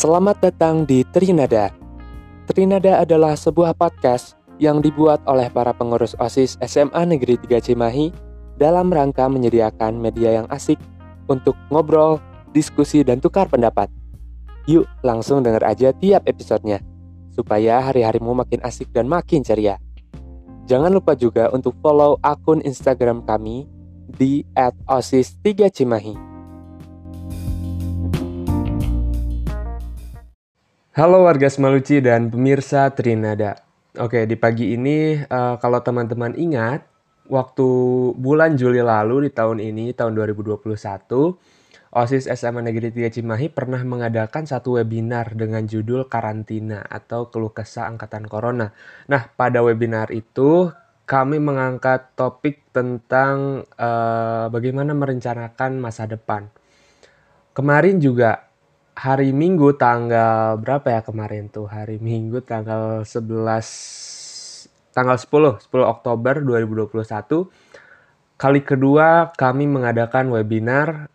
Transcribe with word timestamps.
Selamat 0.00 0.40
datang 0.40 0.88
di 0.88 1.04
Trinada. 1.12 1.68
Trinada 2.48 3.04
adalah 3.04 3.36
sebuah 3.36 3.76
podcast 3.76 4.32
yang 4.56 4.80
dibuat 4.80 5.20
oleh 5.28 5.52
para 5.52 5.76
pengurus 5.76 6.16
OSIS 6.16 6.56
SMA 6.64 7.04
Negeri 7.04 7.36
3 7.36 7.60
Cimahi 7.60 8.08
dalam 8.56 8.88
rangka 8.88 9.28
menyediakan 9.28 10.00
media 10.00 10.40
yang 10.40 10.48
asik 10.48 10.80
untuk 11.28 11.52
ngobrol, 11.68 12.16
diskusi, 12.56 13.04
dan 13.04 13.20
tukar 13.20 13.44
pendapat. 13.52 13.92
Yuk 14.64 14.88
langsung 15.04 15.44
denger 15.44 15.68
aja 15.68 15.92
tiap 15.92 16.24
episodenya, 16.24 16.80
supaya 17.36 17.84
hari-harimu 17.84 18.32
makin 18.32 18.64
asik 18.64 18.88
dan 18.96 19.04
makin 19.04 19.44
ceria. 19.44 19.76
Jangan 20.64 20.96
lupa 20.96 21.12
juga 21.12 21.52
untuk 21.52 21.76
follow 21.84 22.16
akun 22.24 22.64
Instagram 22.64 23.20
kami 23.28 23.68
di 24.08 24.48
@osis3cimahi. 24.88 26.29
Halo 30.90 31.22
warga 31.22 31.46
Semaluci 31.46 32.02
dan 32.02 32.34
pemirsa 32.34 32.90
Trinada. 32.90 33.62
Oke, 33.94 34.26
di 34.26 34.34
pagi 34.34 34.74
ini 34.74 35.22
uh, 35.22 35.54
kalau 35.62 35.78
teman-teman 35.86 36.34
ingat, 36.34 36.82
waktu 37.30 37.70
bulan 38.18 38.58
Juli 38.58 38.82
lalu 38.82 39.22
di 39.22 39.30
tahun 39.30 39.62
ini, 39.62 39.94
tahun 39.94 40.18
2021, 40.18 40.58
OSIS 41.94 42.26
SMA 42.34 42.66
Negeri 42.66 42.90
3 42.90 43.06
Cimahi 43.06 43.54
pernah 43.54 43.78
mengadakan 43.86 44.50
satu 44.50 44.82
webinar 44.82 45.30
dengan 45.38 45.62
judul 45.62 46.10
Karantina 46.10 46.82
atau 46.82 47.30
Keluh 47.30 47.54
Kesah 47.54 47.86
Angkatan 47.86 48.26
Corona. 48.26 48.74
Nah, 49.06 49.30
pada 49.30 49.62
webinar 49.62 50.10
itu 50.10 50.74
kami 51.06 51.38
mengangkat 51.38 52.18
topik 52.18 52.66
tentang 52.74 53.62
uh, 53.78 54.50
bagaimana 54.50 54.90
merencanakan 54.98 55.78
masa 55.78 56.10
depan. 56.10 56.50
Kemarin 57.54 58.02
juga 58.02 58.49
hari 59.00 59.32
Minggu 59.32 59.80
tanggal 59.80 60.60
berapa 60.60 60.84
ya 60.92 61.00
kemarin 61.00 61.48
tuh? 61.48 61.64
Hari 61.64 61.96
Minggu 61.96 62.44
tanggal 62.44 63.00
11 63.08 64.92
tanggal 64.92 65.16
10 65.16 65.64
10 65.64 65.72
Oktober 65.72 66.34
2021 66.44 67.48
kali 68.36 68.60
kedua 68.60 69.32
kami 69.32 69.64
mengadakan 69.64 70.28
webinar 70.34 71.08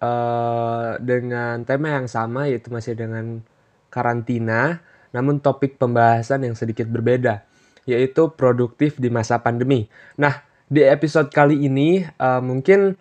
uh, 0.00 0.96
dengan 1.02 1.66
tema 1.68 2.00
yang 2.00 2.08
sama 2.08 2.48
yaitu 2.48 2.72
masih 2.72 2.96
dengan 2.96 3.44
karantina 3.92 4.80
namun 5.12 5.42
topik 5.44 5.76
pembahasan 5.76 6.48
yang 6.48 6.56
sedikit 6.56 6.88
berbeda 6.88 7.44
yaitu 7.84 8.32
produktif 8.36 8.96
di 9.00 9.08
masa 9.08 9.40
pandemi. 9.40 9.88
Nah, 10.20 10.44
di 10.68 10.84
episode 10.84 11.32
kali 11.32 11.64
ini 11.64 12.04
uh, 12.20 12.40
mungkin 12.40 12.96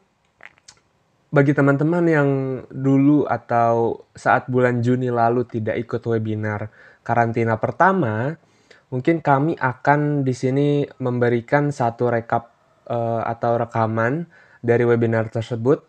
bagi 1.27 1.51
teman-teman 1.51 2.05
yang 2.07 2.29
dulu 2.71 3.27
atau 3.27 4.07
saat 4.15 4.47
bulan 4.47 4.79
Juni 4.79 5.11
lalu 5.11 5.43
tidak 5.43 5.75
ikut 5.75 5.99
webinar 6.07 6.71
karantina 7.03 7.59
pertama, 7.59 8.39
mungkin 8.87 9.19
kami 9.19 9.59
akan 9.59 10.23
di 10.23 10.31
sini 10.31 10.87
memberikan 11.03 11.75
satu 11.75 12.07
rekap 12.07 12.51
uh, 12.87 13.27
atau 13.27 13.59
rekaman 13.59 14.23
dari 14.63 14.87
webinar 14.87 15.27
tersebut. 15.27 15.83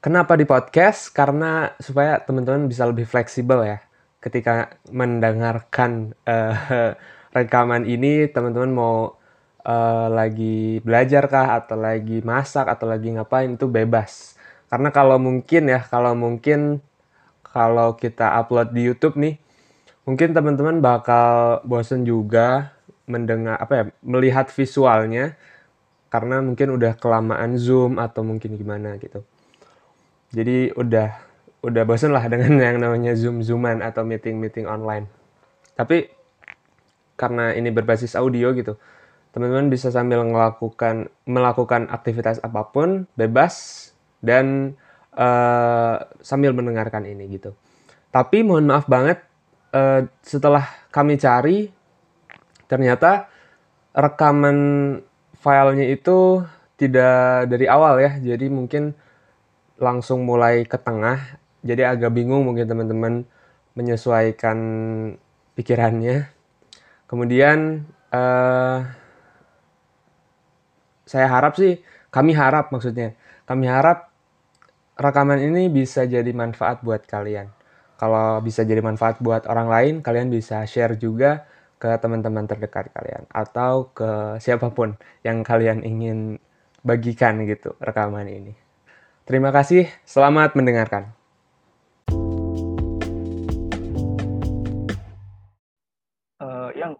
Kenapa 0.00 0.36
di 0.36 0.44
podcast? 0.44 1.12
Karena 1.12 1.72
supaya 1.80 2.20
teman-teman 2.20 2.68
bisa 2.68 2.84
lebih 2.88 3.04
fleksibel 3.08 3.64
ya 3.64 3.80
ketika 4.20 4.76
mendengarkan 4.92 6.12
uh, 6.28 6.92
rekaman 7.36 7.88
ini, 7.88 8.28
teman-teman 8.28 8.72
mau 8.72 8.96
uh, 9.64 10.08
lagi 10.12 10.84
belajar 10.84 11.32
kah 11.32 11.56
atau 11.64 11.80
lagi 11.80 12.20
masak 12.20 12.68
atau 12.68 12.84
lagi 12.84 13.08
ngapain 13.16 13.56
itu 13.56 13.64
bebas 13.64 14.39
karena 14.70 14.88
kalau 14.94 15.18
mungkin 15.18 15.66
ya, 15.66 15.82
kalau 15.82 16.14
mungkin 16.14 16.78
kalau 17.42 17.98
kita 17.98 18.38
upload 18.38 18.70
di 18.70 18.86
YouTube 18.86 19.18
nih, 19.18 19.34
mungkin 20.06 20.30
teman-teman 20.30 20.78
bakal 20.78 21.58
bosen 21.66 22.06
juga 22.06 22.78
mendengar 23.10 23.58
apa 23.58 23.72
ya, 23.74 23.84
melihat 24.06 24.46
visualnya 24.54 25.34
karena 26.14 26.38
mungkin 26.38 26.78
udah 26.78 26.94
kelamaan 26.94 27.58
Zoom 27.58 27.98
atau 27.98 28.22
mungkin 28.22 28.54
gimana 28.54 28.94
gitu. 29.02 29.26
Jadi 30.30 30.70
udah 30.78 31.18
udah 31.66 31.82
bosen 31.82 32.14
lah 32.14 32.22
dengan 32.30 32.54
yang 32.70 32.78
namanya 32.78 33.18
Zoom-Zooman 33.18 33.82
atau 33.82 34.06
meeting-meeting 34.06 34.70
online. 34.70 35.10
Tapi 35.74 36.06
karena 37.18 37.52
ini 37.58 37.74
berbasis 37.74 38.14
audio 38.14 38.54
gitu, 38.54 38.78
teman-teman 39.34 39.66
bisa 39.66 39.90
sambil 39.90 40.22
melakukan 40.22 41.10
melakukan 41.26 41.90
aktivitas 41.90 42.38
apa 42.46 42.70
pun 42.70 43.10
bebas 43.18 43.89
dan 44.20 44.76
uh, 45.16 45.96
sambil 46.20 46.52
mendengarkan 46.52 47.04
ini 47.08 47.26
gitu. 47.36 47.56
Tapi 48.12 48.44
mohon 48.46 48.68
maaf 48.68 48.86
banget 48.86 49.24
uh, 49.74 50.06
setelah 50.22 50.64
kami 50.94 51.16
cari 51.16 51.68
ternyata 52.70 53.26
rekaman 53.96 54.58
filenya 55.40 55.86
itu 55.90 56.44
tidak 56.78 57.50
dari 57.50 57.66
awal 57.66 57.98
ya. 58.00 58.16
Jadi 58.20 58.46
mungkin 58.48 58.94
langsung 59.80 60.22
mulai 60.22 60.64
ke 60.68 60.76
tengah. 60.76 61.40
Jadi 61.60 61.82
agak 61.84 62.12
bingung 62.16 62.44
mungkin 62.48 62.68
teman-teman 62.68 63.24
menyesuaikan 63.76 64.58
pikirannya. 65.56 66.28
Kemudian 67.04 67.84
uh, 68.14 68.86
saya 71.10 71.26
harap 71.26 71.58
sih, 71.58 71.82
kami 72.14 72.38
harap 72.38 72.70
maksudnya, 72.70 73.18
kami 73.44 73.66
harap 73.66 74.09
rekaman 75.00 75.40
ini 75.40 75.72
bisa 75.72 76.04
jadi 76.04 76.28
manfaat 76.36 76.84
buat 76.84 77.08
kalian. 77.08 77.48
Kalau 77.96 78.44
bisa 78.44 78.68
jadi 78.68 78.84
manfaat 78.84 79.16
buat 79.24 79.48
orang 79.48 79.68
lain, 79.72 79.94
kalian 80.04 80.28
bisa 80.28 80.68
share 80.68 81.00
juga 81.00 81.48
ke 81.80 81.88
teman-teman 81.96 82.44
terdekat 82.44 82.92
kalian 82.92 83.24
atau 83.32 83.88
ke 83.96 84.36
siapa 84.36 84.68
pun 84.68 85.00
yang 85.24 85.40
kalian 85.40 85.80
ingin 85.80 86.36
bagikan 86.84 87.40
gitu 87.48 87.72
rekaman 87.80 88.28
ini. 88.28 88.52
Terima 89.24 89.48
kasih, 89.48 89.88
selamat 90.04 90.52
mendengarkan. 90.52 91.16
Uh, 96.40 96.68
yang 96.76 96.92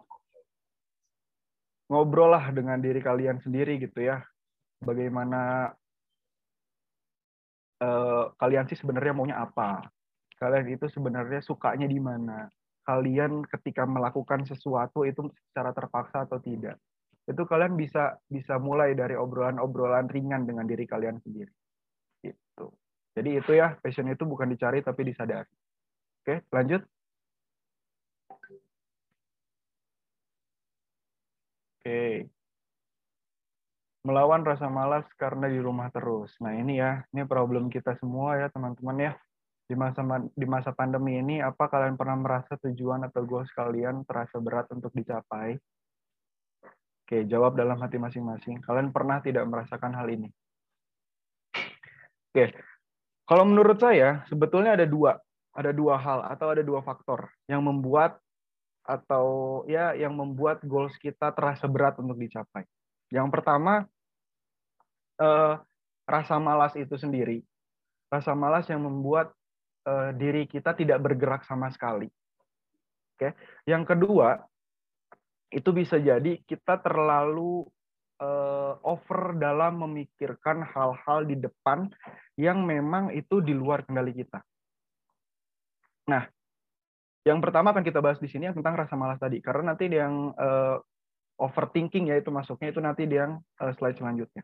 ngobrol 1.85 2.33
lah 2.33 2.49
dengan 2.49 2.81
diri 2.81 2.97
kalian 2.97 3.37
sendiri 3.45 3.77
gitu 3.77 4.01
ya. 4.01 4.25
Bagaimana 4.81 5.69
uh, 7.81 8.31
kalian 8.37 8.69
sih 8.69 8.77
sebenarnya 8.77 9.13
maunya 9.17 9.37
apa? 9.41 9.89
Kalian 10.37 10.73
itu 10.73 10.85
sebenarnya 10.89 11.41
sukanya 11.41 11.85
di 11.89 11.99
mana? 12.01 12.49
Kalian 12.81 13.45
ketika 13.45 13.85
melakukan 13.85 14.45
sesuatu 14.45 15.05
itu 15.05 15.29
secara 15.49 15.73
terpaksa 15.73 16.25
atau 16.25 16.41
tidak? 16.41 16.81
Itu 17.29 17.45
kalian 17.45 17.77
bisa 17.77 18.17
bisa 18.25 18.57
mulai 18.57 18.97
dari 18.97 19.13
obrolan-obrolan 19.13 20.09
ringan 20.09 20.49
dengan 20.49 20.65
diri 20.65 20.89
kalian 20.89 21.21
sendiri. 21.21 21.53
Itu. 22.25 22.73
Jadi 23.13 23.29
itu 23.37 23.51
ya, 23.53 23.77
passion 23.77 24.09
itu 24.09 24.25
bukan 24.25 24.49
dicari 24.49 24.81
tapi 24.81 25.05
disadari. 25.05 25.51
Oke, 26.21 26.41
lanjut. 26.49 26.81
Oke 31.81 32.40
melawan 34.01 34.41
rasa 34.41 34.65
malas 34.65 35.05
karena 35.17 35.45
di 35.45 35.61
rumah 35.61 35.93
terus. 35.93 36.33
Nah 36.41 36.57
ini 36.57 36.81
ya, 36.81 37.05
ini 37.13 37.25
problem 37.25 37.69
kita 37.69 37.97
semua 38.01 38.37
ya 38.37 38.47
teman-teman 38.49 38.97
ya. 38.97 39.13
Di 39.69 39.77
masa 39.77 40.03
di 40.35 40.45
masa 40.49 40.75
pandemi 40.75 41.15
ini, 41.21 41.39
apa 41.39 41.71
kalian 41.71 41.95
pernah 41.95 42.19
merasa 42.19 42.59
tujuan 42.59 43.07
atau 43.07 43.23
goals 43.23 43.47
kalian 43.55 44.03
terasa 44.03 44.41
berat 44.41 44.67
untuk 44.75 44.91
dicapai? 44.91 45.55
Oke, 47.07 47.23
jawab 47.23 47.55
dalam 47.55 47.79
hati 47.79 47.95
masing-masing. 47.95 48.59
Kalian 48.63 48.91
pernah 48.91 49.23
tidak 49.23 49.47
merasakan 49.47 49.95
hal 49.95 50.07
ini? 50.11 50.27
Oke, 52.31 52.55
kalau 53.27 53.47
menurut 53.47 53.79
saya 53.79 54.27
sebetulnya 54.27 54.75
ada 54.75 54.87
dua, 54.87 55.19
ada 55.55 55.71
dua 55.71 55.95
hal 55.95 56.19
atau 56.27 56.51
ada 56.51 56.63
dua 56.63 56.83
faktor 56.83 57.31
yang 57.47 57.63
membuat 57.63 58.19
atau 58.83 59.61
ya 59.69 59.93
yang 59.93 60.15
membuat 60.15 60.63
goals 60.65 60.95
kita 60.99 61.31
terasa 61.31 61.63
berat 61.69 61.95
untuk 61.99 62.19
dicapai. 62.19 62.67
Yang 63.11 63.27
pertama, 63.29 63.85
eh, 65.19 65.55
rasa 66.07 66.35
malas 66.39 66.73
itu 66.79 66.95
sendiri. 66.95 67.43
Rasa 68.07 68.31
malas 68.33 68.65
yang 68.71 68.81
membuat 68.87 69.35
eh, 69.85 70.11
diri 70.15 70.47
kita 70.47 70.73
tidak 70.73 71.03
bergerak 71.03 71.43
sama 71.43 71.67
sekali. 71.69 72.07
Oke. 73.15 73.35
Yang 73.67 73.83
kedua, 73.93 74.39
itu 75.51 75.69
bisa 75.75 75.99
jadi 75.99 76.39
kita 76.47 76.79
terlalu 76.79 77.67
eh, 78.23 78.73
over 78.87 79.35
dalam 79.35 79.83
memikirkan 79.83 80.63
hal-hal 80.63 81.27
di 81.27 81.35
depan 81.35 81.91
yang 82.39 82.63
memang 82.63 83.11
itu 83.11 83.43
di 83.43 83.51
luar 83.51 83.83
kendali 83.83 84.15
kita. 84.15 84.39
Nah, 86.07 86.23
yang 87.27 87.37
pertama 87.37 87.75
akan 87.75 87.85
kita 87.85 88.01
bahas 88.01 88.17
di 88.17 88.31
sini 88.31 88.49
yang 88.49 88.57
tentang 88.57 88.73
rasa 88.73 88.97
malas 88.97 89.21
tadi, 89.21 89.43
karena 89.43 89.75
nanti 89.75 89.91
yang 89.91 90.33
eh, 90.33 90.77
overthinking 91.39 92.11
ya 92.11 92.19
itu 92.19 92.33
masuknya 92.33 92.73
itu 92.73 92.81
nanti 92.83 93.07
di 93.07 93.15
yang 93.15 93.39
uh, 93.61 93.71
slide 93.77 93.97
selanjutnya. 93.99 94.43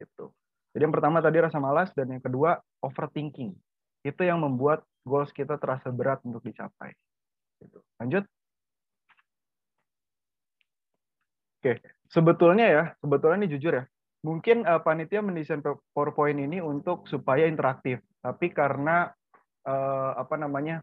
Itu. 0.00 0.32
Jadi 0.70 0.82
yang 0.86 0.94
pertama 0.94 1.18
tadi 1.18 1.42
rasa 1.42 1.58
malas 1.58 1.90
dan 1.96 2.12
yang 2.14 2.22
kedua 2.22 2.60
overthinking. 2.84 3.54
Itu 4.06 4.22
yang 4.24 4.40
membuat 4.40 4.86
goals 5.04 5.32
kita 5.34 5.58
terasa 5.58 5.90
berat 5.90 6.22
untuk 6.22 6.44
dicapai. 6.46 6.94
Gitu. 7.60 7.78
Lanjut. 8.00 8.24
Oke, 11.60 11.76
sebetulnya 12.08 12.66
ya, 12.72 12.84
sebetulnya 13.04 13.44
ini 13.44 13.52
jujur 13.52 13.72
ya, 13.76 13.84
mungkin 14.24 14.64
uh, 14.64 14.80
panitia 14.80 15.20
mendesain 15.20 15.60
PowerPoint 15.92 16.40
ini 16.40 16.56
untuk 16.56 17.04
supaya 17.04 17.44
interaktif, 17.44 18.00
tapi 18.24 18.48
karena 18.48 19.12
uh, 19.68 20.16
apa 20.16 20.40
namanya 20.40 20.80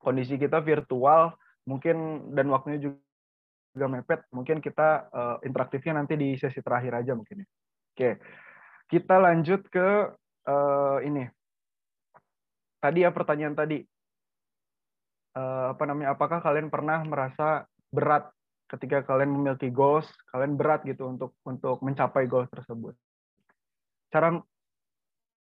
kondisi 0.00 0.40
kita 0.40 0.64
virtual, 0.64 1.36
mungkin 1.68 2.28
dan 2.32 2.48
waktunya 2.48 2.80
juga 2.80 2.96
mepet, 3.74 4.28
mungkin 4.32 4.60
kita 4.60 5.08
uh, 5.08 5.36
interaktifnya 5.40 5.96
nanti 5.96 6.14
di 6.16 6.36
sesi 6.36 6.60
terakhir 6.60 6.92
aja 7.02 7.12
mungkin 7.16 7.42
ya. 7.42 7.48
Oke, 7.92 8.10
kita 8.88 9.16
lanjut 9.20 9.64
ke 9.68 10.12
uh, 10.48 10.98
ini. 11.04 11.24
Tadi 12.82 12.98
ya 13.06 13.10
pertanyaan 13.14 13.54
tadi, 13.54 13.78
uh, 15.38 15.72
apa 15.72 15.82
namanya? 15.86 16.18
Apakah 16.18 16.42
kalian 16.42 16.68
pernah 16.68 17.00
merasa 17.06 17.64
berat 17.92 18.28
ketika 18.72 19.04
kalian 19.04 19.32
memiliki 19.32 19.68
goals, 19.68 20.08
kalian 20.32 20.56
berat 20.56 20.84
gitu 20.88 21.08
untuk 21.08 21.36
untuk 21.44 21.78
mencapai 21.84 22.24
goals 22.24 22.48
tersebut. 22.48 22.96
Cara 24.08 24.40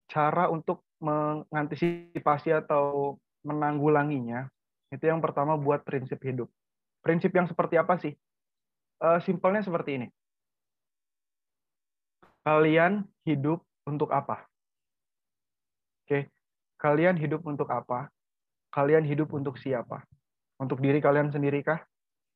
cara 0.09 0.49
untuk 0.49 0.83
mengantisipasi 0.99 2.51
atau 2.51 3.15
menanggulanginya 3.45 4.49
itu 4.89 5.05
yang 5.05 5.21
pertama 5.21 5.55
buat 5.55 5.85
prinsip 5.85 6.17
hidup. 6.25 6.49
Prinsip 6.99 7.31
yang 7.31 7.47
seperti 7.47 7.79
apa 7.79 7.95
sih? 7.99 8.13
Uh, 8.99 9.19
simpelnya 9.23 9.63
seperti 9.63 9.95
ini. 9.95 10.07
Kalian 12.43 13.07
hidup 13.23 13.63
untuk 13.87 14.11
apa? 14.11 14.43
Oke, 16.03 16.07
okay. 16.07 16.23
kalian 16.81 17.15
hidup 17.15 17.45
untuk 17.45 17.69
apa? 17.69 18.09
Kalian 18.73 19.05
hidup 19.05 19.31
untuk 19.31 19.55
siapa? 19.61 20.03
Untuk 20.59 20.83
diri 20.83 20.99
kalian 20.99 21.31
sendiri 21.31 21.63
kah? 21.63 21.79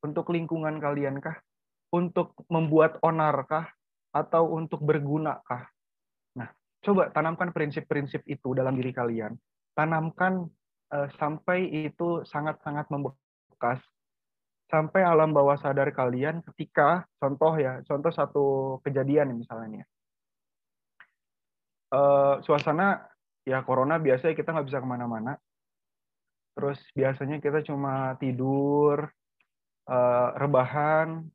Untuk 0.06 0.32
lingkungan 0.32 0.80
kalian 0.80 1.20
kah? 1.20 1.38
Untuk 1.92 2.34
membuat 2.48 2.98
onar 3.04 3.46
kah? 3.46 3.68
Atau 4.14 4.54
untuk 4.54 4.82
berguna 4.86 5.42
kah? 5.44 5.68
Nah, 6.38 6.50
coba 6.86 7.10
tanamkan 7.12 7.52
prinsip-prinsip 7.52 8.24
itu 8.30 8.54
dalam 8.54 8.78
diri 8.78 8.94
kalian. 8.94 9.34
Tanamkan 9.74 10.46
uh, 10.94 11.08
sampai 11.18 11.90
itu 11.90 12.22
sangat-sangat 12.30 12.88
membekas 12.94 13.82
sampai 14.74 15.06
alam 15.06 15.30
bawah 15.30 15.54
sadar 15.62 15.94
kalian 15.94 16.42
ketika 16.50 17.06
contoh 17.22 17.54
ya 17.62 17.86
contoh 17.86 18.10
satu 18.10 18.46
kejadian 18.82 19.38
misalnya 19.38 19.86
uh, 21.94 22.42
suasana 22.42 23.06
ya 23.46 23.62
corona 23.62 24.02
biasanya 24.02 24.34
kita 24.34 24.50
nggak 24.52 24.68
bisa 24.68 24.82
ke 24.82 24.88
mana-mana. 24.90 25.38
Terus 26.54 26.78
biasanya 26.94 27.42
kita 27.42 27.66
cuma 27.66 28.14
tidur 28.18 29.10
uh, 29.90 30.30
rebahan 30.38 31.26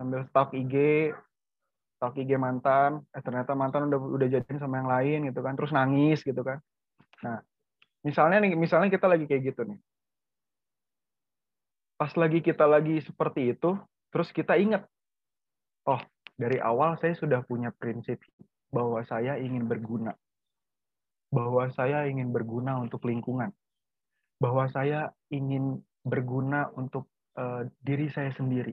sambil 0.00 0.24
stalk 0.28 0.56
IG 0.56 0.74
stalk 1.98 2.16
IG 2.16 2.36
mantan. 2.36 3.04
Eh 3.12 3.24
ternyata 3.24 3.56
mantan 3.56 3.88
udah 3.92 4.00
udah 4.00 4.28
jadian 4.28 4.60
sama 4.60 4.80
yang 4.80 4.88
lain 4.88 5.18
gitu 5.32 5.40
kan 5.40 5.56
terus 5.56 5.72
nangis 5.72 6.20
gitu 6.24 6.40
kan. 6.44 6.60
Nah 7.24 7.40
misalnya 8.04 8.40
nih 8.44 8.54
misalnya 8.54 8.88
kita 8.88 9.10
lagi 9.10 9.26
kayak 9.26 9.52
gitu 9.52 9.66
nih 9.66 9.78
pas 11.98 12.12
lagi 12.14 12.38
kita 12.40 12.64
lagi 12.64 13.02
seperti 13.02 13.52
itu 13.52 13.74
terus 14.14 14.30
kita 14.30 14.54
ingat 14.54 14.86
oh 15.84 16.00
dari 16.38 16.62
awal 16.62 16.94
saya 17.02 17.18
sudah 17.18 17.42
punya 17.42 17.74
prinsip 17.74 18.22
bahwa 18.70 19.02
saya 19.04 19.36
ingin 19.36 19.66
berguna 19.66 20.14
bahwa 21.28 21.68
saya 21.74 22.08
ingin 22.08 22.30
berguna 22.30 22.78
untuk 22.80 23.04
lingkungan 23.04 23.50
bahwa 24.38 24.70
saya 24.70 25.10
ingin 25.34 25.82
berguna 26.06 26.70
untuk 26.78 27.10
uh, 27.36 27.66
diri 27.82 28.08
saya 28.14 28.30
sendiri. 28.32 28.72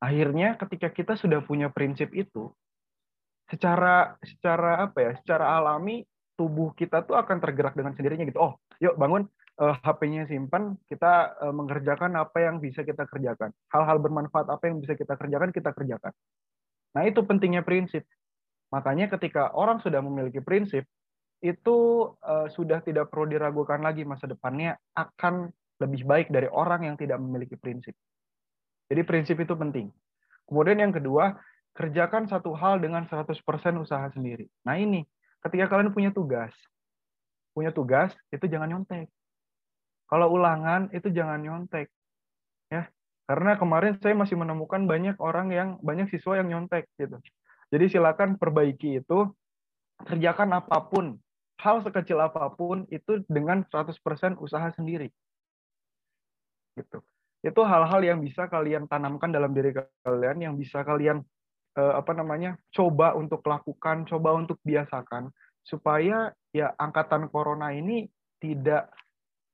Akhirnya 0.00 0.56
ketika 0.56 0.88
kita 0.92 1.12
sudah 1.16 1.44
punya 1.44 1.68
prinsip 1.68 2.12
itu, 2.16 2.52
secara 3.48 4.16
secara 4.24 4.88
apa 4.88 4.98
ya, 5.00 5.12
secara 5.20 5.58
alami 5.60 6.04
tubuh 6.36 6.72
kita 6.72 7.04
tuh 7.04 7.20
akan 7.20 7.36
tergerak 7.40 7.76
dengan 7.76 7.92
sendirinya 7.92 8.24
gitu. 8.24 8.40
Oh, 8.40 8.56
yuk 8.80 8.96
bangun, 8.96 9.28
uh, 9.60 9.64
eh, 9.68 9.76
HP-nya 9.84 10.24
simpan, 10.26 10.74
kita 10.88 11.36
uh, 11.44 11.54
mengerjakan 11.54 12.16
apa 12.16 12.40
yang 12.40 12.58
bisa 12.58 12.80
kita 12.82 13.04
kerjakan. 13.04 13.52
Hal-hal 13.68 14.00
bermanfaat 14.00 14.48
apa 14.48 14.72
yang 14.72 14.80
bisa 14.80 14.96
kita 14.96 15.14
kerjakan, 15.14 15.52
kita 15.52 15.70
kerjakan. 15.76 16.12
Nah, 16.96 17.06
itu 17.06 17.20
pentingnya 17.22 17.62
prinsip. 17.62 18.08
Makanya 18.72 19.12
ketika 19.12 19.52
orang 19.52 19.78
sudah 19.84 20.00
memiliki 20.00 20.40
prinsip, 20.40 20.88
itu 21.40 21.78
uh, 22.20 22.48
sudah 22.52 22.84
tidak 22.84 23.08
perlu 23.08 23.28
diragukan 23.28 23.80
lagi 23.80 24.04
masa 24.04 24.28
depannya 24.28 24.76
akan 24.92 25.48
lebih 25.80 26.04
baik 26.04 26.28
dari 26.28 26.48
orang 26.52 26.84
yang 26.84 26.96
tidak 27.00 27.16
memiliki 27.16 27.56
prinsip. 27.56 27.96
Jadi 28.92 29.00
prinsip 29.08 29.36
itu 29.40 29.56
penting. 29.56 29.88
Kemudian 30.44 30.82
yang 30.82 30.92
kedua, 30.92 31.40
kerjakan 31.72 32.28
satu 32.28 32.52
hal 32.52 32.82
dengan 32.82 33.08
100% 33.08 33.32
usaha 33.80 34.06
sendiri. 34.12 34.50
Nah 34.66 34.76
ini, 34.76 35.06
ketika 35.40 35.72
kalian 35.72 35.94
punya 35.94 36.10
tugas, 36.12 36.52
punya 37.56 37.72
tugas, 37.72 38.12
itu 38.28 38.44
jangan 38.44 38.68
nyontek. 38.68 39.08
Kalau 40.10 40.26
ulangan, 40.34 40.90
itu 40.90 41.08
jangan 41.14 41.38
nyontek. 41.38 41.86
ya 42.66 42.90
Karena 43.30 43.54
kemarin 43.54 43.94
saya 44.02 44.18
masih 44.18 44.34
menemukan 44.34 44.82
banyak 44.84 45.14
orang 45.22 45.54
yang, 45.54 45.68
banyak 45.80 46.10
siswa 46.10 46.42
yang 46.42 46.50
nyontek. 46.50 46.90
gitu. 46.98 47.16
Jadi 47.70 47.84
silakan 47.86 48.34
perbaiki 48.34 48.98
itu, 48.98 49.30
kerjakan 50.02 50.58
apa 50.58 50.90
pun, 50.90 51.14
hal 51.60 51.84
sekecil 51.84 52.18
apa 52.18 52.48
pun 52.56 52.88
itu 52.88 53.20
dengan 53.28 53.62
100% 53.68 53.94
usaha 54.40 54.68
sendiri 54.72 55.12
gitu 56.74 57.04
itu 57.40 57.60
hal-hal 57.64 58.00
yang 58.04 58.18
bisa 58.20 58.48
kalian 58.48 58.84
tanamkan 58.88 59.32
dalam 59.32 59.52
diri 59.52 59.72
kalian 60.04 60.38
yang 60.40 60.54
bisa 60.56 60.84
kalian 60.84 61.24
eh, 61.76 61.94
apa 61.96 62.12
namanya 62.16 62.56
coba 62.72 63.16
untuk 63.16 63.44
lakukan 63.44 64.08
coba 64.08 64.36
untuk 64.36 64.60
biasakan 64.64 65.32
supaya 65.64 66.32
ya 66.52 66.72
angkatan 66.80 67.28
corona 67.28 67.72
ini 67.72 68.08
tidak 68.40 68.88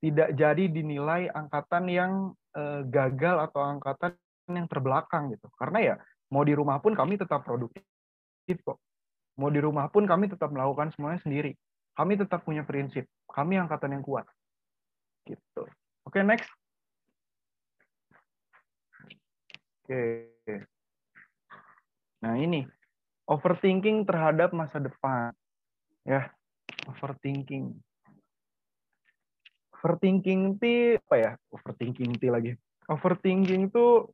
tidak 0.07 0.39
jadi 0.39 0.65
dinilai 0.71 1.27
angkatan 1.35 1.91
yang 1.91 2.13
eh, 2.55 2.87
gagal 2.87 3.51
atau 3.51 3.61
angkatan 3.67 4.15
yang 4.55 4.71
terbelakang 4.71 5.35
gitu. 5.35 5.51
Karena 5.59 5.79
ya 5.83 5.95
mau 6.31 6.47
di 6.47 6.55
rumah 6.55 6.79
pun 6.79 6.95
kami 6.95 7.19
tetap 7.19 7.43
produktif 7.43 7.83
kok. 8.63 8.79
Mau 9.37 9.51
di 9.51 9.59
rumah 9.59 9.91
pun 9.91 10.07
kami 10.07 10.31
tetap 10.31 10.55
melakukan 10.55 10.95
semuanya 10.95 11.21
sendiri. 11.21 11.53
Kami 11.99 12.15
tetap 12.15 12.47
punya 12.47 12.63
prinsip. 12.63 13.05
Kami 13.27 13.59
angkatan 13.59 13.99
yang 13.99 14.05
kuat. 14.07 14.25
Gitu. 15.27 15.63
Oke 16.07 16.21
okay, 16.21 16.23
next. 16.23 16.49
Oke. 19.83 20.03
Nah, 22.23 22.35
ini. 22.39 22.65
Overthinking 23.27 24.07
terhadap 24.07 24.55
masa 24.55 24.79
depan. 24.79 25.35
Ya, 26.07 26.31
overthinking. 26.87 27.75
Overthinking 29.87 30.59
itu 30.59 30.99
apa 30.99 31.15
ya? 31.15 31.31
Overthinking 31.55 32.19
itu 32.19 32.27
lagi. 32.27 32.59
Overthinking 32.91 33.71
itu 33.71 34.11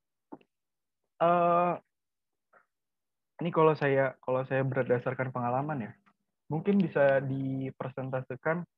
uh, 1.24 1.80
ini 3.40 3.48
kalau 3.48 3.72
saya 3.72 4.12
kalau 4.20 4.44
saya 4.44 4.60
berdasarkan 4.68 5.32
pengalaman 5.32 5.88
ya, 5.88 5.92
mungkin 6.52 6.76
bisa 6.76 7.24
dipresentasikan 7.24 8.68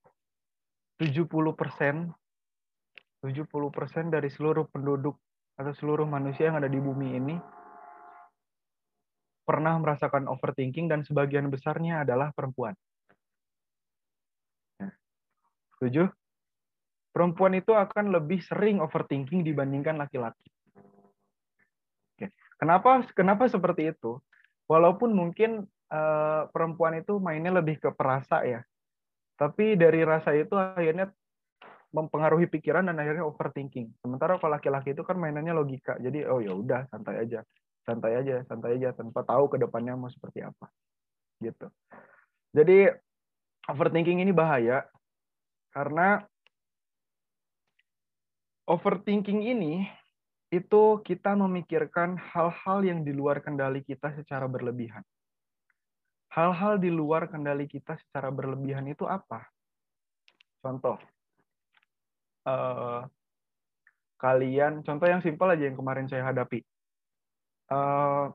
70 1.02 1.26
persen 1.58 2.14
70 3.26 3.50
persen 3.74 4.14
dari 4.14 4.30
seluruh 4.30 4.70
penduduk 4.70 5.18
atau 5.58 5.74
seluruh 5.74 6.06
manusia 6.06 6.46
yang 6.46 6.62
ada 6.62 6.70
di 6.70 6.78
bumi 6.78 7.18
ini 7.18 7.36
pernah 9.42 9.74
merasakan 9.82 10.30
overthinking 10.30 10.86
dan 10.86 11.02
sebagian 11.02 11.50
besarnya 11.50 12.06
adalah 12.06 12.30
perempuan. 12.30 12.78
Ya. 14.78 14.94
Setuju? 15.74 16.23
Perempuan 17.14 17.54
itu 17.54 17.70
akan 17.70 18.10
lebih 18.10 18.42
sering 18.42 18.82
overthinking 18.82 19.46
dibandingkan 19.46 19.94
laki-laki. 19.94 20.50
Kenapa 22.58 23.06
kenapa 23.14 23.46
seperti 23.46 23.94
itu? 23.94 24.18
Walaupun 24.66 25.14
mungkin 25.14 25.62
uh, 25.94 26.50
perempuan 26.50 26.98
itu 26.98 27.22
mainnya 27.22 27.54
lebih 27.54 27.78
ke 27.78 27.94
perasa 27.94 28.42
ya. 28.42 28.66
Tapi 29.38 29.78
dari 29.78 30.02
rasa 30.02 30.34
itu 30.34 30.58
akhirnya 30.58 31.10
mempengaruhi 31.94 32.50
pikiran 32.50 32.90
dan 32.90 32.98
akhirnya 32.98 33.22
overthinking. 33.22 33.94
Sementara 34.02 34.34
kalau 34.42 34.58
laki-laki 34.58 34.94
itu 34.94 35.06
kan 35.06 35.14
mainannya 35.14 35.54
logika. 35.54 35.94
Jadi 36.02 36.26
oh 36.26 36.42
ya 36.42 36.50
udah 36.50 36.90
santai 36.90 37.22
aja. 37.22 37.46
Santai 37.86 38.18
aja, 38.18 38.42
santai 38.48 38.80
aja 38.80 38.90
tanpa 38.96 39.22
tahu 39.22 39.54
ke 39.54 39.56
depannya 39.62 39.94
mau 39.94 40.10
seperti 40.10 40.42
apa. 40.42 40.66
Gitu. 41.38 41.70
Jadi 42.54 42.90
overthinking 43.70 44.22
ini 44.24 44.34
bahaya 44.34 44.82
karena 45.70 46.22
overthinking 48.68 49.44
ini 49.44 49.88
itu 50.52 51.02
kita 51.02 51.34
memikirkan 51.34 52.14
hal-hal 52.16 52.80
yang 52.86 53.00
di 53.02 53.10
luar 53.10 53.42
kendali 53.42 53.82
kita 53.82 54.14
secara 54.14 54.46
berlebihan. 54.46 55.02
Hal-hal 56.30 56.78
di 56.78 56.90
luar 56.90 57.30
kendali 57.30 57.66
kita 57.66 57.98
secara 57.98 58.30
berlebihan 58.30 58.86
itu 58.90 59.06
apa? 59.06 59.54
contoh 60.64 60.96
uh, 62.48 63.04
kalian 64.16 64.80
contoh 64.80 65.04
yang 65.04 65.20
simpel 65.20 65.52
aja 65.52 65.68
yang 65.68 65.76
kemarin 65.76 66.08
saya 66.08 66.24
hadapi 66.24 66.64
uh, 67.68 68.32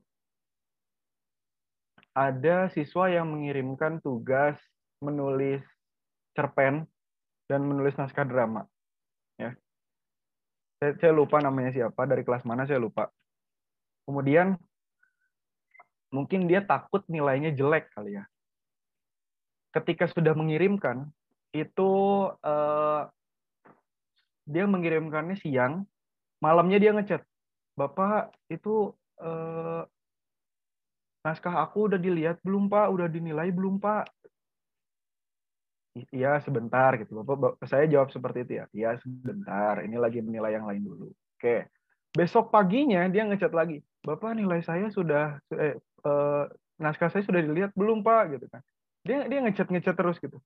ada 2.14 2.70
siswa 2.78 3.10
yang 3.10 3.34
mengirimkan 3.34 3.98
tugas 4.06 4.54
menulis 5.02 5.66
cerpen 6.38 6.86
dan 7.50 7.66
menulis 7.66 7.98
naskah 7.98 8.30
drama 8.30 8.70
ya 9.42 9.58
saya, 10.80 10.96
saya 10.96 11.12
lupa 11.12 11.44
namanya 11.44 11.76
siapa 11.76 12.08
dari 12.08 12.24
kelas 12.24 12.48
mana 12.48 12.64
saya 12.64 12.80
lupa. 12.80 13.12
Kemudian 14.08 14.56
mungkin 16.10 16.50
dia 16.50 16.64
takut 16.64 17.04
nilainya 17.12 17.54
jelek 17.54 17.92
kali 17.94 18.18
ya. 18.18 18.26
Ketika 19.70 20.10
sudah 20.10 20.34
mengirimkan 20.34 21.06
itu 21.54 21.92
uh, 22.42 23.06
dia 24.50 24.66
mengirimkannya 24.66 25.38
siang, 25.38 25.86
malamnya 26.42 26.82
dia 26.82 26.90
ngechat, 26.96 27.22
bapak 27.78 28.34
itu 28.50 28.98
uh, 29.22 29.86
naskah 31.22 31.62
aku 31.62 31.94
udah 31.94 32.02
dilihat 32.02 32.42
belum 32.42 32.66
pak, 32.66 32.90
udah 32.90 33.06
dinilai 33.06 33.54
belum 33.54 33.78
pak? 33.78 34.10
Iya 36.10 36.40
sebentar 36.46 36.96
gitu, 37.02 37.20
bapak, 37.24 37.60
saya 37.68 37.90
jawab 37.90 38.10
seperti 38.14 38.48
itu 38.48 38.54
ya, 38.62 38.66
iya 38.72 38.90
sebentar, 39.02 39.84
ini 39.84 40.00
lagi 40.00 40.24
menilai 40.24 40.56
yang 40.56 40.70
lain 40.70 40.86
dulu. 40.86 41.12
Oke, 41.36 41.68
besok 42.16 42.54
paginya 42.54 43.04
dia 43.12 43.28
ngechat 43.28 43.52
lagi, 43.52 43.84
bapak 44.06 44.38
nilai 44.38 44.64
saya 44.64 44.88
sudah 44.94 45.40
eh, 45.56 45.76
uh, 46.08 46.46
naskah 46.80 47.10
saya 47.12 47.24
sudah 47.26 47.42
dilihat 47.42 47.72
belum 47.76 48.04
pak 48.06 48.38
gitu 48.38 48.46
kan? 48.52 48.62
Dia 49.04 49.26
dia 49.28 49.40
ngechat 49.44 49.68
ngechat 49.72 49.96
terus 49.96 50.20
gitu 50.22 50.38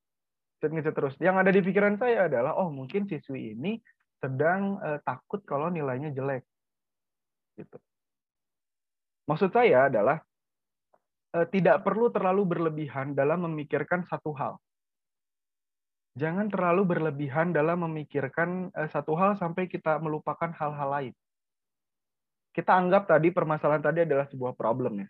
ngechat 0.72 0.96
terus. 0.96 1.16
Yang 1.20 1.36
ada 1.44 1.52
di 1.52 1.62
pikiran 1.66 1.96
saya 2.00 2.32
adalah, 2.32 2.56
oh 2.56 2.72
mungkin 2.72 3.10
siswi 3.10 3.58
ini 3.58 3.82
sedang 4.24 4.80
uh, 4.80 5.00
takut 5.04 5.44
kalau 5.44 5.68
nilainya 5.68 6.16
jelek. 6.16 6.48
Gitu. 7.60 7.76
Maksud 9.28 9.52
saya 9.52 9.92
adalah 9.92 10.24
uh, 11.36 11.48
tidak 11.52 11.84
perlu 11.84 12.08
terlalu 12.14 12.48
berlebihan 12.48 13.12
dalam 13.12 13.44
memikirkan 13.44 14.08
satu 14.08 14.32
hal. 14.38 14.56
Jangan 16.14 16.46
terlalu 16.54 16.86
berlebihan 16.86 17.58
dalam 17.58 17.90
memikirkan 17.90 18.70
uh, 18.70 18.90
satu 18.90 19.18
hal 19.18 19.34
sampai 19.42 19.66
kita 19.66 19.98
melupakan 19.98 20.54
hal-hal 20.54 20.90
lain. 20.90 21.14
Kita 22.54 22.78
anggap 22.78 23.10
tadi 23.10 23.34
permasalahan 23.34 23.82
tadi 23.82 24.06
adalah 24.06 24.30
sebuah 24.30 24.54
problem 24.54 25.02
ya. 25.02 25.10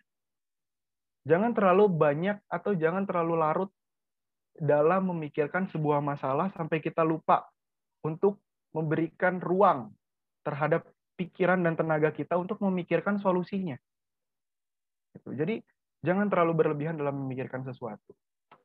Jangan 1.28 1.52
terlalu 1.52 1.92
banyak 1.92 2.40
atau 2.48 2.72
jangan 2.72 3.04
terlalu 3.04 3.36
larut 3.36 3.70
dalam 4.56 5.12
memikirkan 5.12 5.68
sebuah 5.68 6.00
masalah 6.00 6.48
sampai 6.56 6.80
kita 6.80 7.04
lupa 7.04 7.44
untuk 8.04 8.40
memberikan 8.72 9.40
ruang 9.40 9.92
terhadap 10.44 10.88
pikiran 11.20 11.60
dan 11.64 11.76
tenaga 11.76 12.12
kita 12.12 12.36
untuk 12.36 12.60
memikirkan 12.64 13.20
solusinya. 13.20 13.76
Gitu. 15.16 15.30
Jadi 15.36 15.60
jangan 16.00 16.32
terlalu 16.32 16.64
berlebihan 16.64 16.96
dalam 16.96 17.24
memikirkan 17.24 17.64
sesuatu. 17.64 18.12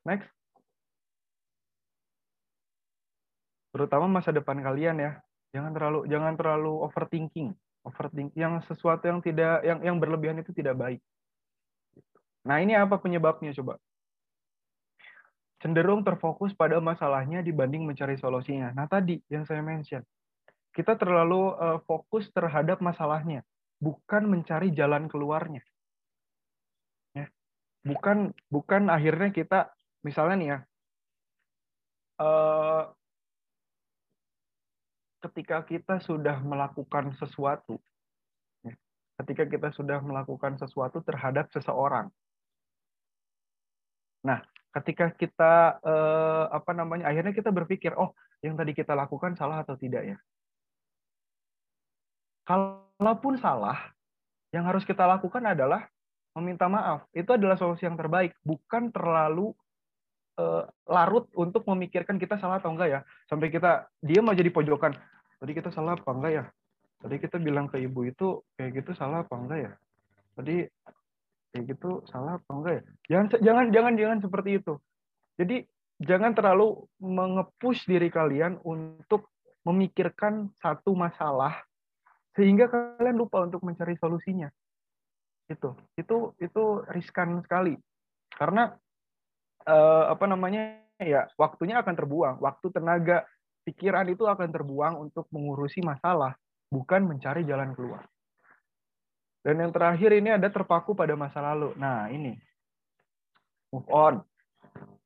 Next. 0.08 0.39
Terutama 3.70 4.10
masa 4.10 4.30
depan 4.34 4.58
kalian 4.60 4.98
ya. 4.98 5.12
Jangan 5.50 5.74
terlalu 5.74 6.00
jangan 6.06 6.34
terlalu 6.38 6.72
overthinking. 6.86 7.54
Overthinking 7.86 8.38
yang 8.38 8.58
sesuatu 8.66 9.06
yang 9.06 9.18
tidak 9.22 9.62
yang 9.66 9.78
yang 9.82 9.96
berlebihan 9.98 10.38
itu 10.42 10.50
tidak 10.54 10.78
baik. 10.78 11.00
Nah, 12.46 12.56
ini 12.62 12.72
apa 12.72 12.96
penyebabnya 12.96 13.52
coba? 13.52 13.76
cenderung 15.60 16.00
terfokus 16.02 16.56
pada 16.56 16.80
masalahnya 16.80 17.44
dibanding 17.44 17.84
mencari 17.84 18.16
solusinya. 18.16 18.72
Nah, 18.72 18.88
tadi 18.88 19.20
yang 19.28 19.44
saya 19.44 19.60
mention, 19.60 20.00
kita 20.72 20.96
terlalu 20.96 21.52
uh, 21.52 21.78
fokus 21.84 22.32
terhadap 22.32 22.80
masalahnya, 22.80 23.44
bukan 23.76 24.24
mencari 24.24 24.72
jalan 24.72 25.06
keluarnya. 25.06 25.60
Ya. 27.12 27.28
Bukan 27.84 28.32
bukan 28.48 28.88
akhirnya 28.88 29.30
kita 29.36 29.68
misalnya 30.00 30.36
nih 30.40 30.48
ya, 30.48 30.58
uh, 32.24 32.82
ketika 35.20 35.62
kita 35.64 36.00
sudah 36.00 36.40
melakukan 36.40 37.12
sesuatu, 37.16 37.76
ya, 38.64 38.74
ketika 39.22 39.44
kita 39.46 39.68
sudah 39.76 40.00
melakukan 40.00 40.56
sesuatu 40.56 41.04
terhadap 41.04 41.52
seseorang, 41.52 42.08
nah 44.24 44.40
ketika 44.70 45.12
kita 45.12 45.82
eh, 45.82 46.44
apa 46.50 46.72
namanya 46.72 47.10
akhirnya 47.10 47.34
kita 47.34 47.50
berpikir 47.52 47.92
oh 47.98 48.14
yang 48.40 48.56
tadi 48.56 48.72
kita 48.72 48.96
lakukan 48.96 49.36
salah 49.36 49.60
atau 49.60 49.76
tidak 49.76 50.16
ya? 50.16 50.18
Kalaupun 52.48 53.38
salah 53.38 53.78
yang 54.50 54.66
harus 54.66 54.82
kita 54.82 55.06
lakukan 55.06 55.44
adalah 55.46 55.86
meminta 56.34 56.66
maaf. 56.66 57.06
Itu 57.14 57.34
adalah 57.34 57.58
solusi 57.58 57.86
yang 57.86 57.98
terbaik 57.98 58.34
bukan 58.42 58.90
terlalu 58.90 59.54
eh, 60.40 60.62
larut 60.88 61.28
untuk 61.36 61.68
memikirkan 61.68 62.16
kita 62.16 62.40
salah 62.40 62.64
atau 62.64 62.72
enggak 62.72 62.88
ya. 62.88 63.00
Sampai 63.28 63.52
kita 63.52 63.92
dia 64.00 64.24
mau 64.24 64.32
jadi 64.32 64.48
pojokan 64.48 64.96
tadi 65.40 65.52
kita 65.56 65.72
salah 65.72 65.96
apa 65.96 66.10
enggak 66.12 66.32
ya? 66.32 66.44
Tadi 67.00 67.16
kita 67.16 67.36
bilang 67.40 67.66
ke 67.72 67.80
ibu 67.80 68.04
itu 68.04 68.44
kayak 68.60 68.84
gitu 68.84 68.92
salah 68.92 69.24
apa 69.24 69.34
enggak 69.36 69.58
ya? 69.64 69.72
Tadi 70.36 70.56
kayak 71.50 71.64
gitu 71.64 71.90
salah 72.12 72.36
apa 72.36 72.50
enggak 72.52 72.72
ya? 72.76 72.82
Jangan 73.08 73.26
jangan 73.40 73.66
jangan 73.72 73.92
jangan 73.96 74.18
seperti 74.20 74.50
itu. 74.60 74.74
Jadi 75.40 75.56
jangan 76.04 76.32
terlalu 76.36 76.84
mengepush 77.00 77.88
diri 77.88 78.12
kalian 78.12 78.60
untuk 78.64 79.32
memikirkan 79.64 80.52
satu 80.60 80.92
masalah 80.92 81.56
sehingga 82.36 82.68
kalian 82.68 83.16
lupa 83.16 83.44
untuk 83.44 83.64
mencari 83.64 83.96
solusinya. 83.96 84.52
Itu 85.48 85.72
itu 85.96 86.36
itu 86.36 86.64
riskan 86.92 87.40
sekali. 87.40 87.80
Karena 88.30 88.72
eh, 89.66 90.04
apa 90.08 90.24
namanya 90.28 90.80
ya 91.00 91.28
waktunya 91.40 91.80
akan 91.80 91.94
terbuang 91.96 92.36
waktu 92.40 92.66
tenaga 92.72 93.24
pikiran 93.64 94.08
itu 94.08 94.24
akan 94.28 94.48
terbuang 94.52 94.94
untuk 95.00 95.28
mengurusi 95.32 95.80
masalah 95.80 96.36
bukan 96.68 97.08
mencari 97.08 97.44
jalan 97.44 97.72
keluar 97.72 98.04
dan 99.40 99.56
yang 99.56 99.72
terakhir 99.72 100.12
ini 100.12 100.36
ada 100.36 100.52
terpaku 100.52 100.92
pada 100.92 101.16
masa 101.16 101.40
lalu. 101.40 101.72
Nah, 101.80 102.12
ini. 102.12 102.36
Move 103.72 103.88
on. 103.88 104.14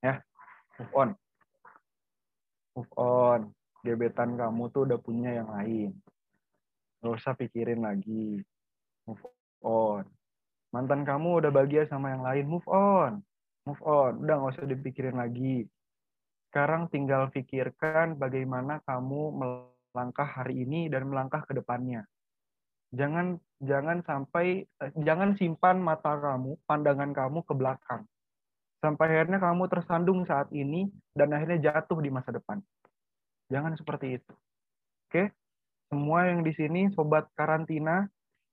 Ya, 0.02 0.18
move 0.80 0.92
on. 0.94 1.08
Move 2.74 2.92
on. 2.98 3.40
Gebetan 3.86 4.34
kamu 4.34 4.72
tuh 4.74 4.90
udah 4.90 4.98
punya 4.98 5.30
yang 5.38 5.52
lain. 5.54 5.94
Gak 6.98 7.14
usah 7.14 7.38
pikirin 7.38 7.84
lagi. 7.86 8.42
Move 9.06 9.22
on. 9.62 10.02
Mantan 10.74 11.06
kamu 11.06 11.44
udah 11.44 11.50
bahagia 11.54 11.86
sama 11.86 12.10
yang 12.10 12.26
lain. 12.26 12.50
Move 12.50 12.66
on. 12.66 13.22
Move 13.64 13.82
on. 13.84 14.12
Udah 14.24 14.34
gak 14.40 14.52
usah 14.58 14.68
dipikirin 14.68 15.16
lagi. 15.16 15.64
Sekarang 16.48 16.86
tinggal 16.92 17.32
pikirkan 17.34 18.20
bagaimana 18.20 18.78
kamu 18.84 19.22
melangkah 19.34 20.28
hari 20.28 20.62
ini 20.62 20.86
dan 20.92 21.10
melangkah 21.10 21.42
ke 21.42 21.56
depannya 21.56 22.06
jangan 22.94 23.42
jangan 23.58 23.98
sampai 24.06 24.62
eh, 24.64 24.92
jangan 25.02 25.34
simpan 25.34 25.82
mata 25.82 26.14
kamu, 26.14 26.56
pandangan 26.64 27.10
kamu 27.10 27.42
ke 27.42 27.52
belakang. 27.52 28.06
Sampai 28.80 29.10
akhirnya 29.10 29.42
kamu 29.42 29.66
tersandung 29.66 30.22
saat 30.28 30.48
ini 30.54 30.88
dan 31.16 31.34
akhirnya 31.34 31.72
jatuh 31.72 31.98
di 31.98 32.10
masa 32.12 32.30
depan. 32.30 32.62
Jangan 33.50 33.74
seperti 33.74 34.20
itu. 34.20 34.32
Oke? 35.08 35.32
Semua 35.88 36.28
yang 36.28 36.44
di 36.44 36.52
sini 36.52 36.92
sobat 36.92 37.28
karantina, 37.36 38.04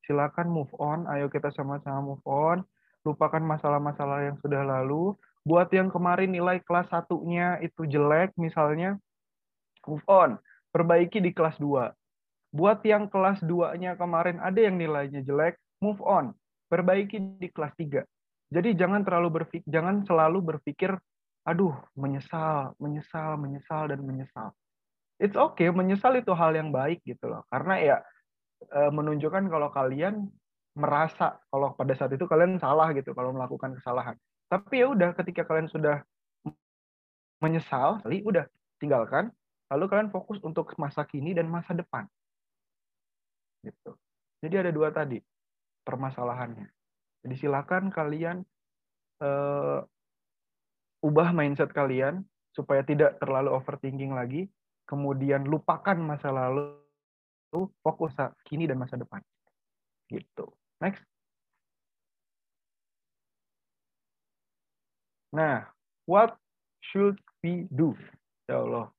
silakan 0.08 0.48
move 0.52 0.72
on. 0.80 1.08
Ayo 1.12 1.28
kita 1.28 1.52
sama-sama 1.52 2.16
move 2.16 2.26
on. 2.28 2.64
Lupakan 3.02 3.42
masalah-masalah 3.42 4.30
yang 4.32 4.38
sudah 4.42 4.62
lalu. 4.62 5.18
Buat 5.42 5.74
yang 5.74 5.90
kemarin 5.90 6.30
nilai 6.30 6.62
kelas 6.62 6.90
satunya 6.94 7.58
itu 7.66 7.90
jelek 7.90 8.34
misalnya, 8.38 8.98
move 9.90 10.06
on. 10.06 10.38
Perbaiki 10.72 11.20
di 11.20 11.36
kelas 11.36 11.60
2 11.60 11.92
Buat 12.52 12.84
yang 12.84 13.08
kelas 13.08 13.40
2-nya 13.48 13.96
kemarin 13.96 14.44
ada 14.44 14.60
yang 14.60 14.76
nilainya 14.76 15.24
jelek, 15.24 15.56
move 15.80 16.04
on. 16.04 16.36
Perbaiki 16.68 17.40
di 17.40 17.48
kelas 17.48 17.72
3. 17.80 18.04
Jadi 18.52 18.76
jangan 18.76 19.08
terlalu 19.08 19.40
berpikir, 19.40 19.68
jangan 19.72 20.04
selalu 20.04 20.44
berpikir, 20.44 20.92
aduh, 21.48 21.72
menyesal, 21.96 22.76
menyesal, 22.76 23.40
menyesal 23.40 23.88
dan 23.88 24.04
menyesal. 24.04 24.52
It's 25.16 25.40
okay, 25.40 25.72
menyesal 25.72 26.12
itu 26.20 26.36
hal 26.36 26.52
yang 26.52 26.76
baik 26.76 27.00
gitu 27.08 27.32
loh. 27.32 27.48
Karena 27.48 27.80
ya 27.80 27.98
eh, 28.68 28.92
menunjukkan 28.92 29.48
kalau 29.48 29.72
kalian 29.72 30.28
merasa 30.76 31.40
kalau 31.52 31.76
pada 31.76 31.92
saat 31.96 32.16
itu 32.16 32.24
kalian 32.24 32.56
salah 32.60 32.96
gitu 32.96 33.12
kalau 33.12 33.36
melakukan 33.36 33.76
kesalahan. 33.76 34.16
Tapi 34.48 34.84
ya 34.84 34.92
udah 34.92 35.16
ketika 35.16 35.48
kalian 35.48 35.68
sudah 35.72 36.04
menyesal, 37.44 38.00
udah 38.06 38.46
tinggalkan. 38.80 39.32
Lalu 39.72 39.86
kalian 39.88 40.12
fokus 40.12 40.44
untuk 40.44 40.76
masa 40.76 41.08
kini 41.08 41.32
dan 41.32 41.48
masa 41.48 41.72
depan. 41.72 42.04
Gitu. 43.64 43.96
Jadi 44.44 44.56
ada 44.60 44.72
dua 44.76 44.92
tadi 44.92 45.22
permasalahannya. 45.88 46.68
Jadi 47.24 47.36
silakan 47.40 47.88
kalian 47.94 48.44
uh, 49.24 49.80
ubah 51.06 51.30
mindset 51.32 51.72
kalian 51.72 52.26
supaya 52.52 52.84
tidak 52.84 53.16
terlalu 53.24 53.56
overthinking 53.56 54.12
lagi, 54.12 54.52
kemudian 54.84 55.48
lupakan 55.48 55.96
masa 55.96 56.36
lalu, 56.36 56.76
fokus 57.80 58.12
kini 58.44 58.68
dan 58.68 58.76
masa 58.76 59.00
depan. 59.00 59.24
Gitu. 60.12 60.46
Next. 60.82 61.06
Nah, 65.32 65.70
what 66.10 66.36
should 66.82 67.22
we 67.40 67.70
do? 67.72 67.96
Ya 68.50 68.60
Allah. 68.60 68.92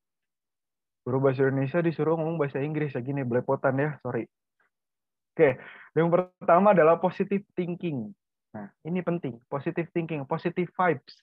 Guru 1.02 1.18
bahasa 1.18 1.50
Indonesia 1.50 1.82
disuruh 1.82 2.14
ngomong 2.14 2.38
bahasa 2.38 2.62
Inggris 2.62 2.94
ya 2.94 3.02
gini, 3.02 3.26
belepotan 3.26 3.74
ya, 3.76 3.98
sorry. 4.00 4.30
Oke, 5.34 5.58
yang 5.98 6.08
pertama 6.08 6.70
adalah 6.70 7.02
positive 7.02 7.42
thinking. 7.58 8.14
Nah, 8.54 8.70
ini 8.86 9.02
penting, 9.02 9.42
positive 9.50 9.90
thinking, 9.90 10.22
positive 10.28 10.70
vibes. 10.72 11.14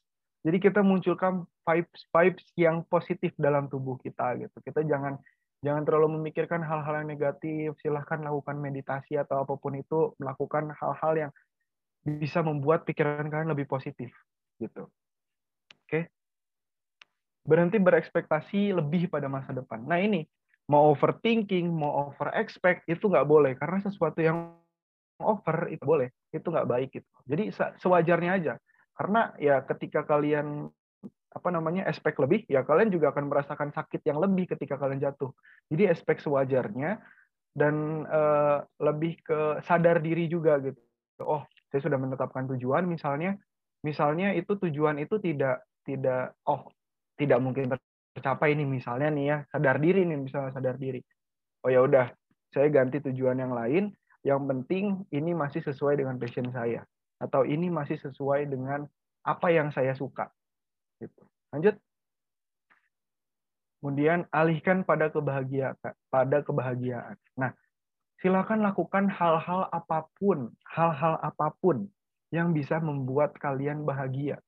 Jadi 0.43 0.57
kita 0.59 0.83
munculkan 0.83 1.47
vibes 1.63 2.01
vibes 2.11 2.45
yang 2.59 2.83
positif 2.87 3.31
dalam 3.39 3.71
tubuh 3.71 3.95
kita 4.01 4.35
gitu. 4.39 4.57
Kita 4.59 4.83
jangan 4.83 5.15
jangan 5.59 5.83
terlalu 5.83 6.19
memikirkan 6.19 6.63
hal-hal 6.63 7.03
yang 7.03 7.09
negatif. 7.09 7.75
Silahkan 7.83 8.19
lakukan 8.23 8.55
meditasi 8.55 9.19
atau 9.19 9.43
apa 9.43 9.55
pun 9.59 9.75
itu, 9.75 10.15
melakukan 10.19 10.71
hal-hal 10.75 11.13
yang 11.27 11.31
bisa 12.03 12.39
membuat 12.39 12.87
pikiran 12.87 13.27
kalian 13.27 13.51
lebih 13.51 13.67
positif 13.67 14.09
gitu. 14.57 14.87
Oke. 15.85 16.07
Berhenti 17.43 17.77
berekspektasi 17.81 18.75
lebih 18.75 19.11
pada 19.11 19.27
masa 19.27 19.51
depan. 19.51 19.83
Nah 19.83 19.99
ini 19.99 20.23
mau 20.69 20.93
overthinking, 20.93 21.67
mau 21.67 22.07
over 22.07 22.31
expect 22.37 22.85
itu 22.85 23.09
nggak 23.09 23.27
boleh 23.27 23.57
karena 23.57 23.81
sesuatu 23.83 24.21
yang 24.21 24.53
over 25.19 25.67
itu 25.67 25.83
boleh, 25.83 26.13
itu 26.31 26.45
nggak 26.45 26.69
baik 26.69 26.89
gitu. 26.93 27.09
Jadi 27.27 27.51
sewajarnya 27.83 28.31
aja 28.37 28.53
karena 28.99 29.31
ya 29.39 29.63
ketika 29.63 30.03
kalian 30.03 30.67
apa 31.29 31.49
namanya 31.53 31.85
aspek 31.85 32.17
lebih 32.17 32.49
ya 32.49 32.65
kalian 32.65 32.89
juga 32.89 33.13
akan 33.13 33.29
merasakan 33.29 33.69
sakit 33.69 34.01
yang 34.05 34.17
lebih 34.17 34.49
ketika 34.49 34.81
kalian 34.81 34.97
jatuh. 34.97 35.29
Jadi 35.69 35.85
aspek 35.89 36.17
sewajarnya 36.17 36.97
dan 37.53 38.05
uh, 38.09 38.65
lebih 38.81 39.21
ke 39.21 39.61
sadar 39.65 40.01
diri 40.01 40.25
juga 40.25 40.57
gitu. 40.61 40.79
Oh 41.21 41.45
saya 41.69 41.81
sudah 41.85 42.01
menetapkan 42.01 42.49
tujuan 42.55 42.89
misalnya 42.89 43.37
misalnya 43.85 44.33
itu 44.33 44.57
tujuan 44.57 44.97
itu 44.97 45.21
tidak 45.21 45.61
tidak 45.85 46.33
oh 46.49 46.65
tidak 47.19 47.39
mungkin 47.43 47.69
tercapai 48.17 48.57
ini 48.57 48.65
misalnya 48.65 49.13
nih 49.13 49.25
ya 49.29 49.37
sadar 49.53 49.77
diri 49.77 50.01
nih 50.09 50.17
misalnya 50.17 50.51
sadar 50.55 50.75
diri. 50.81 51.01
Oh 51.61 51.69
ya 51.69 51.85
udah 51.85 52.09
saya 52.49 52.73
ganti 52.73 52.97
tujuan 53.05 53.37
yang 53.37 53.53
lain 53.53 53.93
yang 54.25 54.43
penting 54.49 55.05
ini 55.13 55.31
masih 55.37 55.61
sesuai 55.61 56.01
dengan 56.01 56.17
passion 56.17 56.49
saya 56.49 56.83
atau 57.19 57.45
ini 57.45 57.69
masih 57.69 57.99
sesuai 58.01 58.49
dengan 58.49 58.87
apa 59.23 59.47
yang 59.51 59.69
saya 59.69 59.93
suka. 59.93 60.31
Gitu. 60.99 61.23
Lanjut. 61.55 61.75
Kemudian 63.79 64.27
alihkan 64.35 64.83
pada 64.83 65.07
kebahagiaan, 65.07 65.75
pada 66.11 66.43
kebahagiaan. 66.43 67.15
Nah, 67.39 67.55
silakan 68.19 68.59
lakukan 68.59 69.07
hal-hal 69.07 69.71
apa 69.71 70.11
pun, 70.19 70.51
hal-hal 70.67 71.15
apa 71.23 71.55
pun 71.63 71.87
yang 72.35 72.51
bisa 72.51 72.83
membuat 72.83 73.39
kalian 73.39 73.87
bahagia. 73.87 74.43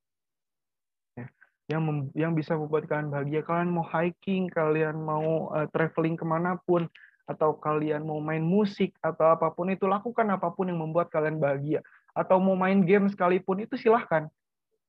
Ya, 1.15 1.31
yang 1.71 2.11
yang 2.11 2.35
bisa 2.35 2.59
membuat 2.59 2.91
kalian 2.91 3.07
bahagia. 3.07 3.39
Kalian 3.47 3.71
mau 3.71 3.87
hiking, 3.87 4.51
kalian 4.51 4.99
mau 4.99 5.47
uh, 5.55 5.63
traveling 5.71 6.19
ke 6.19 6.27
mana 6.27 6.59
pun, 6.67 6.91
atau 7.31 7.55
kalian 7.55 8.03
mau 8.03 8.19
main 8.19 8.43
musik 8.43 8.91
atau 8.99 9.31
apa 9.31 9.47
pun 9.55 9.71
itu 9.71 9.87
lakukan 9.87 10.27
apa 10.27 10.51
pun 10.51 10.67
yang 10.67 10.83
membuat 10.83 11.07
kalian 11.07 11.39
bahagia 11.39 11.79
atau 12.11 12.43
mau 12.43 12.59
main 12.59 12.83
game 12.83 13.07
sekalipun 13.07 13.63
itu 13.63 13.79
silahkan 13.79 14.27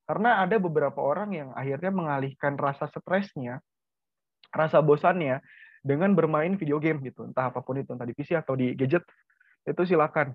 karena 0.06 0.42
ada 0.42 0.56
beberapa 0.58 0.98
orang 0.98 1.30
yang 1.32 1.48
akhirnya 1.54 1.92
mengalihkan 1.94 2.58
rasa 2.58 2.90
stresnya 2.90 3.62
rasa 4.52 4.84
bosannya 4.84 5.40
dengan 5.80 6.12
bermain 6.12 6.54
video 6.60 6.76
game 6.76 7.00
gitu. 7.02 7.24
Entah 7.24 7.48
apa 7.48 7.64
pun 7.64 7.80
itu 7.80 7.90
entah 7.96 8.04
di 8.06 8.12
PC 8.12 8.36
atau 8.36 8.54
di 8.54 8.76
gadget 8.76 9.02
itu 9.64 9.82
silahkan 9.88 10.34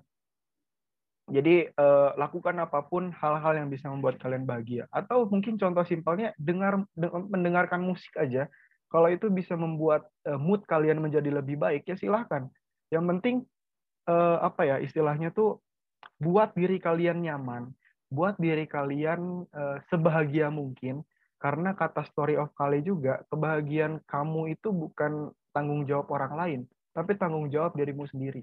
jadi 1.28 1.68
eh, 1.68 2.10
lakukan 2.16 2.56
apa 2.56 2.88
pun 2.88 3.12
hal-hal 3.12 3.52
yang 3.60 3.68
bisa 3.68 3.92
membuat 3.92 4.16
kalian 4.16 4.48
bahagia. 4.48 4.88
Atau 4.88 5.28
mungkin 5.28 5.60
contoh 5.60 5.84
simpelnya 5.84 6.32
dengar 6.40 6.88
mendengarkan 7.28 7.84
musik 7.84 8.16
aja. 8.16 8.48
Kalau 8.88 9.12
itu 9.12 9.28
bisa 9.28 9.52
membuat 9.52 10.08
uh, 10.24 10.40
mood 10.40 10.64
kalian 10.64 11.04
menjadi 11.04 11.28
lebih 11.28 11.60
baik 11.60 11.84
ya 11.84 11.92
silahkan. 12.00 12.48
Yang 12.88 13.04
penting 13.04 13.36
uh, 14.08 14.40
apa 14.40 14.64
ya 14.64 14.76
istilahnya 14.80 15.28
tuh 15.28 15.60
buat 16.16 16.56
diri 16.56 16.80
kalian 16.80 17.20
nyaman, 17.20 17.68
buat 18.08 18.40
diri 18.40 18.64
kalian 18.64 19.44
uh, 19.52 19.76
sebahagia 19.92 20.48
mungkin. 20.48 21.04
Karena 21.38 21.70
kata 21.70 22.02
story 22.10 22.34
of 22.34 22.50
Kali 22.58 22.82
juga 22.82 23.22
kebahagiaan 23.30 24.02
kamu 24.10 24.58
itu 24.58 24.74
bukan 24.74 25.30
tanggung 25.54 25.86
jawab 25.86 26.10
orang 26.10 26.32
lain, 26.34 26.60
tapi 26.90 27.14
tanggung 27.14 27.46
jawab 27.46 27.78
dirimu 27.78 28.10
sendiri. 28.10 28.42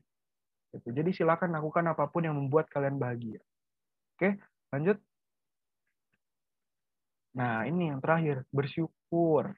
Gitu. 0.71 0.95
Jadi 0.95 1.11
silakan 1.11 1.59
lakukan 1.59 1.83
apa 1.91 2.07
pun 2.07 2.23
yang 2.23 2.39
membuat 2.39 2.71
kalian 2.71 2.95
bahagia. 2.95 3.43
Oke, 4.15 4.39
lanjut. 4.71 4.95
Nah, 7.35 7.67
ini 7.67 7.91
yang 7.91 7.99
terakhir, 7.99 8.47
bersyukur 8.47 9.51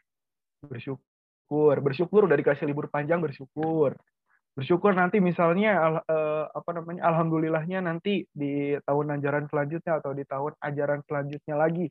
bersyukur 0.62 1.76
bersyukur 1.80 2.26
udah 2.26 2.38
dikasih 2.38 2.66
libur 2.66 2.90
panjang 2.90 3.22
bersyukur 3.22 3.96
bersyukur 4.58 4.90
nanti 4.98 5.22
misalnya 5.22 6.02
uh, 6.10 6.50
apa 6.50 6.70
namanya 6.74 7.06
alhamdulillahnya 7.06 7.86
nanti 7.86 8.26
di 8.34 8.74
tahun 8.90 9.22
ajaran 9.22 9.46
selanjutnya 9.54 10.02
atau 10.02 10.18
di 10.18 10.26
tahun 10.26 10.58
ajaran 10.58 11.06
selanjutnya 11.06 11.54
lagi 11.54 11.86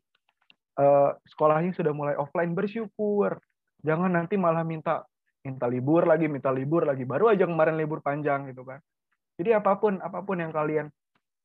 uh, 0.82 1.14
sekolahnya 1.30 1.78
sudah 1.78 1.94
mulai 1.94 2.18
offline 2.18 2.58
bersyukur. 2.58 3.38
Jangan 3.86 4.18
nanti 4.18 4.34
malah 4.34 4.66
minta 4.66 5.06
minta 5.46 5.70
libur 5.70 6.10
lagi 6.10 6.26
minta 6.26 6.50
libur 6.50 6.82
lagi. 6.82 7.06
Baru 7.06 7.30
aja 7.30 7.46
kemarin 7.46 7.78
libur 7.78 8.02
panjang 8.02 8.50
gitu 8.50 8.66
kan. 8.66 8.82
Jadi 9.38 9.54
apa 9.54 9.78
pun 9.78 10.02
apa 10.02 10.26
pun 10.26 10.42
yang 10.42 10.50
kalian 10.50 10.90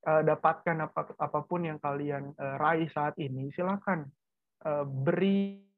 uh, 0.10 0.21
dapatkan 0.25 0.89
apa 0.89 1.01
apa 1.21 1.39
pun 1.45 1.69
yang 1.69 1.77
kalian 1.77 2.34
uh, 2.34 2.57
raih 2.57 2.89
saat 2.89 3.13
ini 3.21 3.53
silakan 3.53 4.10
uh, 4.65 4.89
beri 4.89 5.69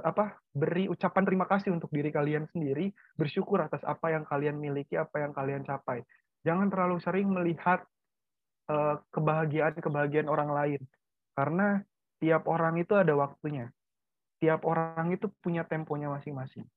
apa 0.00 0.40
beri 0.52 0.88
ucapan 0.88 1.24
terima 1.24 1.46
kasih 1.48 1.72
untuk 1.74 1.92
diri 1.92 2.08
kalian 2.08 2.48
sendiri, 2.50 2.92
bersyukur 3.16 3.60
atas 3.60 3.84
apa 3.84 4.12
yang 4.12 4.24
kalian 4.24 4.56
miliki, 4.56 4.96
apa 4.96 5.20
yang 5.20 5.32
kalian 5.36 5.62
capai. 5.64 6.00
Jangan 6.44 6.68
terlalu 6.72 7.00
sering 7.00 7.28
melihat 7.32 7.84
uh, 8.68 9.00
kebahagiaan-kebahagiaan 9.12 10.28
orang 10.28 10.50
lain, 10.52 10.80
karena 11.36 11.84
tiap 12.20 12.48
orang 12.48 12.80
itu 12.80 12.96
ada 12.96 13.12
waktunya. 13.16 13.68
Tiap 14.40 14.64
orang 14.68 15.12
itu 15.12 15.28
punya 15.40 15.64
temponya 15.64 16.12
masing-masing. 16.12 16.68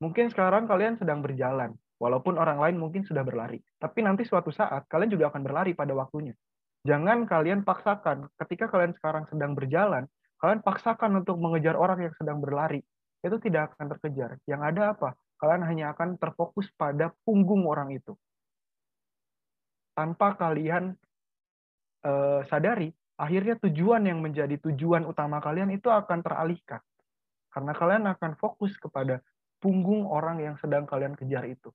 Mungkin 0.00 0.32
sekarang 0.32 0.66
kalian 0.66 0.96
sedang 0.96 1.20
berjalan, 1.22 1.76
walaupun 2.00 2.40
orang 2.40 2.58
lain 2.58 2.80
mungkin 2.80 3.04
sudah 3.04 3.22
berlari. 3.22 3.60
Tapi 3.76 4.00
nanti 4.00 4.24
suatu 4.24 4.48
saat 4.50 4.88
kalian 4.88 5.12
juga 5.12 5.28
akan 5.30 5.42
berlari 5.44 5.76
pada 5.76 5.92
waktunya. 5.92 6.32
Jangan 6.88 7.28
kalian 7.28 7.60
paksakan 7.60 8.32
ketika 8.40 8.72
kalian 8.72 8.96
sekarang 8.96 9.28
sedang 9.28 9.52
berjalan, 9.52 10.08
Kalian 10.40 10.64
paksakan 10.64 11.20
untuk 11.20 11.36
mengejar 11.36 11.76
orang 11.76 12.08
yang 12.08 12.14
sedang 12.16 12.40
berlari, 12.40 12.80
itu 13.20 13.36
tidak 13.44 13.76
akan 13.76 13.92
terkejar. 13.92 14.40
Yang 14.48 14.60
ada 14.72 14.82
apa? 14.96 15.08
Kalian 15.36 15.62
hanya 15.68 15.92
akan 15.92 16.16
terfokus 16.16 16.72
pada 16.80 17.12
punggung 17.28 17.68
orang 17.68 17.92
itu. 17.92 18.16
Tanpa 19.92 20.32
kalian 20.40 20.96
uh, 22.08 22.40
sadari, 22.48 22.88
akhirnya 23.20 23.60
tujuan 23.60 24.08
yang 24.08 24.24
menjadi 24.24 24.56
tujuan 24.64 25.04
utama 25.04 25.44
kalian 25.44 25.76
itu 25.76 25.92
akan 25.92 26.24
teralihkan. 26.24 26.80
Karena 27.52 27.76
kalian 27.76 28.08
akan 28.08 28.40
fokus 28.40 28.72
kepada 28.80 29.20
punggung 29.60 30.08
orang 30.08 30.40
yang 30.40 30.56
sedang 30.56 30.88
kalian 30.88 31.20
kejar 31.20 31.44
itu. 31.44 31.68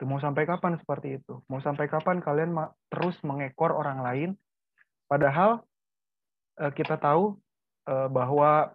Itu 0.00 0.08
mau 0.08 0.16
sampai 0.16 0.48
kapan 0.48 0.80
seperti 0.80 1.20
itu? 1.20 1.44
Mau 1.52 1.60
sampai 1.60 1.84
kapan 1.84 2.24
kalian 2.24 2.56
terus 2.88 3.20
mengekor 3.20 3.76
orang 3.76 4.00
lain 4.00 4.30
padahal 5.04 5.60
Eh, 5.60 5.71
kita 6.56 7.00
tahu 7.00 7.36
eh, 7.88 8.08
bahwa 8.12 8.72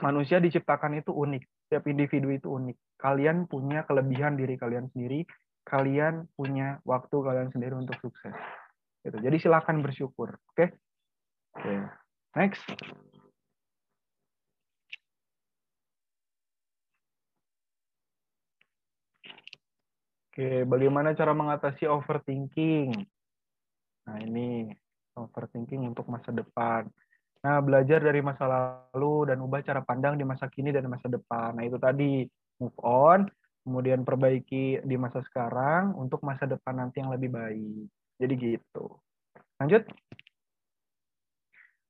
manusia 0.00 0.38
diciptakan 0.42 1.00
itu 1.00 1.10
unik. 1.10 1.42
Setiap 1.66 1.84
individu 1.90 2.28
itu 2.30 2.48
unik. 2.50 2.76
Kalian 2.98 3.50
punya 3.50 3.82
kelebihan 3.84 4.38
diri 4.38 4.54
kalian 4.58 4.90
sendiri. 4.94 5.26
Kalian 5.64 6.28
punya 6.36 6.78
waktu 6.84 7.16
kalian 7.16 7.48
sendiri 7.48 7.74
untuk 7.74 7.96
sukses. 8.04 8.36
Gitu. 9.00 9.16
Jadi 9.16 9.36
silakan 9.40 9.80
bersyukur. 9.80 10.36
Oke? 10.52 10.54
Okay? 10.56 10.68
Okay. 11.56 11.78
Next. 12.36 12.64
Oke, 20.34 20.66
bagaimana 20.66 21.14
cara 21.14 21.30
mengatasi 21.30 21.86
overthinking? 21.86 22.90
Nah, 24.10 24.18
ini 24.18 24.66
overthinking 25.16 25.86
untuk 25.86 26.06
masa 26.10 26.34
depan. 26.34 26.86
Nah, 27.44 27.60
belajar 27.60 28.00
dari 28.00 28.24
masa 28.24 28.48
lalu 28.48 29.28
dan 29.28 29.38
ubah 29.44 29.60
cara 29.60 29.84
pandang 29.84 30.16
di 30.16 30.24
masa 30.24 30.48
kini 30.48 30.72
dan 30.72 30.88
masa 30.88 31.12
depan. 31.12 31.52
Nah, 31.54 31.64
itu 31.68 31.76
tadi 31.76 32.24
move 32.56 32.78
on, 32.80 33.28
kemudian 33.64 34.04
perbaiki 34.04 34.80
di 34.80 34.96
masa 34.96 35.20
sekarang 35.28 35.92
untuk 35.96 36.24
masa 36.24 36.48
depan 36.48 36.80
nanti 36.80 37.04
yang 37.04 37.12
lebih 37.12 37.28
baik. 37.32 37.84
Jadi 38.16 38.34
gitu. 38.36 38.86
Lanjut. 39.60 39.84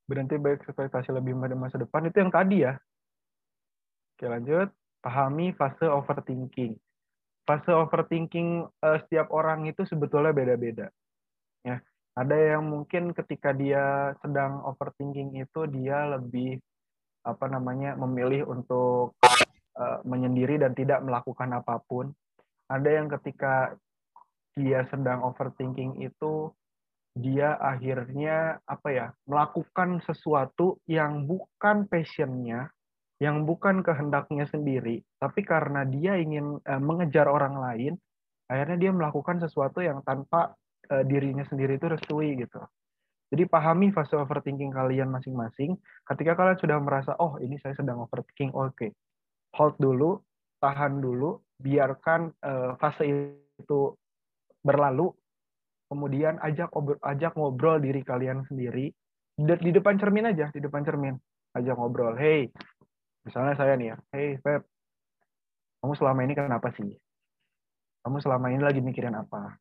berhenti 0.05 0.37
berekspektasi 0.37 1.17
lebih 1.17 1.33
pada 1.41 1.57
masa 1.57 1.81
depan 1.81 2.05
itu 2.05 2.21
yang 2.21 2.29
tadi 2.29 2.61
ya. 2.61 2.77
Oke 4.15 4.29
lanjut, 4.29 4.69
pahami 5.01 5.57
fase 5.57 5.89
overthinking. 5.89 6.77
Fase 7.49 7.73
overthinking 7.73 8.69
uh, 8.85 8.99
setiap 9.05 9.33
orang 9.33 9.65
itu 9.65 9.81
sebetulnya 9.89 10.37
beda-beda. 10.37 10.93
Ya, 11.65 11.81
ada 12.15 12.37
yang 12.39 12.71
mungkin 12.71 13.11
ketika 13.11 13.51
dia 13.51 14.15
sedang 14.23 14.63
overthinking 14.63 15.35
itu 15.35 15.67
dia 15.67 16.15
lebih 16.15 16.63
apa 17.27 17.51
namanya 17.51 17.99
memilih 17.99 18.47
untuk 18.47 19.19
uh, 19.75 19.99
menyendiri 20.07 20.63
dan 20.63 20.79
tidak 20.79 21.03
melakukan 21.03 21.51
apa 21.59 21.83
pun. 21.83 22.15
Ada 22.71 23.03
yang 23.03 23.11
ketika 23.11 23.75
dia 24.55 24.87
sedang 24.95 25.27
overthinking 25.27 26.07
itu 26.07 26.55
dia 27.15 27.59
akhirnya 27.59 28.63
apa 28.67 28.89
ya 28.91 29.07
melakukan 29.27 30.03
sesuatu 30.07 30.83
yang 30.87 31.27
bukan 31.27 31.87
passionnya 31.87 32.71
yang 33.23 33.47
bukan 33.47 33.87
kehendaknya 33.87 34.51
sendiri 34.51 34.99
tapi 35.23 35.47
karena 35.47 35.87
dia 35.87 36.19
ingin 36.19 36.59
uh, 36.59 36.83
mengejar 36.83 37.31
orang 37.31 37.55
lain 37.55 37.95
akhirnya 38.51 38.79
dia 38.79 38.91
melakukan 38.91 39.39
sesuatu 39.39 39.79
yang 39.79 40.03
tanpa 40.03 40.59
uh, 40.91 41.05
dirinya 41.07 41.45
sendiri 41.49 41.77
itu 41.77 41.87
restui 41.89 42.37
gitu. 42.37 42.61
Jadi 43.33 43.51
pahami 43.51 43.91
fase 43.91 44.15
overthinking 44.15 44.71
kalian 44.71 45.11
masing-masing. 45.11 45.75
Ketika 46.07 46.39
kalian 46.39 46.59
sudah 46.61 46.79
merasa 46.79 47.13
oh 47.19 47.41
ini 47.41 47.59
saya 47.59 47.75
sedang 47.75 48.05
overthinking 48.05 48.53
oke. 48.55 48.75
Okay. 48.77 48.91
hold 49.55 49.79
dulu 49.79 50.19
tahan 50.59 50.99
dulu 50.99 51.39
biarkan 51.63 52.35
uh, 52.43 52.75
fase 52.79 53.07
itu 53.59 53.81
berlalu. 54.61 55.15
Kemudian 55.87 56.43
ajak 56.43 56.75
ajak 57.07 57.33
ngobrol 57.39 57.79
diri 57.79 58.03
kalian 58.03 58.43
sendiri. 58.51 58.91
Di 59.39 59.71
depan 59.71 59.99
cermin 59.99 60.31
aja 60.31 60.51
di 60.51 60.59
depan 60.59 60.83
cermin. 60.83 61.15
Ajak 61.55 61.79
ngobrol 61.79 62.19
hey 62.19 62.51
misalnya 63.25 63.57
saya 63.57 63.73
nih 63.81 63.95
ya 63.95 63.97
hey 64.13 64.37
Feb 64.39 64.63
kamu 65.85 66.01
selama 66.01 66.21
ini 66.25 66.33
kenapa 66.33 66.73
sih? 66.81 66.97
Kamu 68.05 68.17
selama 68.25 68.49
ini 68.53 68.65
lagi 68.65 68.81
mikirin 68.81 69.13
apa 69.13 69.53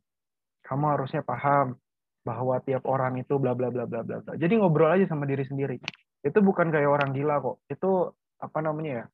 kamu 0.63 0.85
harusnya 0.97 1.21
paham 1.21 1.75
bahwa 2.23 2.55
tiap 2.63 2.87
orang 2.87 3.19
itu 3.19 3.35
bla 3.35 3.51
bla 3.51 3.67
bla 3.67 3.83
bla 3.83 4.01
bla 4.03 4.33
jadi 4.39 4.55
ngobrol 4.55 4.95
aja 4.95 5.05
sama 5.11 5.27
diri 5.27 5.43
sendiri. 5.43 5.77
Itu 6.23 6.39
bukan 6.39 6.71
kayak 6.71 6.87
orang 6.87 7.11
gila 7.11 7.43
kok. 7.43 7.59
Itu 7.67 8.15
apa 8.39 8.59
namanya 8.63 9.03
ya 9.03 9.05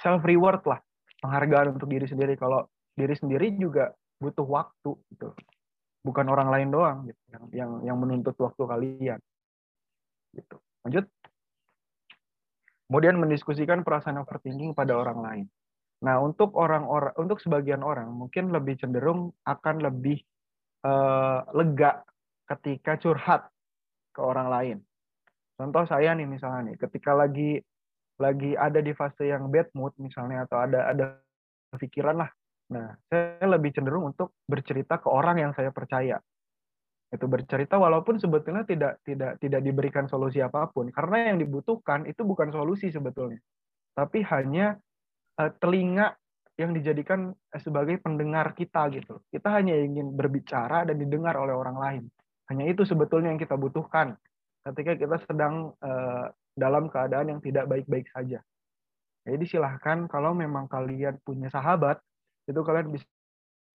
self 0.00 0.24
reward 0.24 0.64
lah. 0.64 0.80
Penghargaan 1.20 1.76
untuk 1.76 1.92
diri 1.92 2.08
sendiri. 2.08 2.34
Kalau 2.40 2.64
diri 2.96 3.12
sendiri 3.12 3.52
juga 3.60 3.92
butuh 4.16 4.48
waktu 4.48 4.96
gitu. 5.12 5.36
Bukan 6.00 6.26
orang 6.32 6.48
lain 6.48 6.68
doang 6.72 6.96
gitu 7.04 7.22
yang 7.28 7.44
yang 7.52 7.70
yang 7.92 7.96
menuntut 8.00 8.32
waktu 8.40 8.62
kalian. 8.64 9.20
Gitu. 10.32 10.56
Lanjut. 10.88 11.04
Kemudian 12.88 13.20
mendiskusikan 13.20 13.84
perasaan 13.84 14.16
overthinking 14.24 14.72
pada 14.72 14.96
orang 14.96 15.18
lain. 15.20 15.46
Nah 16.00 16.16
untuk 16.22 16.56
orang-orang 16.56 17.12
untuk 17.20 17.44
sebagian 17.44 17.84
orang 17.84 18.08
mungkin 18.08 18.54
lebih 18.54 18.80
cenderung 18.80 19.36
akan 19.44 19.84
lebih 19.84 20.22
uh, 20.84 21.46
lega 21.54 22.04
ketika 22.44 22.98
curhat 23.00 23.48
ke 24.12 24.20
orang 24.20 24.48
lain 24.50 24.78
contoh 25.56 25.88
saya 25.88 26.12
nih 26.12 26.28
misalnya 26.28 26.72
nih 26.72 26.76
ketika 26.76 27.16
lagi 27.16 27.62
lagi 28.20 28.56
ada 28.56 28.80
di 28.80 28.92
fase 28.96 29.28
yang 29.28 29.48
bad 29.48 29.72
mood 29.72 29.92
misalnya 29.96 30.44
atau 30.44 30.60
ada 30.60 30.92
ada 30.92 31.04
pikiran 31.76 32.20
lah 32.20 32.30
Nah, 32.66 32.98
saya 33.06 33.46
lebih 33.46 33.70
cenderung 33.70 34.10
untuk 34.10 34.34
bercerita 34.50 34.98
ke 34.98 35.06
orang 35.06 35.38
yang 35.38 35.52
saya 35.54 35.70
percaya. 35.70 36.18
Itu 37.06 37.30
bercerita 37.30 37.78
walaupun 37.78 38.18
sebetulnya 38.18 38.66
tidak 38.66 38.98
tidak 39.06 39.38
tidak 39.38 39.62
diberikan 39.62 40.10
solusi 40.10 40.42
apa 40.42 40.66
pun 40.74 40.90
karena 40.90 41.30
yang 41.30 41.38
dibutuhkan 41.38 42.02
itu 42.10 42.26
bukan 42.26 42.50
solusi 42.50 42.90
sebetulnya. 42.90 43.38
Tapi 43.94 44.26
hanya 44.26 44.74
uh, 45.38 45.50
telinga 45.62 46.18
yang 46.56 46.72
dijadikan 46.72 47.36
sebagai 47.60 48.00
pendengar 48.00 48.56
kita 48.56 48.88
gitu. 48.92 49.20
Kita 49.28 49.52
hanya 49.60 49.76
ingin 49.76 50.16
berbicara 50.16 50.88
dan 50.88 50.96
didengar 50.96 51.36
oleh 51.36 51.52
orang 51.52 51.76
lain. 51.76 52.04
Hanya 52.48 52.72
itu 52.72 52.88
sebetulnya 52.88 53.28
yang 53.28 53.40
kita 53.40 53.60
butuhkan 53.60 54.16
ketika 54.64 54.96
kita 54.96 55.16
sedang 55.28 55.76
uh, 55.84 56.32
dalam 56.56 56.88
keadaan 56.88 57.36
yang 57.36 57.40
tidak 57.44 57.68
baik-baik 57.68 58.08
saja. 58.10 58.40
Jadi 59.26 59.44
silahkan 59.44 60.08
kalau 60.08 60.32
memang 60.32 60.70
kalian 60.70 61.20
punya 61.20 61.52
sahabat 61.52 62.00
itu 62.48 62.60
kalian 62.62 62.94
bisa 62.94 63.04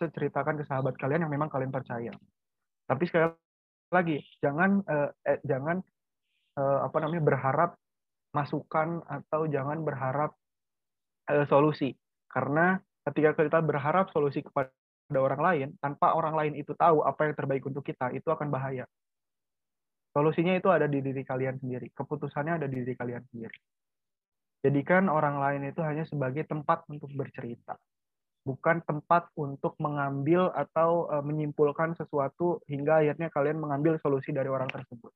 ceritakan 0.00 0.56
ke 0.56 0.64
sahabat 0.64 0.96
kalian 0.96 1.28
yang 1.28 1.32
memang 1.32 1.52
kalian 1.52 1.74
percaya. 1.74 2.14
Tapi 2.88 3.02
sekali 3.04 3.28
lagi 3.92 4.22
jangan 4.40 4.80
eh, 4.86 5.10
eh, 5.26 5.38
jangan 5.44 5.82
eh, 6.56 6.78
apa 6.86 6.96
namanya 7.02 7.22
berharap 7.26 7.70
masukan 8.30 9.02
atau 9.10 9.50
jangan 9.50 9.82
berharap 9.82 10.32
eh, 11.28 11.44
solusi 11.50 11.90
karena 12.30 12.78
ketika 13.10 13.34
kita 13.36 13.60
berharap 13.60 14.14
solusi 14.14 14.40
kepada 14.40 14.70
orang 15.18 15.42
lain 15.42 15.68
tanpa 15.82 16.14
orang 16.14 16.34
lain 16.38 16.52
itu 16.54 16.72
tahu 16.78 17.02
apa 17.02 17.26
yang 17.26 17.34
terbaik 17.34 17.66
untuk 17.66 17.82
kita 17.82 18.14
itu 18.14 18.30
akan 18.30 18.48
bahaya. 18.48 18.86
Solusinya 20.10 20.54
itu 20.58 20.66
ada 20.70 20.90
di 20.90 21.02
diri 21.02 21.22
kalian 21.22 21.58
sendiri, 21.62 21.90
keputusannya 21.94 22.62
ada 22.62 22.66
di 22.66 22.82
diri 22.82 22.94
kalian 22.98 23.22
sendiri. 23.30 23.58
Jadikan 24.60 25.06
orang 25.06 25.38
lain 25.38 25.70
itu 25.70 25.80
hanya 25.82 26.02
sebagai 26.06 26.46
tempat 26.46 26.86
untuk 26.90 27.10
bercerita 27.14 27.78
bukan 28.40 28.80
tempat 28.88 29.28
untuk 29.36 29.76
mengambil 29.76 30.48
atau 30.56 31.08
uh, 31.12 31.20
menyimpulkan 31.20 31.92
sesuatu 31.96 32.64
hingga 32.64 33.04
akhirnya 33.04 33.28
kalian 33.28 33.60
mengambil 33.60 34.00
solusi 34.00 34.32
dari 34.32 34.48
orang 34.48 34.68
tersebut. 34.72 35.12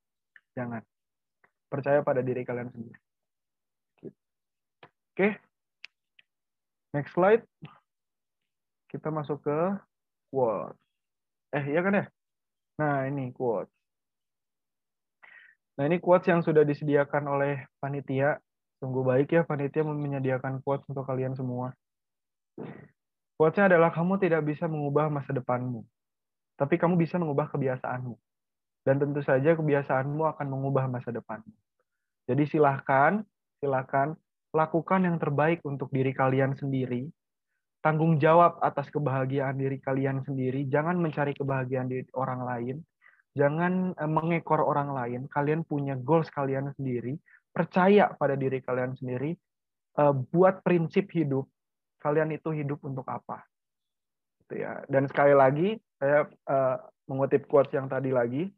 Jangan. 0.53 0.81
Percaya 1.65 2.05
pada 2.05 2.21
diri 2.21 2.45
kalian 2.45 2.69
sendiri. 2.69 2.99
Oke. 5.15 5.29
Next 6.95 7.11
slide. 7.11 7.43
Kita 8.87 9.11
masuk 9.11 9.43
ke 9.43 9.59
quote. 10.31 10.79
Eh, 11.51 11.75
iya 11.75 11.83
kan 11.83 11.99
ya? 11.99 12.05
Nah, 12.79 13.03
ini 13.11 13.35
quote. 13.35 13.67
Nah, 15.75 15.91
ini 15.91 15.99
quotes 15.99 16.31
yang 16.31 16.39
sudah 16.39 16.63
disediakan 16.63 17.27
oleh 17.27 17.67
panitia. 17.83 18.39
Sungguh 18.79 19.03
baik 19.03 19.35
ya 19.35 19.43
panitia 19.43 19.83
menyediakan 19.83 20.63
quotes 20.63 20.87
untuk 20.87 21.03
kalian 21.03 21.35
semua. 21.35 21.75
Quotes-nya 23.35 23.67
adalah 23.67 23.91
kamu 23.91 24.15
tidak 24.15 24.47
bisa 24.47 24.63
mengubah 24.71 25.11
masa 25.11 25.35
depanmu, 25.35 25.83
tapi 26.55 26.79
kamu 26.79 26.95
bisa 26.95 27.19
mengubah 27.19 27.51
kebiasaanmu. 27.51 28.15
Dan 28.87 28.95
tentu 29.03 29.19
saja 29.19 29.59
kebiasaanmu 29.59 30.23
akan 30.23 30.47
mengubah 30.47 30.87
masa 30.87 31.11
depanmu. 31.11 31.51
Jadi 32.31 32.47
silahkan, 32.47 33.27
silahkan 33.59 34.15
lakukan 34.55 35.03
yang 35.03 35.19
terbaik 35.19 35.59
untuk 35.67 35.91
diri 35.91 36.15
kalian 36.15 36.55
sendiri. 36.55 37.11
Tanggung 37.83 38.17
jawab 38.17 38.57
atas 38.63 38.87
kebahagiaan 38.89 39.59
diri 39.59 39.77
kalian 39.83 40.23
sendiri. 40.23 40.65
Jangan 40.71 40.97
mencari 40.97 41.35
kebahagiaan 41.35 41.91
di 41.91 42.01
orang 42.15 42.41
lain. 42.47 42.75
Jangan 43.35 43.93
eh, 43.93 44.09
mengekor 44.09 44.63
orang 44.63 44.95
lain. 44.95 45.21
Kalian 45.27 45.67
punya 45.67 45.99
goals 45.99 46.31
kalian 46.31 46.71
sendiri. 46.79 47.19
Percaya 47.51 48.15
pada 48.15 48.33
diri 48.39 48.63
kalian 48.63 48.95
sendiri. 48.95 49.35
Eh, 49.95 50.13
buat 50.31 50.63
prinsip 50.63 51.11
hidup 51.11 51.45
kalian 52.05 52.37
itu 52.37 52.53
hidup 52.53 52.77
untuk 52.85 53.09
apa 53.09 53.41
gitu 54.45 54.61
ya 54.61 54.85
dan 54.85 55.09
sekali 55.09 55.33
lagi 55.33 55.81
saya 55.97 56.29
uh, 56.45 56.77
mengutip 57.09 57.49
quotes 57.49 57.73
yang 57.73 57.89
tadi 57.89 58.13
lagi 58.13 58.53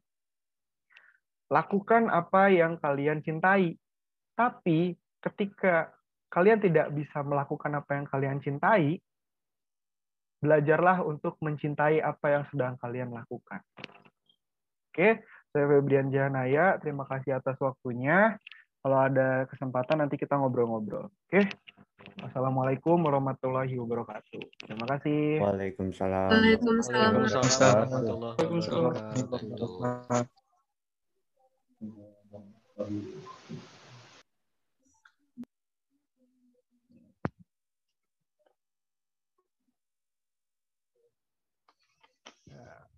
lakukan 1.48 2.12
apa 2.12 2.52
yang 2.52 2.76
kalian 2.76 3.24
cintai 3.24 3.80
tapi 4.36 5.00
ketika 5.24 5.92
kalian 6.30 6.60
tidak 6.60 6.92
bisa 6.94 7.24
melakukan 7.24 7.80
apa 7.80 7.92
yang 7.98 8.06
kalian 8.08 8.40
cintai 8.44 9.00
belajarlah 10.38 11.02
untuk 11.02 11.40
mencintai 11.42 12.04
apa 12.04 12.28
yang 12.30 12.44
sedang 12.54 12.78
kalian 12.78 13.10
lakukan 13.10 13.58
oke 14.94 15.10
saya 15.50 15.66
Febrian 15.66 16.14
Jahanaya 16.14 16.78
terima 16.78 17.10
kasih 17.10 17.42
atas 17.42 17.58
waktunya 17.58 18.38
kalau 18.86 19.02
ada 19.02 19.50
kesempatan 19.50 20.06
nanti 20.06 20.22
kita 20.22 20.38
ngobrol-ngobrol 20.38 21.10
oke 21.10 21.42
Assalamualaikum 22.18 22.98
warahmatullahi 23.04 23.78
wabarakatuh. 23.78 24.42
Terima 24.64 24.86
kasih. 24.96 25.44
Waalaikumsalam. 25.44 26.32
Waalaikumsalam. 26.34 27.14
Waalaikumsalam. 27.94 30.26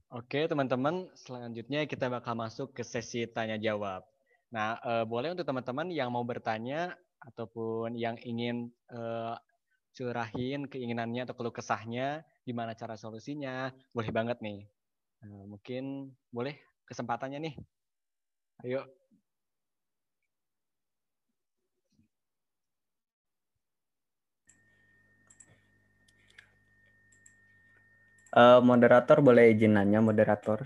Oke, 0.10 0.50
teman-teman, 0.50 1.06
selanjutnya 1.13 1.86
kita 1.86 2.10
bakal 2.10 2.34
masuk 2.34 2.74
ke 2.74 2.82
sesi 2.82 3.30
tanya 3.30 3.62
jawab. 3.62 4.02
Nah, 4.50 4.82
eh, 4.82 5.06
boleh 5.06 5.38
untuk 5.38 5.45
teman-teman 5.45 5.93
yang 5.93 6.10
mau 6.10 6.26
bertanya 6.26 6.98
ataupun 7.22 7.93
yang 7.93 8.17
ingin 8.24 8.74
uh, 8.89 9.36
curahin 9.91 10.65
keinginannya 10.65 11.30
atau 11.30 11.36
keluh 11.38 11.54
kesahnya, 11.54 12.26
gimana 12.41 12.74
cara 12.74 12.98
solusinya, 12.98 13.69
boleh 13.93 14.10
banget 14.10 14.41
nih. 14.41 14.65
Uh, 15.22 15.45
mungkin 15.45 16.15
boleh 16.34 16.58
kesempatannya 16.89 17.38
nih. 17.45 17.56
Ayo. 18.65 18.99
Uh, 28.30 28.62
moderator 28.62 29.26
boleh 29.26 29.50
izin 29.58 29.74
nanya 29.74 30.06
moderator? 30.06 30.62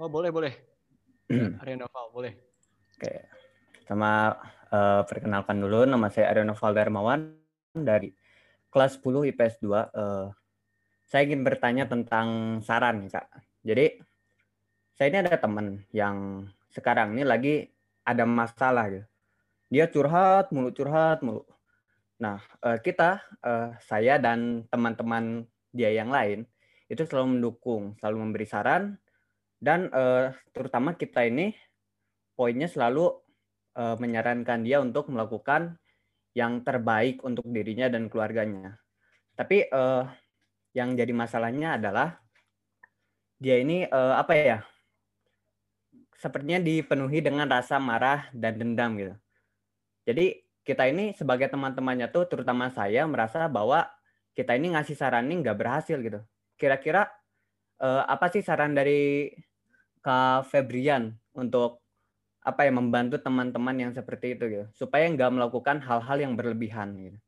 Oh 0.00 0.08
boleh 0.08 0.32
boleh. 0.32 0.52
Arya 1.60 1.76
Noval 1.76 2.06
boleh. 2.08 2.32
Oke. 2.96 3.28
Sama 3.84 4.32
uh, 4.72 5.04
perkenalkan 5.04 5.60
dulu 5.60 5.84
nama 5.84 6.08
saya 6.08 6.32
Arya 6.32 6.48
Noval 6.48 6.72
Darmawan 6.72 7.36
dari 7.76 8.08
kelas 8.72 8.96
10 9.04 9.36
IPS 9.36 9.60
2. 9.60 9.68
Uh, 9.68 10.32
saya 11.04 11.28
ingin 11.28 11.44
bertanya 11.44 11.84
tentang 11.84 12.60
saran 12.64 13.08
kak. 13.12 13.28
Jadi 13.60 14.00
saya 14.96 15.12
ini 15.12 15.18
ada 15.28 15.36
teman 15.36 15.84
yang 15.92 16.48
sekarang 16.72 17.16
ini 17.16 17.24
lagi 17.28 17.68
ada 18.04 18.24
masalah 18.24 18.88
gitu. 18.88 19.06
Dia 19.68 19.84
curhat 19.92 20.48
mulu 20.56 20.72
curhat 20.72 21.20
mulu. 21.20 21.44
Nah, 22.16 22.40
uh, 22.64 22.80
kita 22.80 23.20
uh, 23.44 23.76
saya 23.84 24.16
dan 24.16 24.64
teman-teman 24.72 25.44
dia 25.70 25.92
yang 25.92 26.08
lain 26.08 26.48
itu 26.88 27.04
selalu 27.04 27.38
mendukung, 27.38 27.94
selalu 28.00 28.16
memberi 28.24 28.46
saran 28.48 28.96
dan 29.60 29.92
uh, 29.92 30.32
terutama 30.56 30.96
kita 30.96 31.26
ini 31.28 31.52
poinnya 32.38 32.70
selalu 32.70 33.10
uh, 33.76 33.98
menyarankan 33.98 34.62
dia 34.62 34.78
untuk 34.78 35.10
melakukan 35.12 35.76
yang 36.32 36.62
terbaik 36.62 37.20
untuk 37.26 37.44
dirinya 37.50 37.90
dan 37.90 38.06
keluarganya. 38.06 38.78
Tapi 39.34 39.66
uh, 39.70 40.06
yang 40.72 40.94
jadi 40.94 41.10
masalahnya 41.10 41.78
adalah 41.78 42.22
dia 43.42 43.58
ini 43.58 43.86
uh, 43.90 44.14
apa 44.18 44.32
ya? 44.34 44.58
Sepertinya 46.18 46.58
dipenuhi 46.58 47.22
dengan 47.22 47.46
rasa 47.46 47.78
marah 47.78 48.26
dan 48.34 48.58
dendam 48.58 48.98
gitu. 48.98 49.14
Jadi 50.02 50.42
kita 50.66 50.90
ini 50.90 51.14
sebagai 51.14 51.46
teman-temannya 51.46 52.10
tuh 52.10 52.26
terutama 52.26 52.70
saya 52.74 53.06
merasa 53.06 53.46
bahwa 53.46 53.86
kita 54.34 54.54
ini 54.54 54.74
ngasih 54.74 54.94
saran 54.98 55.26
ini 55.26 55.42
nggak 55.42 55.58
berhasil 55.58 55.98
gitu. 55.98 56.22
Kira-kira 56.58 57.06
uh, 57.80 58.04
apa 58.04 58.26
sih 58.28 58.42
saran 58.42 58.74
dari 58.74 59.30
Kak 60.02 60.50
Febrian 60.50 61.14
untuk 61.38 61.82
apa 62.42 62.64
ya 62.64 62.72
membantu 62.72 63.20
teman-teman 63.20 63.76
yang 63.76 63.92
seperti 63.92 64.38
itu 64.38 64.44
gitu 64.48 64.66
supaya 64.72 65.04
nggak 65.10 65.30
melakukan 65.36 65.84
hal-hal 65.84 66.16
yang 66.18 66.32
berlebihan 66.34 66.96
gitu. 66.96 67.18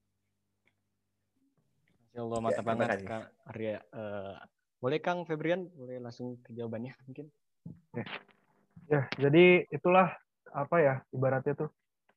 Ya 2.10 2.20
Allah 2.26 2.38
mantap 2.42 2.64
ya, 2.64 2.68
banget 2.68 2.88
Kang 3.06 3.26
Arya. 3.46 3.78
Uh, 3.94 4.34
boleh 4.80 4.98
Kang 4.98 5.22
Febrian 5.28 5.68
boleh 5.76 6.00
langsung 6.02 6.40
ke 6.42 6.50
jawabannya 6.56 6.96
mungkin. 7.06 7.26
Ya. 7.94 8.04
ya, 8.88 9.00
jadi 9.20 9.68
itulah 9.68 10.16
apa 10.50 10.76
ya 10.80 10.94
ibaratnya 11.14 11.54
tuh 11.54 11.70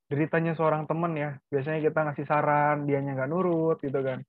deritanya 0.08 0.56
seorang 0.56 0.90
teman 0.90 1.14
ya. 1.14 1.38
Biasanya 1.52 1.84
kita 1.84 2.00
ngasih 2.10 2.26
saran, 2.26 2.88
dianya 2.88 3.20
nggak 3.20 3.30
nurut 3.30 3.78
gitu 3.84 4.00
kan. 4.00 4.24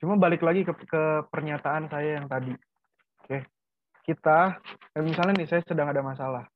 Cuma 0.00 0.16
balik 0.16 0.40
lagi 0.40 0.64
ke, 0.64 0.72
ke 0.72 1.28
pernyataan 1.28 1.92
saya 1.92 2.16
yang 2.18 2.26
tadi. 2.26 2.56
Oke. 3.20 3.44
Kita, 4.00 4.56
misalnya 4.96 5.44
nih 5.44 5.48
saya 5.48 5.62
sedang 5.62 5.92
ada 5.92 6.00
masalah. 6.00 6.48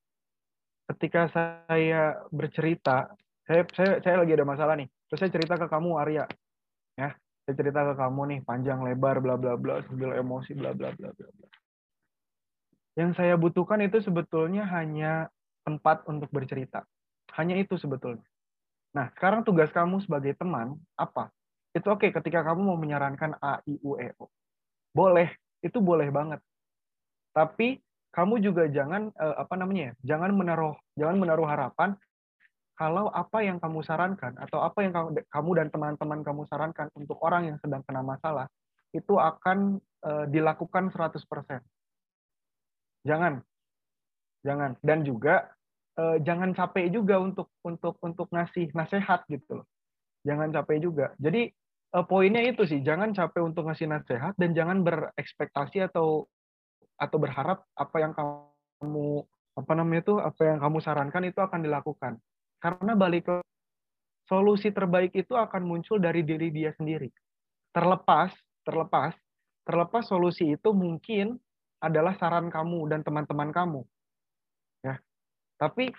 Ketika 0.89 1.29
saya 1.29 2.25
bercerita, 2.33 3.13
saya, 3.45 3.61
saya, 3.77 4.01
saya 4.01 4.15
lagi 4.25 4.33
ada 4.33 4.43
masalah 4.49 4.73
nih. 4.73 4.89
Terus 5.07 5.19
saya 5.21 5.31
cerita 5.31 5.55
ke 5.61 5.69
kamu 5.69 5.89
Arya. 6.01 6.25
Ya, 6.97 7.13
saya 7.45 7.55
cerita 7.55 7.85
ke 7.85 7.93
kamu 7.93 8.21
nih 8.33 8.39
panjang 8.41 8.81
lebar 8.81 9.21
bla 9.21 9.37
bla 9.37 9.53
bla 9.53 9.85
sambil 9.85 10.17
emosi 10.17 10.57
bla 10.57 10.73
bla 10.73 10.89
bla 10.97 11.13
bla 11.13 11.29
bla. 11.29 11.47
Yang 12.97 13.21
saya 13.21 13.37
butuhkan 13.37 13.85
itu 13.85 14.01
sebetulnya 14.01 14.65
hanya 14.73 15.29
tempat 15.61 16.01
untuk 16.09 16.33
bercerita. 16.33 16.81
Hanya 17.37 17.61
itu 17.61 17.77
sebetulnya. 17.77 18.25
Nah, 18.95 19.11
sekarang 19.13 19.45
tugas 19.45 19.69
kamu 19.69 20.01
sebagai 20.01 20.33
teman 20.39 20.79
apa? 20.97 21.29
Itu 21.75 21.91
oke 21.91 22.07
okay, 22.07 22.09
ketika 22.15 22.39
kamu 22.47 22.71
mau 22.71 22.79
menyarankan 22.79 23.35
A, 23.43 23.59
I, 23.67 23.75
U, 23.83 23.99
E, 23.99 24.15
O. 24.15 24.31
Boleh, 24.95 25.35
itu 25.59 25.83
boleh 25.83 26.07
banget. 26.07 26.39
Tapi 27.35 27.83
kamu 28.15 28.39
juga 28.39 28.71
jangan 28.71 29.11
eh, 29.11 29.35
apa 29.35 29.59
namanya 29.59 29.91
ya? 29.91 30.15
Jangan 30.15 30.31
menaruh 30.31 30.75
jangan 30.95 31.19
menaruh 31.19 31.43
harapan 31.43 31.99
kalau 32.79 33.11
apa 33.11 33.43
yang 33.43 33.59
kamu 33.59 33.83
sarankan 33.83 34.35
atau 34.39 34.63
apa 34.63 34.83
yang 34.83 34.91
kamu 35.27 35.51
dan 35.55 35.67
teman-teman 35.67 36.23
kamu 36.23 36.47
sarankan 36.47 36.87
untuk 36.95 37.19
orang 37.23 37.51
yang 37.51 37.57
sedang 37.59 37.83
kena 37.83 38.03
masalah 38.03 38.47
itu 38.95 39.19
akan 39.19 39.79
uh, 40.07 40.25
dilakukan 40.27 40.91
100%. 40.91 41.19
Jangan. 43.03 43.43
Jangan. 44.43 44.71
Dan 44.79 45.03
juga 45.07 45.51
uh, 45.99 46.19
jangan 46.23 46.51
capek 46.55 46.91
juga 46.91 47.19
untuk 47.19 47.51
untuk 47.63 47.99
untuk 47.99 48.27
ngasih 48.31 48.71
nasihat 48.75 49.23
gitu 49.27 49.63
loh. 49.63 49.67
Jangan 50.27 50.51
capek 50.51 50.77
juga. 50.83 51.05
Jadi 51.19 51.51
uh, 51.95 52.05
poinnya 52.05 52.43
itu 52.43 52.67
sih, 52.67 52.83
jangan 52.83 53.15
capek 53.15 53.41
untuk 53.41 53.71
ngasih 53.71 53.87
nasihat 53.87 54.35
dan 54.35 54.51
jangan 54.51 54.83
berekspektasi 54.83 55.87
atau 55.87 56.27
atau 56.99 57.17
berharap 57.19 57.63
apa 57.75 57.97
yang 57.99 58.11
kamu 58.11 59.23
apa 59.55 59.71
namanya 59.71 60.01
itu 60.03 60.15
apa 60.19 60.41
yang 60.43 60.59
kamu 60.59 60.77
sarankan 60.83 61.23
itu 61.27 61.39
akan 61.39 61.63
dilakukan. 61.63 62.13
Karena 62.59 62.91
balik 62.99 63.23
ke 63.31 63.35
solusi 64.27 64.75
terbaik 64.75 65.15
itu 65.15 65.35
akan 65.35 65.63
muncul 65.63 65.99
dari 65.99 66.27
diri 66.27 66.51
dia 66.51 66.75
sendiri. 66.75 67.07
Terlepas, 67.71 68.31
terlepas, 68.67 69.15
terlepas 69.63 70.03
solusi 70.07 70.55
itu 70.55 70.71
mungkin 70.71 71.39
adalah 71.83 72.15
saran 72.15 72.47
kamu 72.51 72.91
dan 72.91 73.03
teman-teman 73.03 73.51
kamu. 73.51 73.81
Tapi 75.55 75.91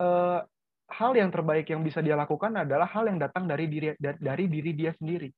eh, 0.00 0.40
hal 0.86 1.12
yang 1.18 1.34
terbaik 1.34 1.66
yang 1.66 1.82
bisa 1.82 1.98
dia 1.98 2.14
lakukan 2.14 2.54
adalah 2.54 2.86
hal 2.86 3.10
yang 3.10 3.18
datang 3.18 3.50
dari 3.50 3.66
diri 3.66 3.94
dari 3.98 4.44
diri 4.46 4.70
dia 4.72 4.94
sendiri. 4.94 5.30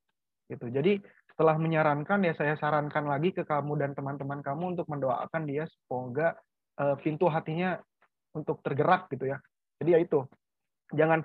Gitu. 0.49 0.67
Jadi 0.69 1.01
setelah 1.33 1.57
menyarankan 1.57 2.25
ya 2.25 2.35
saya 2.37 2.55
sarankan 2.59 3.09
lagi 3.09 3.33
ke 3.33 3.45
kamu 3.47 3.79
dan 3.81 3.91
teman-teman 3.95 4.43
kamu 4.45 4.77
untuk 4.77 4.87
mendoakan 4.91 5.43
dia 5.49 5.65
semoga 5.71 6.37
eh, 6.81 6.97
pintu 7.01 7.29
hatinya 7.31 7.81
untuk 8.37 8.61
tergerak 8.61 9.09
gitu 9.13 9.33
ya. 9.33 9.39
Jadi 9.81 9.91
ya 9.97 9.99
itu. 10.01 10.21
Jangan 10.93 11.25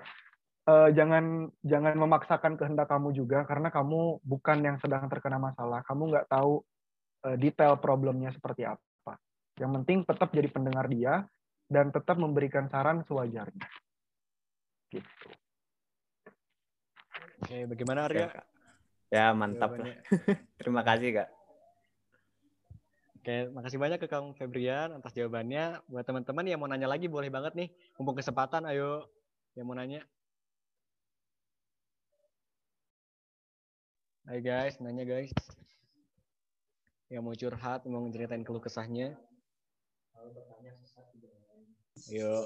eh, 0.68 0.88
jangan 0.96 1.24
jangan 1.60 1.94
memaksakan 2.00 2.56
kehendak 2.56 2.88
kamu 2.88 3.12
juga 3.12 3.44
karena 3.44 3.68
kamu 3.68 4.24
bukan 4.24 4.58
yang 4.64 4.76
sedang 4.80 5.04
terkena 5.12 5.36
masalah. 5.36 5.84
Kamu 5.84 6.02
nggak 6.14 6.28
tahu 6.32 6.64
eh, 7.28 7.36
detail 7.36 7.76
problemnya 7.76 8.32
seperti 8.32 8.64
apa. 8.64 9.20
Yang 9.60 9.70
penting 9.82 9.98
tetap 10.08 10.32
jadi 10.32 10.48
pendengar 10.48 10.86
dia 10.88 11.28
dan 11.68 11.92
tetap 11.92 12.16
memberikan 12.20 12.68
saran 12.72 13.02
sewajarnya. 13.08 13.83
Gitu. 14.94 15.28
Oke, 17.42 17.56
bagaimana 17.66 18.06
Arya? 18.06 18.30
Ya, 19.10 19.34
mantap. 19.34 19.74
Terima 20.62 20.86
kasih, 20.86 21.10
Kak. 21.18 21.28
Oke, 23.24 23.48
makasih 23.56 23.80
banyak 23.80 23.98
ke 24.04 24.08
Kang 24.08 24.36
Febrian 24.36 25.00
atas 25.00 25.16
jawabannya. 25.16 25.80
Buat 25.88 26.04
teman-teman 26.04 26.44
yang 26.44 26.60
mau 26.60 26.68
nanya 26.68 26.84
lagi 26.84 27.08
boleh 27.08 27.32
banget 27.32 27.56
nih. 27.56 27.68
Mumpung 27.96 28.20
kesempatan, 28.20 28.68
ayo 28.68 29.08
yang 29.56 29.64
mau 29.64 29.72
nanya. 29.72 30.04
Hai 34.28 34.44
guys, 34.44 34.76
nanya 34.80 35.08
guys. 35.08 35.32
Yang 37.08 37.22
mau 37.24 37.34
curhat, 37.36 37.80
mau 37.88 38.04
ceritain 38.12 38.44
keluh 38.44 38.60
kesahnya. 38.60 39.16
Yuk, 42.12 42.44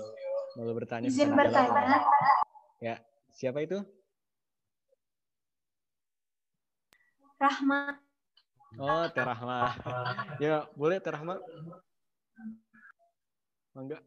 mau 0.55 0.75
bertanya. 0.77 1.11
Izin 1.11 1.35
bertanya. 1.35 1.99
Ya, 2.79 3.03
siapa 3.35 3.59
itu? 3.67 3.83
Rahma. 7.39 7.99
Oh, 8.79 9.07
Teh 9.11 9.25
Rahma. 9.25 9.75
ya, 10.39 10.67
boleh 10.79 11.03
Teh 11.03 11.11
Rahma? 11.11 11.39
Enggak. 13.75 14.03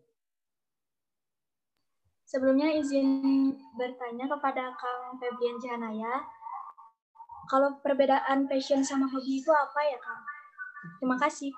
Sebelumnya 2.28 2.72
izin 2.80 3.52
bertanya 3.76 4.28
kepada 4.32 4.72
Kang 4.80 5.20
Febrian 5.20 5.60
Jahanaya. 5.60 6.24
Kalau 7.52 7.76
perbedaan 7.84 8.48
passion 8.48 8.80
sama 8.80 9.12
hobi 9.12 9.44
itu 9.44 9.52
apa 9.52 9.80
ya, 9.84 10.00
Kang? 10.00 10.24
Terima 11.00 11.20
kasih. 11.20 11.52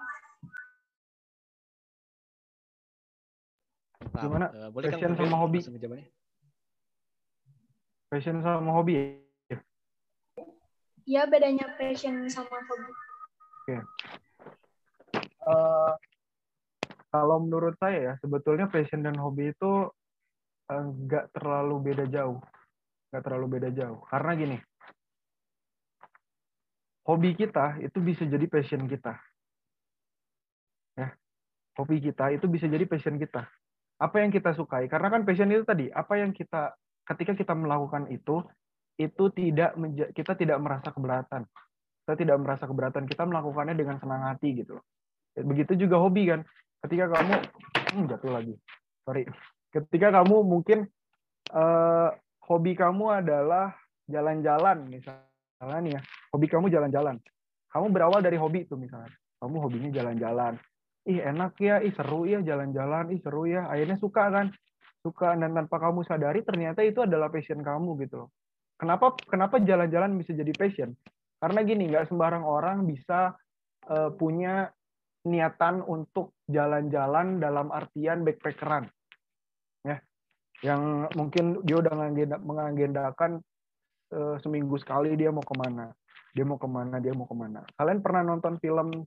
Gimana? 4.11 4.45
Uh, 4.51 4.69
boleh 4.69 4.91
passion 4.91 5.15
kan 5.15 5.19
sama 5.23 5.37
hobi? 5.39 5.59
Passion 8.11 8.37
sama 8.43 8.71
hobi 8.75 8.93
ya? 8.99 9.57
Iya, 11.03 11.21
bedanya 11.27 11.67
passion 11.79 12.27
sama 12.27 12.57
hobi. 12.67 12.91
Oke. 12.91 12.95
Okay. 13.63 13.79
Uh, 15.43 15.93
kalau 17.11 17.43
menurut 17.43 17.75
saya 17.79 17.99
ya, 17.99 18.13
sebetulnya 18.23 18.71
passion 18.71 19.03
dan 19.03 19.15
hobi 19.19 19.51
itu 19.51 19.91
eh, 20.71 20.83
nggak 20.83 21.25
uh, 21.27 21.31
terlalu 21.35 21.75
beda 21.91 22.05
jauh. 22.07 22.39
Nggak 23.11 23.23
terlalu 23.27 23.47
beda 23.59 23.69
jauh. 23.75 23.99
Karena 24.07 24.31
gini, 24.39 24.57
hobi 27.07 27.35
kita 27.35 27.83
itu 27.83 27.97
bisa 27.99 28.23
jadi 28.23 28.45
passion 28.47 28.87
kita. 28.87 29.19
Ya, 30.95 31.11
hobi 31.75 31.99
kita 31.99 32.31
itu 32.31 32.45
bisa 32.47 32.69
jadi 32.69 32.85
passion 32.87 33.19
kita 33.19 33.43
apa 34.03 34.15
yang 34.19 34.35
kita 34.35 34.51
sukai. 34.51 34.91
Karena 34.91 35.07
kan 35.07 35.23
passion 35.23 35.47
itu 35.47 35.63
tadi 35.63 35.87
apa 35.87 36.19
yang 36.19 36.35
kita 36.35 36.75
ketika 37.07 37.31
kita 37.39 37.53
melakukan 37.55 38.11
itu 38.11 38.43
itu 38.99 39.23
tidak 39.31 39.79
kita 40.11 40.35
tidak 40.35 40.59
merasa 40.59 40.91
keberatan. 40.91 41.47
Kita 42.03 42.13
tidak 42.19 42.37
merasa 42.43 42.67
keberatan. 42.67 43.07
Kita 43.07 43.23
melakukannya 43.23 43.79
dengan 43.79 43.95
senang 44.03 44.27
hati 44.27 44.59
gitu 44.59 44.75
begitu 45.41 45.73
juga 45.73 45.97
hobi 45.97 46.29
kan. 46.29 46.45
Ketika 46.85 47.09
kamu 47.09 47.33
hmm, 47.95 48.05
jatuh 48.11 48.31
lagi. 48.31 48.53
Sorry. 49.07 49.23
Ketika 49.73 50.21
kamu 50.21 50.45
mungkin 50.45 50.85
uh, 51.49 52.13
hobi 52.45 52.77
kamu 52.77 53.25
adalah 53.25 53.73
jalan-jalan 54.05 54.85
misalnya 54.85 55.79
nih 55.81 55.93
ya. 55.97 56.01
Hobi 56.29 56.45
kamu 56.45 56.69
jalan-jalan. 56.69 57.17
Kamu 57.73 57.89
berawal 57.89 58.21
dari 58.21 58.37
hobi 58.37 58.69
tuh 58.69 58.77
misalnya. 58.77 59.09
Kamu 59.41 59.57
hobinya 59.57 59.89
jalan-jalan 59.89 60.61
ih 61.09 61.19
enak 61.19 61.53
ya 61.59 61.83
ih 61.83 61.91
seru 61.95 62.23
ya 62.27 62.39
jalan-jalan 62.39 63.11
ih 63.11 63.21
seru 63.23 63.47
ya. 63.49 63.67
Akhirnya 63.67 63.97
suka 63.99 64.23
kan 64.31 64.47
suka. 65.03 65.35
Dan 65.35 65.55
tanpa 65.55 65.79
kamu 65.79 66.07
sadari 66.07 66.41
ternyata 66.43 66.81
itu 66.83 67.03
adalah 67.03 67.27
passion 67.27 67.59
kamu 67.59 67.99
gitu 68.07 68.25
loh. 68.25 68.29
Kenapa 68.79 69.15
kenapa 69.27 69.59
jalan-jalan 69.61 70.17
bisa 70.19 70.33
jadi 70.33 70.53
passion? 70.55 70.91
Karena 71.39 71.59
gini 71.63 71.91
nggak 71.91 72.07
sembarang 72.11 72.43
orang 72.47 72.87
bisa 72.87 73.35
uh, 73.87 74.09
punya 74.15 74.71
niatan 75.23 75.79
untuk 75.83 76.35
jalan-jalan 76.51 77.39
dalam 77.39 77.71
artian 77.71 78.23
backpackeran 78.27 78.87
ya. 79.83 79.99
Yang 80.63 80.81
mungkin 81.19 81.45
dia 81.67 81.79
udah 81.79 81.93
mengagendakan 82.39 83.43
uh, 84.15 84.35
seminggu 84.39 84.79
sekali 84.79 85.15
dia 85.19 85.31
mau 85.31 85.43
ke 85.43 85.55
mana 85.55 85.91
dia 86.33 86.43
mau 86.43 86.57
ke 86.57 86.65
mana 86.65 86.97
dia 86.97 87.13
mau 87.13 87.29
ke 87.29 87.35
mana. 87.37 87.61
Kalian 87.77 88.01
pernah 88.01 88.25
nonton 88.25 88.57
film 88.57 89.05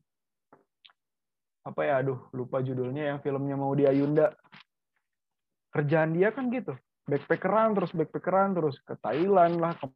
apa 1.66 1.81
ya 1.83 1.98
aduh 1.98 2.31
lupa 2.31 2.62
judulnya 2.62 3.11
yang 3.11 3.18
filmnya 3.18 3.59
mau 3.59 3.74
dia 3.74 3.90
Yunda 3.90 4.31
kerjaan 5.74 6.16
dia 6.16 6.31
kan 6.33 6.48
gitu. 6.48 6.72
Backpackeran 7.05 7.76
terus 7.76 7.92
backpackeran 7.92 8.57
terus. 8.57 8.79
Ke 8.87 8.94
Thailand 9.02 9.61
lah 9.61 9.74
ke 9.76 9.90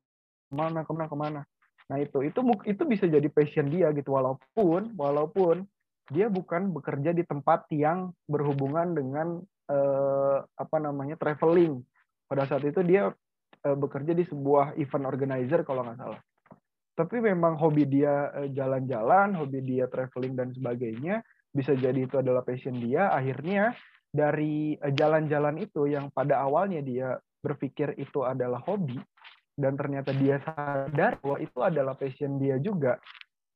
mana 0.52 0.84
ke 0.84 0.92
mana 0.92 1.06
ke 1.08 1.16
mana. 1.16 1.40
Nah 1.88 1.96
itu 1.98 2.26
itu 2.26 2.38
itu 2.68 2.82
bisa 2.84 3.08
jadi 3.08 3.26
passion 3.32 3.72
dia 3.72 3.88
gitu. 3.96 4.12
Walaupun 4.12 4.98
walaupun 4.98 5.64
dia 6.10 6.26
bukan 6.26 6.74
bekerja 6.74 7.14
di 7.14 7.22
tempat 7.22 7.70
yang 7.70 8.10
berhubungan 8.26 8.92
dengan 8.92 9.40
eh, 9.70 10.38
apa 10.44 10.76
namanya 10.82 11.16
traveling. 11.16 11.80
Pada 12.26 12.46
saat 12.46 12.62
itu 12.66 12.82
dia 12.82 13.10
eh, 13.64 13.76
bekerja 13.78 14.12
di 14.12 14.26
sebuah 14.26 14.76
event 14.76 15.06
organizer 15.06 15.62
kalau 15.62 15.86
nggak 15.86 15.98
salah. 15.98 16.20
Tapi 16.94 17.16
memang 17.22 17.56
hobi 17.56 17.88
dia 17.88 18.30
eh, 18.38 18.50
jalan-jalan, 18.52 19.38
hobi 19.38 19.64
dia 19.64 19.86
traveling 19.86 20.34
dan 20.36 20.50
sebagainya, 20.54 21.22
bisa 21.50 21.74
jadi 21.74 22.06
itu 22.06 22.18
adalah 22.18 22.46
passion 22.46 22.78
dia. 22.78 23.10
Akhirnya 23.10 23.74
dari 24.10 24.74
eh, 24.78 24.92
jalan-jalan 24.94 25.62
itu 25.62 25.86
yang 25.86 26.10
pada 26.10 26.42
awalnya 26.42 26.82
dia 26.82 27.18
berpikir 27.40 27.96
itu 27.96 28.26
adalah 28.26 28.60
hobi 28.62 28.98
dan 29.60 29.76
ternyata 29.76 30.16
dia 30.16 30.40
sadar 30.40 31.20
bahwa 31.20 31.38
itu 31.40 31.58
adalah 31.60 31.94
passion 31.94 32.40
dia 32.40 32.56
juga. 32.56 32.96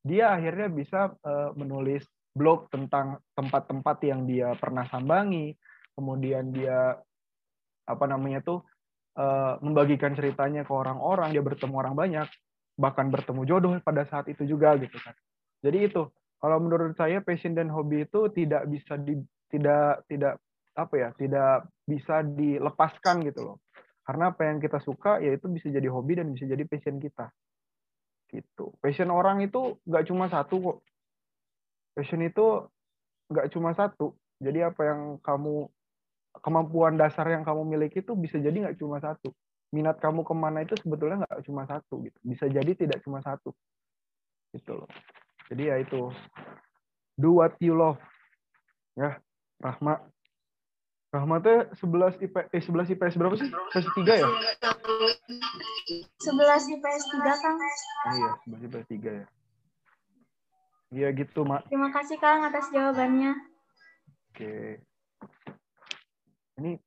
Dia 0.05 0.37
akhirnya 0.37 0.69
bisa 0.69 1.17
uh, 1.17 1.57
menulis 1.57 2.05
blog 2.37 2.69
tentang 2.69 3.25
tempat-tempat 3.33 3.97
yang 4.05 4.29
dia 4.29 4.53
pernah 4.61 4.85
sambangi, 4.85 5.57
kemudian 5.97 6.53
dia 6.53 6.93
apa 7.89 8.05
namanya 8.05 8.45
tuh 8.45 8.61
uh, 9.17 9.57
membagikan 9.65 10.13
ceritanya 10.13 10.61
ke 10.69 10.73
orang-orang, 10.77 11.33
dia 11.33 11.41
bertemu 11.41 11.73
orang 11.73 11.97
banyak, 11.97 12.29
bahkan 12.77 13.09
bertemu 13.09 13.49
jodoh 13.49 13.73
pada 13.81 14.05
saat 14.05 14.29
itu 14.29 14.45
juga 14.45 14.77
gitu 14.77 14.99
kan. 15.01 15.17
Jadi 15.65 15.89
itu 15.89 16.05
kalau 16.45 16.61
menurut 16.61 16.93
saya 17.01 17.25
passion 17.25 17.57
dan 17.57 17.73
hobi 17.73 18.05
itu 18.05 18.29
tidak 18.37 18.69
bisa 18.69 19.01
di 19.01 19.17
tidak 19.49 20.05
tidak 20.05 20.37
apa 20.77 20.95
ya 21.01 21.09
tidak 21.17 21.73
bisa 21.89 22.21
dilepaskan 22.21 23.25
gitu 23.25 23.41
loh 23.49 23.57
karena 24.05 24.37
apa 24.37 24.45
yang 24.45 24.61
kita 24.61 24.77
suka 24.85 25.25
ya 25.25 25.33
itu 25.33 25.49
bisa 25.49 25.73
jadi 25.73 25.89
hobi 25.89 26.21
dan 26.21 26.29
bisa 26.37 26.45
jadi 26.45 26.69
passion 26.69 27.01
kita 27.01 27.33
gitu 28.29 28.77
passion 28.85 29.09
orang 29.09 29.41
itu 29.41 29.81
nggak 29.89 30.05
cuma 30.05 30.29
satu 30.29 30.57
kok 30.61 30.79
passion 31.95 32.21
itu 32.27 32.67
nggak 33.31 33.49
cuma 33.55 33.73
satu. 33.73 34.13
Jadi 34.43 34.61
apa 34.67 34.83
yang 34.85 35.01
kamu 35.23 35.71
kemampuan 36.43 36.99
dasar 36.99 37.25
yang 37.31 37.47
kamu 37.47 37.63
miliki 37.65 38.03
itu 38.03 38.13
bisa 38.19 38.37
jadi 38.37 38.69
nggak 38.69 38.79
cuma 38.83 38.99
satu. 39.01 39.33
Minat 39.71 40.03
kamu 40.03 40.27
ke 40.27 40.35
mana 40.35 40.67
itu 40.67 40.75
sebetulnya 40.83 41.25
nggak 41.25 41.47
cuma 41.47 41.65
satu 41.65 42.03
gitu. 42.05 42.19
Bisa 42.21 42.51
jadi 42.51 42.75
tidak 42.75 43.01
cuma 43.07 43.23
satu. 43.23 43.55
Gitu 44.53 44.71
loh. 44.75 44.91
Jadi 45.53 45.63
ya 45.69 45.77
itu 45.81 46.09
do 47.21 47.41
what 47.41 47.55
you 47.61 47.77
love. 47.77 48.01
Ya, 48.95 49.19
Rahma. 49.61 50.01
Rahma 51.15 51.39
tuh 51.39 51.71
11 51.79 52.19
IP 52.27 52.35
eh 52.51 52.63
11 52.63 52.91
IPS 52.99 53.15
berapa 53.15 53.39
sih? 53.39 53.47
IPS 53.47 53.87
3 54.03 54.19
ya? 54.19 54.27
11 54.27 56.75
IPS 56.75 57.03
3, 57.07 57.23
Kang. 57.39 57.55
Oh 57.55 58.15
iya, 58.19 58.35
11 58.51 58.67
IPS 58.67 58.87
3 58.91 59.23
ya. 59.23 59.27
Iya 60.95 61.09
gitu, 61.15 61.47
Mak. 61.47 61.71
Terima 61.71 61.95
kasih 61.95 62.19
Kang 62.19 62.43
atas 62.43 62.67
jawabannya. 62.75 63.31
Oke. 64.35 64.83
Ini 66.59 66.83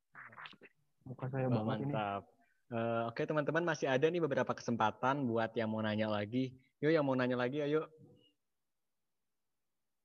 muka 1.07 1.31
saya 1.31 1.47
oh, 1.47 1.63
banget 1.63 1.87
mantap. 1.87 2.27
ini. 2.27 2.35
Uh, 2.67 3.07
Oke 3.07 3.23
teman-teman 3.23 3.63
masih 3.63 3.87
ada 3.87 4.11
nih 4.11 4.19
beberapa 4.19 4.51
kesempatan 4.51 5.23
buat 5.23 5.55
yang 5.55 5.71
mau 5.71 5.79
nanya 5.79 6.11
lagi. 6.11 6.51
Yuk 6.83 6.91
yang 6.91 7.07
mau 7.07 7.15
nanya 7.15 7.39
lagi 7.39 7.63
ayo. 7.63 7.87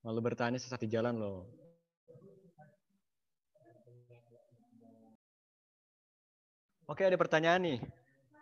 Malu 0.02 0.18
bertanya 0.18 0.58
sesat 0.58 0.82
di 0.82 0.90
jalan 0.90 1.14
loh. 1.14 1.46
Oke 6.90 7.06
ada 7.06 7.14
pertanyaan 7.14 7.62
nih 7.62 7.78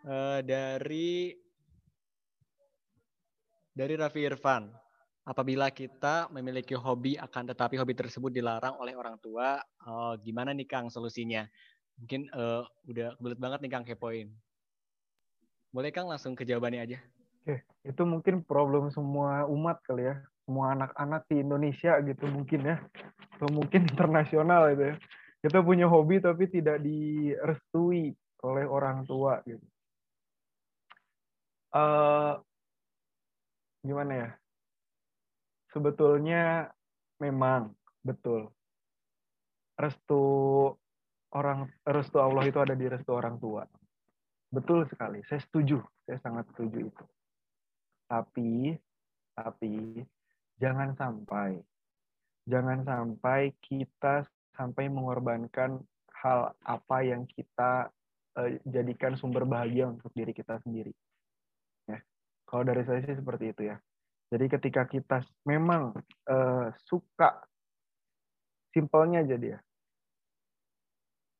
uh, 0.08 0.40
dari 0.40 1.36
dari 3.76 3.94
Raffi 3.94 4.24
Irfan 4.24 4.72
apabila 5.28 5.68
kita 5.68 6.32
memiliki 6.32 6.72
hobi 6.72 7.14
akan 7.20 7.52
tetapi 7.52 7.76
hobi 7.76 7.94
tersebut 7.94 8.32
dilarang 8.32 8.80
oleh 8.80 8.96
orang 8.96 9.20
tua, 9.20 9.60
oh, 9.86 10.16
gimana 10.18 10.56
nih 10.56 10.66
Kang 10.66 10.88
solusinya? 10.88 11.46
Mungkin 12.00 12.32
uh, 12.32 12.64
udah 12.88 13.14
kebelet 13.20 13.38
banget 13.38 13.58
nih 13.62 13.70
Kang 13.70 13.84
kepoin. 13.84 14.32
Boleh 15.70 15.92
Kang 15.94 16.08
langsung 16.10 16.34
ke 16.34 16.42
jawabannya 16.42 16.82
aja. 16.82 16.98
Oke, 17.44 17.62
itu 17.86 18.02
mungkin 18.02 18.42
problem 18.42 18.90
semua 18.90 19.46
umat 19.46 19.78
kali 19.86 20.10
ya, 20.10 20.18
semua 20.50 20.74
anak-anak 20.74 21.30
di 21.30 21.46
Indonesia 21.46 21.94
gitu 22.02 22.26
mungkin 22.26 22.74
ya, 22.74 22.76
atau 23.38 23.48
mungkin 23.54 23.86
internasional 23.94 24.74
itu 24.74 24.90
ya. 24.90 24.96
Kita 25.46 25.62
punya 25.62 25.86
hobi 25.86 26.18
tapi 26.18 26.50
tidak 26.50 26.82
direstui 26.82 28.10
oleh 28.42 28.66
orang 28.66 29.06
tua 29.06 29.38
gitu. 29.46 29.62
Uh, 31.70 32.34
gimana 33.86 34.12
ya? 34.12 34.30
sebetulnya 35.70 36.66
memang 37.22 37.70
betul 38.02 38.50
restu 39.78 40.22
orang 41.30 41.70
restu 41.86 42.18
Allah 42.18 42.42
itu 42.44 42.58
ada 42.58 42.74
di 42.74 42.86
restu 42.90 43.14
orang 43.14 43.38
tua. 43.38 43.64
Betul 44.50 44.82
sekali, 44.90 45.22
saya 45.30 45.38
setuju, 45.46 45.78
saya 46.02 46.18
sangat 46.26 46.50
setuju 46.52 46.90
itu. 46.90 47.04
Tapi 48.10 48.74
tapi 49.38 50.02
jangan 50.60 50.92
sampai 50.94 51.58
jangan 52.44 52.84
sampai 52.84 53.56
kita 53.64 54.28
sampai 54.54 54.92
mengorbankan 54.92 55.80
hal 56.20 56.52
apa 56.68 56.96
yang 57.00 57.24
kita 57.24 57.88
uh, 58.36 58.50
jadikan 58.68 59.16
sumber 59.16 59.48
bahagia 59.48 59.88
untuk 59.88 60.12
diri 60.12 60.36
kita 60.36 60.60
sendiri. 60.60 60.92
Ya. 61.88 62.04
Kalau 62.44 62.62
dari 62.68 62.84
saya 62.84 63.00
sih 63.04 63.16
seperti 63.16 63.56
itu 63.56 63.72
ya. 63.72 63.80
Jadi 64.30 64.46
ketika 64.46 64.86
kita 64.86 65.24
memang 65.48 65.96
uh, 66.28 66.68
suka, 66.86 67.40
simpelnya 68.70 69.24
jadi 69.24 69.58
ya. 69.58 69.60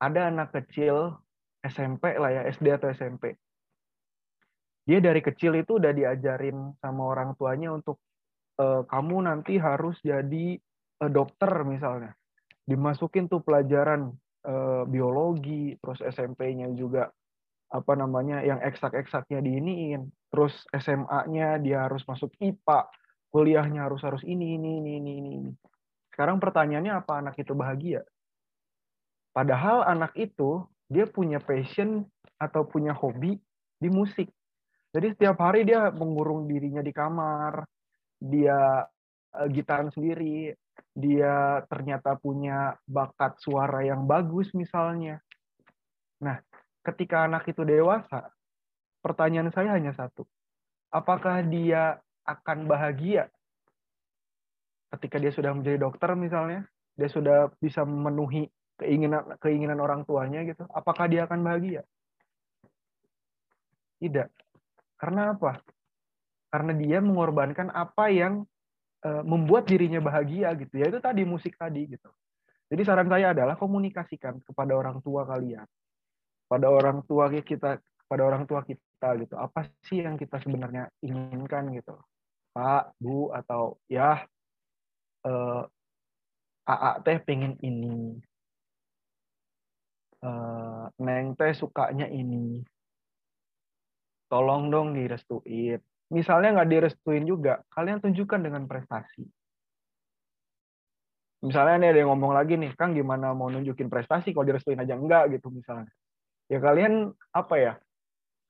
Ada 0.00 0.32
anak 0.32 0.56
kecil 0.56 1.12
SMP 1.60 2.16
lah 2.16 2.32
ya, 2.32 2.42
SD 2.48 2.72
atau 2.72 2.88
SMP. 2.88 3.36
Dia 4.88 4.98
dari 4.98 5.20
kecil 5.20 5.60
itu 5.60 5.76
udah 5.76 5.92
diajarin 5.92 6.72
sama 6.80 7.04
orang 7.04 7.36
tuanya 7.36 7.70
untuk 7.70 8.00
uh, 8.60 8.84
kamu 8.84 9.24
nanti 9.24 9.56
harus 9.56 9.96
jadi 10.04 10.60
uh, 11.00 11.08
dokter 11.10 11.64
misalnya. 11.64 12.12
Dimasukin 12.68 13.26
tuh 13.26 13.40
pelajaran 13.40 14.12
uh, 14.44 14.84
biologi, 14.84 15.80
terus 15.80 16.04
SMP-nya 16.04 16.68
juga 16.76 17.08
apa 17.70 17.92
namanya 17.96 18.42
yang 18.42 18.58
eksak-eksaknya 18.60 19.40
diiniin 19.40 20.10
terus 20.30 20.54
SMA-nya 20.70 21.58
dia 21.58 21.90
harus 21.90 22.06
masuk 22.06 22.30
IPA, 22.38 22.86
kuliahnya 23.34 23.90
harus 23.90 24.00
harus 24.06 24.22
ini 24.22 24.56
ini 24.56 24.78
ini 24.78 24.90
ini 25.02 25.12
ini. 25.18 25.34
Sekarang 26.14 26.38
pertanyaannya 26.38 26.94
apa 26.94 27.12
anak 27.18 27.34
itu 27.42 27.52
bahagia? 27.52 28.06
Padahal 29.34 29.86
anak 29.86 30.14
itu 30.14 30.62
dia 30.86 31.06
punya 31.06 31.42
passion 31.42 32.06
atau 32.38 32.66
punya 32.66 32.94
hobi 32.94 33.38
di 33.78 33.88
musik. 33.90 34.30
Jadi 34.90 35.14
setiap 35.14 35.38
hari 35.38 35.62
dia 35.62 35.90
mengurung 35.94 36.50
dirinya 36.50 36.82
di 36.82 36.90
kamar, 36.90 37.62
dia 38.20 38.84
uh, 39.34 39.48
gitaran 39.48 39.88
sendiri, 39.90 40.52
dia 40.92 41.64
ternyata 41.66 42.14
punya 42.20 42.76
bakat 42.84 43.40
suara 43.40 43.80
yang 43.82 44.04
bagus 44.04 44.52
misalnya. 44.52 45.24
Nah, 46.20 46.36
ketika 46.84 47.24
anak 47.24 47.48
itu 47.48 47.64
dewasa, 47.64 48.28
pertanyaan 49.00 49.48
saya 49.50 49.72
hanya 49.72 49.96
satu. 49.96 50.28
Apakah 50.92 51.40
dia 51.46 51.96
akan 52.28 52.68
bahagia 52.68 53.32
ketika 54.90 55.16
dia 55.22 55.32
sudah 55.32 55.54
menjadi 55.54 55.78
dokter 55.80 56.12
misalnya, 56.18 56.66
dia 56.98 57.08
sudah 57.08 57.48
bisa 57.62 57.86
memenuhi 57.86 58.50
keinginan 58.76 59.38
keinginan 59.38 59.78
orang 59.78 60.02
tuanya 60.02 60.42
gitu, 60.42 60.66
apakah 60.74 61.06
dia 61.06 61.24
akan 61.24 61.40
bahagia? 61.46 61.86
Tidak. 64.00 64.28
Karena 64.98 65.36
apa? 65.36 65.60
Karena 66.50 66.74
dia 66.74 66.98
mengorbankan 66.98 67.70
apa 67.70 68.10
yang 68.10 68.42
uh, 69.06 69.22
membuat 69.24 69.70
dirinya 69.70 70.02
bahagia 70.02 70.52
gitu. 70.58 70.74
Ya 70.82 70.90
itu 70.90 70.98
tadi 70.98 71.22
musik 71.24 71.56
tadi 71.56 71.86
gitu. 71.88 72.10
Jadi 72.70 72.82
saran 72.86 73.10
saya 73.10 73.34
adalah 73.34 73.58
komunikasikan 73.58 74.38
kepada 74.46 74.72
orang 74.78 75.02
tua 75.02 75.26
kalian. 75.26 75.66
Pada 76.46 76.66
orang 76.70 77.02
tua 77.06 77.30
kita, 77.30 77.78
pada 78.06 78.22
orang 78.22 78.46
tua 78.46 78.62
kita 78.62 79.08
gitu. 79.18 79.34
Apa 79.34 79.66
sih 79.86 80.02
yang 80.02 80.14
kita 80.14 80.38
sebenarnya 80.38 80.90
inginkan 81.02 81.74
gitu. 81.74 81.98
Pak, 82.50 82.98
Bu 82.98 83.30
atau 83.30 83.78
ya 83.86 84.26
uh, 85.26 85.62
eh, 85.62 85.62
AA 86.70 86.90
teh 87.06 87.18
pengen 87.22 87.54
ini. 87.62 88.18
Uh, 90.20 90.86
Neng 90.98 91.34
teh 91.34 91.54
sukanya 91.54 92.06
ini. 92.06 92.62
Tolong 94.30 94.70
dong 94.70 94.94
direstuin 94.94 95.82
misalnya 96.10 96.60
nggak 96.60 96.70
direstuin 96.70 97.24
juga, 97.24 97.62
kalian 97.70 98.02
tunjukkan 98.02 98.40
dengan 98.42 98.66
prestasi. 98.66 99.22
Misalnya 101.40 101.80
nih 101.80 101.88
ada 101.96 101.98
yang 102.04 102.10
ngomong 102.12 102.36
lagi 102.36 102.60
nih, 102.60 102.76
Kang 102.76 102.92
gimana 102.92 103.32
mau 103.32 103.48
nunjukin 103.48 103.88
prestasi 103.88 104.36
kalau 104.36 104.44
direstuin 104.44 104.76
aja 104.76 104.92
enggak 104.92 105.40
gitu 105.40 105.48
misalnya. 105.48 105.88
Ya 106.52 106.60
kalian 106.60 107.16
apa 107.32 107.54
ya? 107.56 107.72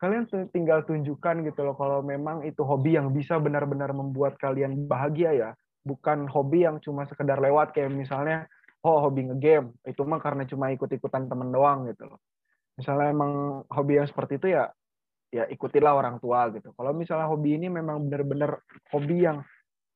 Kalian 0.01 0.27
tinggal 0.51 0.83
tunjukkan 0.89 1.45
gitu 1.45 1.61
loh 1.61 1.77
kalau 1.77 2.01
memang 2.01 2.43
itu 2.49 2.65
hobi 2.65 2.97
yang 2.97 3.13
bisa 3.13 3.37
benar-benar 3.37 3.93
membuat 3.93 4.41
kalian 4.41 4.89
bahagia 4.89 5.31
ya, 5.37 5.51
bukan 5.85 6.25
hobi 6.27 6.65
yang 6.65 6.81
cuma 6.81 7.05
sekedar 7.05 7.37
lewat 7.39 7.77
kayak 7.77 7.93
misalnya 7.93 8.49
oh 8.81 9.05
hobi 9.05 9.29
ngegame, 9.29 9.77
itu 9.85 10.01
mah 10.09 10.19
karena 10.19 10.49
cuma 10.49 10.73
ikut-ikutan 10.73 11.29
temen 11.29 11.53
doang 11.53 11.85
gitu 11.93 12.09
loh. 12.09 12.19
Misalnya 12.81 13.13
emang 13.13 13.63
hobi 13.69 14.01
yang 14.01 14.09
seperti 14.09 14.41
itu 14.41 14.57
ya 14.57 14.73
ya 15.31 15.47
ikutilah 15.47 15.95
orang 15.95 16.19
tua 16.19 16.51
gitu. 16.51 16.75
Kalau 16.75 16.91
misalnya 16.91 17.31
hobi 17.31 17.55
ini 17.55 17.71
memang 17.71 18.03
benar-benar 18.11 18.61
hobi 18.91 19.25
yang 19.25 19.47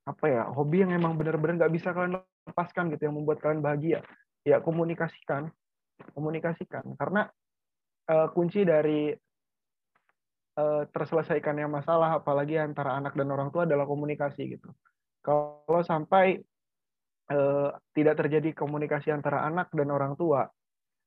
apa 0.07 0.25
ya, 0.31 0.43
hobi 0.47 0.87
yang 0.87 0.95
emang 0.95 1.19
benar-benar 1.19 1.67
nggak 1.67 1.75
bisa 1.75 1.91
kalian 1.91 2.23
lepaskan 2.47 2.93
gitu, 2.95 3.09
yang 3.11 3.17
membuat 3.19 3.43
kalian 3.43 3.65
bahagia, 3.65 4.01
ya 4.47 4.61
komunikasikan, 4.63 5.51
komunikasikan. 6.13 6.85
Karena 6.95 7.27
uh, 8.13 8.29
kunci 8.31 8.63
dari 8.69 9.11
uh, 10.61 10.83
terselesaikannya 10.87 11.67
masalah, 11.67 12.21
apalagi 12.21 12.61
antara 12.61 12.95
anak 12.95 13.17
dan 13.17 13.33
orang 13.33 13.49
tua 13.49 13.65
adalah 13.65 13.89
komunikasi 13.89 14.61
gitu. 14.61 14.71
Kalau 15.25 15.81
sampai 15.81 16.37
uh, 17.33 17.73
tidak 17.97 18.21
terjadi 18.21 18.53
komunikasi 18.53 19.09
antara 19.09 19.49
anak 19.49 19.73
dan 19.73 19.89
orang 19.89 20.21
tua, 20.21 20.45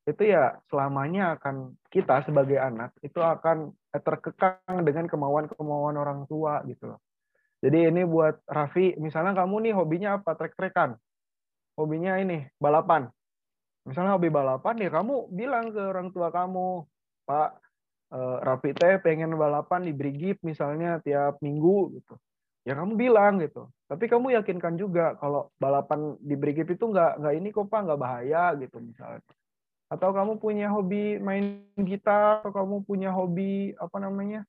itu 0.07 0.23
ya 0.23 0.55
selamanya 0.71 1.35
akan 1.35 1.75
kita 1.91 2.23
sebagai 2.23 2.55
anak 2.55 2.95
itu 3.03 3.19
akan 3.19 3.75
terkekang 3.91 4.87
dengan 4.87 5.11
kemauan-kemauan 5.11 5.99
orang 5.99 6.23
tua 6.31 6.63
gitu 6.63 6.95
loh. 6.95 7.03
Jadi 7.59 7.91
ini 7.91 8.07
buat 8.07 8.39
Raffi, 8.47 8.95
misalnya 9.01 9.35
kamu 9.35 9.67
nih 9.67 9.73
hobinya 9.75 10.09
apa? 10.21 10.37
Trek-trekan. 10.37 10.95
Hobinya 11.75 12.15
ini 12.23 12.47
balapan. 12.55 13.11
Misalnya 13.83 14.15
hobi 14.15 14.31
balapan 14.31 14.79
ya 14.79 14.89
kamu 14.93 15.27
bilang 15.33 15.75
ke 15.75 15.81
orang 15.81 16.13
tua 16.15 16.31
kamu, 16.31 16.87
Pak, 17.27 17.49
eh, 18.15 18.37
Raffi 18.47 18.71
teh 18.77 19.03
pengen 19.03 19.35
balapan 19.35 19.83
di 19.83 19.91
Brigip 19.91 20.39
misalnya 20.45 21.03
tiap 21.03 21.43
minggu 21.43 21.99
gitu. 21.99 22.15
Ya 22.63 22.79
kamu 22.79 22.95
bilang 22.95 23.43
gitu. 23.43 23.67
Tapi 23.91 24.07
kamu 24.07 24.39
yakinkan 24.39 24.79
juga 24.79 25.19
kalau 25.19 25.51
balapan 25.59 26.15
di 26.23 26.35
Brigip 26.39 26.71
itu 26.71 26.83
nggak 26.87 27.19
nggak 27.19 27.33
ini 27.35 27.49
kok 27.51 27.67
Pak, 27.67 27.81
nggak 27.89 27.99
bahaya 27.99 28.55
gitu 28.55 28.77
misalnya 28.79 29.19
atau 29.87 30.09
kamu 30.11 30.35
punya 30.43 30.67
hobi 30.67 31.15
main 31.19 31.63
gitar 31.79 32.43
atau 32.43 32.51
kamu 32.51 32.83
punya 32.83 33.07
hobi 33.15 33.71
apa 33.79 33.97
namanya 34.03 34.43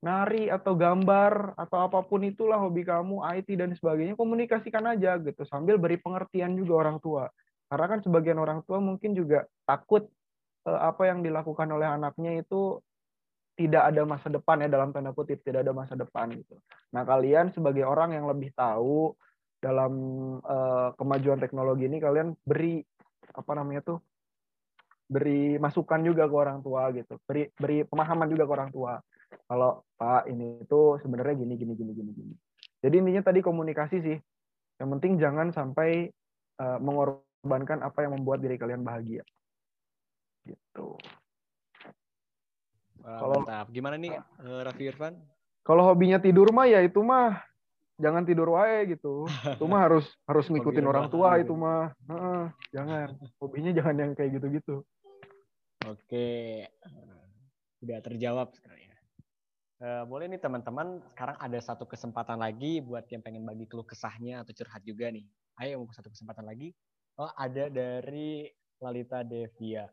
nari 0.00 0.48
atau 0.48 0.72
gambar 0.72 1.58
atau 1.60 1.84
apa 1.84 2.00
pun 2.00 2.24
itulah 2.24 2.56
hobi 2.56 2.88
kamu 2.88 3.20
IT 3.36 3.52
dan 3.52 3.76
sebagainya 3.76 4.16
komunikasikan 4.16 4.86
aja 4.88 5.20
gitu 5.20 5.44
sambil 5.44 5.76
beri 5.76 6.00
pengertian 6.00 6.56
juga 6.56 6.86
orang 6.86 6.96
tua. 7.04 7.28
Karena 7.68 7.86
kan 7.86 8.00
sebagian 8.00 8.40
orang 8.40 8.64
tua 8.64 8.80
mungkin 8.80 9.12
juga 9.12 9.44
takut 9.68 10.08
eh, 10.64 10.80
apa 10.80 11.04
yang 11.04 11.20
dilakukan 11.20 11.68
oleh 11.68 11.86
anaknya 11.86 12.40
itu 12.40 12.80
tidak 13.60 13.92
ada 13.92 14.02
masa 14.08 14.32
depan 14.32 14.64
ya 14.64 14.68
dalam 14.72 14.88
tanda 14.88 15.12
kutip 15.12 15.44
tidak 15.44 15.68
ada 15.68 15.76
masa 15.76 15.92
depan 15.92 16.32
gitu. 16.32 16.56
Nah 16.96 17.04
kalian 17.04 17.52
sebagai 17.52 17.84
orang 17.84 18.16
yang 18.16 18.24
lebih 18.24 18.56
tahu 18.56 19.12
dalam 19.60 19.92
eh, 20.40 20.88
kemajuan 20.96 21.36
teknologi 21.44 21.84
ini 21.92 22.00
kalian 22.00 22.32
beri 22.40 22.80
apa 23.36 23.52
namanya 23.52 23.84
tuh 23.84 23.98
beri 25.10 25.58
masukan 25.58 26.06
juga 26.06 26.30
ke 26.30 26.36
orang 26.38 26.62
tua 26.62 26.94
gitu. 26.94 27.18
Beri 27.26 27.50
beri 27.58 27.82
pemahaman 27.82 28.30
juga 28.30 28.46
ke 28.46 28.52
orang 28.54 28.70
tua. 28.70 29.02
Kalau 29.50 29.82
pak 29.98 30.30
ini 30.30 30.62
itu 30.62 30.80
sebenarnya 31.02 31.34
gini 31.42 31.58
gini 31.58 31.74
gini 31.74 31.92
gini 31.92 32.10
gini. 32.14 32.34
Jadi 32.80 32.94
intinya 33.02 33.22
tadi 33.26 33.42
komunikasi 33.42 33.96
sih. 33.98 34.18
Yang 34.78 34.88
penting 34.96 35.12
jangan 35.18 35.50
sampai 35.50 36.08
uh, 36.62 36.78
mengorbankan 36.78 37.82
apa 37.82 38.06
yang 38.06 38.14
membuat 38.14 38.38
diri 38.40 38.54
kalian 38.54 38.86
bahagia. 38.86 39.26
Gitu. 40.46 40.96
Kalau 43.00 43.42
gimana 43.68 43.98
nih 43.98 44.14
uh, 44.16 44.60
Raffi 44.64 44.88
Irfan? 44.88 45.18
Kalau 45.66 45.84
hobinya 45.84 46.22
tidur 46.22 46.48
mah 46.54 46.70
ya 46.70 46.80
itu 46.80 47.02
mah. 47.02 47.42
Jangan 48.00 48.24
tidur 48.24 48.56
wae 48.56 48.96
gitu. 48.96 49.28
Itu 49.28 49.68
mah 49.68 49.80
harus 49.84 50.08
harus 50.24 50.48
ngikutin 50.52 50.88
orang 50.88 51.12
tua 51.12 51.36
itu 51.36 51.52
mah. 51.52 51.92
Heeh, 52.08 52.42
jangan. 52.72 53.08
Hobinya 53.36 53.76
jangan 53.76 53.94
yang 54.00 54.10
kayak 54.16 54.40
gitu-gitu. 54.40 54.80
Oke, 55.88 56.68
udah 57.80 57.98
terjawab 58.04 58.52
sekarang 58.52 58.84
ya. 58.84 58.96
Uh, 59.80 60.04
boleh 60.04 60.28
nih 60.28 60.36
teman-teman, 60.36 61.00
sekarang 61.16 61.40
ada 61.40 61.56
satu 61.56 61.88
kesempatan 61.88 62.36
lagi 62.36 62.84
buat 62.84 63.08
yang 63.08 63.24
pengen 63.24 63.48
bagi 63.48 63.64
keluh 63.64 63.88
kesahnya 63.88 64.44
atau 64.44 64.52
curhat 64.52 64.84
juga 64.84 65.08
nih. 65.08 65.24
Ayo 65.56 65.80
mau 65.80 65.88
satu 65.88 66.12
kesempatan 66.12 66.44
lagi. 66.44 66.76
Oh 67.16 67.32
ada 67.32 67.72
dari 67.72 68.44
Lalita 68.76 69.24
Devia. 69.24 69.88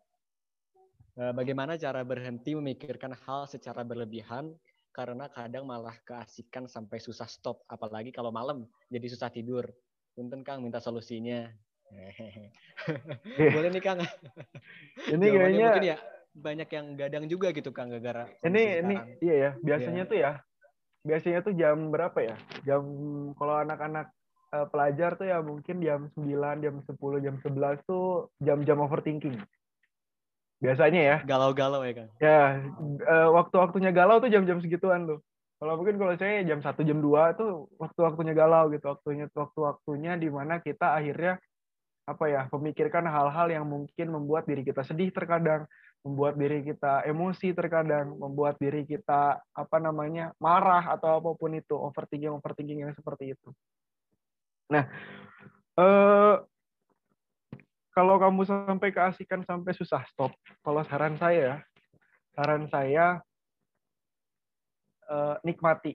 Uh, 1.16 1.32
bagaimana 1.32 1.80
cara 1.80 2.04
berhenti 2.04 2.52
memikirkan 2.52 3.16
hal 3.24 3.48
secara 3.48 3.88
berlebihan 3.88 4.52
karena 4.92 5.32
kadang 5.32 5.64
malah 5.64 5.96
keasikan 6.04 6.68
sampai 6.68 7.00
susah 7.00 7.32
stop, 7.32 7.64
apalagi 7.72 8.12
kalau 8.12 8.30
malam 8.36 8.68
jadi 8.92 9.08
susah 9.08 9.32
tidur. 9.32 9.64
Punten 10.12 10.44
Kang 10.44 10.60
minta 10.60 10.84
solusinya. 10.84 11.48
Boleh 13.56 13.70
nih 13.74 13.84
Kang. 13.84 14.00
Ini 15.08 15.26
kayaknya 15.26 15.66
mungkin 15.72 15.86
ya 15.88 15.98
banyak 16.38 16.70
yang 16.70 16.86
gadang 16.94 17.26
juga 17.26 17.50
gitu 17.50 17.74
Kang 17.74 17.90
gara-gara 17.90 18.30
Ini 18.46 18.86
ini 18.86 18.96
iya 19.26 19.36
ya, 19.36 19.52
biasanya 19.58 20.04
yeah. 20.06 20.12
tuh 20.12 20.18
ya. 20.18 20.32
Biasanya 21.08 21.40
tuh 21.42 21.54
jam 21.56 21.78
berapa 21.90 22.20
ya? 22.20 22.36
Jam 22.68 22.84
kalau 23.40 23.56
anak-anak 23.64 24.12
uh, 24.54 24.68
pelajar 24.68 25.16
tuh 25.16 25.28
ya 25.32 25.40
mungkin 25.40 25.80
jam 25.80 26.12
9, 26.14 26.64
jam 26.64 26.76
10, 26.84 27.26
jam 27.26 27.36
11 27.42 27.90
tuh 27.90 28.30
jam-jam 28.44 28.78
overthinking. 28.84 29.40
Biasanya 30.58 31.02
ya. 31.02 31.18
Galau-galau 31.24 31.86
ya 31.86 31.94
Kang. 32.04 32.10
Ya, 32.20 32.42
uh, 33.08 33.30
waktu-waktunya 33.34 33.96
galau 33.96 34.20
tuh 34.20 34.30
jam-jam 34.30 34.60
segituan 34.60 35.08
tuh. 35.08 35.24
Kalau 35.58 35.74
mungkin 35.74 35.98
kalau 35.98 36.14
saya 36.22 36.46
jam 36.46 36.62
1 36.62 36.70
jam 36.86 37.00
2 37.02 37.40
tuh 37.40 37.66
waktu-waktunya 37.82 38.34
galau 38.38 38.70
gitu, 38.70 38.94
waktunya 38.94 39.26
waktu-waktunya 39.34 40.14
di 40.22 40.30
mana 40.30 40.62
kita 40.62 40.94
akhirnya 40.94 41.42
apa 42.08 42.26
ya 42.32 42.47
memikirkan 42.55 43.03
hal-hal 43.03 43.51
yang 43.51 43.68
mungkin 43.68 44.08
membuat 44.16 44.47
diri 44.47 44.64
kita 44.64 44.80
sedih 44.88 45.12
terkadang 45.12 45.68
membuat 46.08 46.39
diri 46.39 46.64
kita 46.64 47.03
emosi 47.03 47.51
terkadang 47.51 48.16
membuat 48.16 48.55
diri 48.64 48.88
kita 48.88 49.43
apa 49.43 49.78
namanya 49.84 50.32
marah 50.39 50.95
atau 50.95 51.20
apa 51.20 51.36
pun 51.36 51.51
itu 51.51 51.76
overthinking 51.76 52.32
overthinking 52.32 52.88
yang 52.88 52.95
seperti 52.95 53.36
itu. 53.36 53.51
Nah 54.72 54.88
eh, 55.76 56.36
kalau 57.91 58.16
kamu 58.24 58.47
sampai 58.47 58.89
keasikan 58.95 59.43
sampai 59.43 59.76
susah 59.76 60.08
stop. 60.08 60.32
Kalau 60.64 60.88
saran 60.88 61.20
saya 61.20 61.60
saran 62.32 62.72
saya 62.72 63.20
eh, 65.12 65.36
nikmati. 65.43 65.91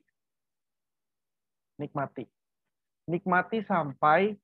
Nikmati. 1.81 2.29
Nikmati 3.09 3.65
sampai 3.65 4.37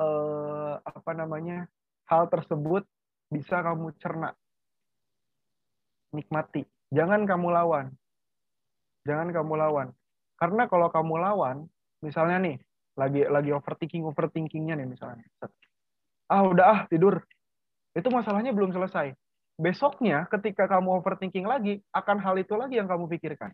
eh, 0.00 0.74
apa 0.80 1.10
namanya 1.12 1.68
hal 2.08 2.28
tersebut 2.28 2.84
bisa 3.32 3.60
kamu 3.64 3.96
cerna. 4.00 4.36
Nikmati. 6.12 6.68
Jangan 6.92 7.24
kamu 7.24 7.48
lawan. 7.48 7.88
Jangan 9.08 9.32
kamu 9.32 9.52
lawan. 9.56 9.88
Karena 10.36 10.68
kalau 10.68 10.92
kamu 10.92 11.14
lawan 11.16 11.56
misalnya 12.04 12.38
nih 12.42 12.56
lagi 12.92 13.24
lagi 13.24 13.50
overthinking 13.56 14.04
overthinkingnya 14.04 14.76
nih 14.76 14.88
misalnya. 14.88 15.24
Ah 16.28 16.44
udah 16.44 16.66
ah 16.68 16.80
tidur. 16.92 17.24
Itu 17.96 18.12
masalahnya 18.12 18.52
belum 18.52 18.72
selesai. 18.76 19.16
Besoknya 19.56 20.28
ketika 20.28 20.68
kamu 20.68 21.00
overthinking 21.00 21.48
lagi 21.48 21.80
akan 21.96 22.20
hal 22.20 22.36
itu 22.36 22.52
lagi 22.56 22.76
yang 22.76 22.88
kamu 22.88 23.08
pikirkan 23.16 23.52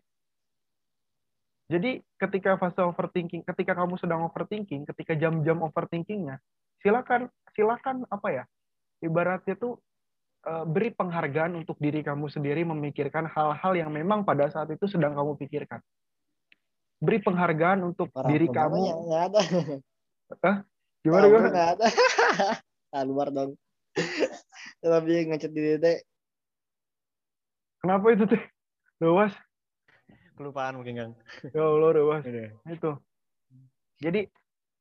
Jadi 1.69 2.01
ketika 2.17 2.57
fase 2.57 2.81
overthinking, 2.81 3.45
ketika 3.45 3.77
kamu 3.77 4.01
sedang 4.01 4.25
overthinking, 4.25 4.89
ketika 4.89 5.13
jam-jam 5.13 5.61
overthinkingnya, 5.61 6.41
silakan 6.81 7.29
silakan 7.53 8.09
apa 8.09 8.27
ya? 8.33 8.43
Ibaratnya 9.05 9.53
tuh 9.53 9.77
uh, 10.49 10.65
beri 10.65 10.89
penghargaan 10.89 11.53
untuk 11.61 11.77
diri 11.77 12.01
kamu 12.01 12.25
sendiri 12.33 12.65
memikirkan 12.65 13.29
hal-hal 13.29 13.77
yang 13.77 13.93
memang 13.93 14.25
pada 14.25 14.49
saat 14.49 14.73
itu 14.73 14.89
sedang 14.89 15.13
kamu 15.13 15.37
pikirkan. 15.37 15.77
Beri 16.99 17.21
penghargaan 17.21 17.85
untuk 17.85 18.09
Orang 18.17 18.33
diri 18.33 18.49
kamu. 18.49 18.77
ya, 19.07 19.29
ada. 19.29 19.41
Gimana 20.99 21.23
Orang 21.23 21.31
gimana? 21.31 21.47
nggak 21.53 21.69
ada. 21.77 21.87
Keluar 22.91 23.27
dong. 23.37 23.51
Lebih 24.83 25.17
ngechat 25.31 25.51
diri 25.53 25.77
deh. 25.77 25.97
Kenapa 27.79 28.05
itu 28.11 28.25
teh? 28.27 28.43
Dewas. 28.99 29.31
Kelupaan 30.39 30.79
mungkin 30.79 30.95
Kang. 30.95 31.13
Ya 31.51 31.67
Allah. 31.67 31.91
Udah. 32.23 32.49
itu 32.71 32.91
jadi 33.99 34.31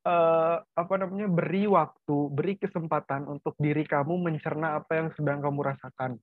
eh, 0.07 0.57
apa 0.63 0.95
namanya 0.95 1.27
beri 1.27 1.67
waktu 1.67 2.17
beri 2.31 2.55
kesempatan 2.55 3.27
untuk 3.27 3.59
diri 3.59 3.83
kamu 3.83 4.15
mencerna 4.23 4.79
apa 4.79 5.03
yang 5.03 5.09
sedang 5.19 5.43
kamu 5.43 5.75
rasakan 5.75 6.23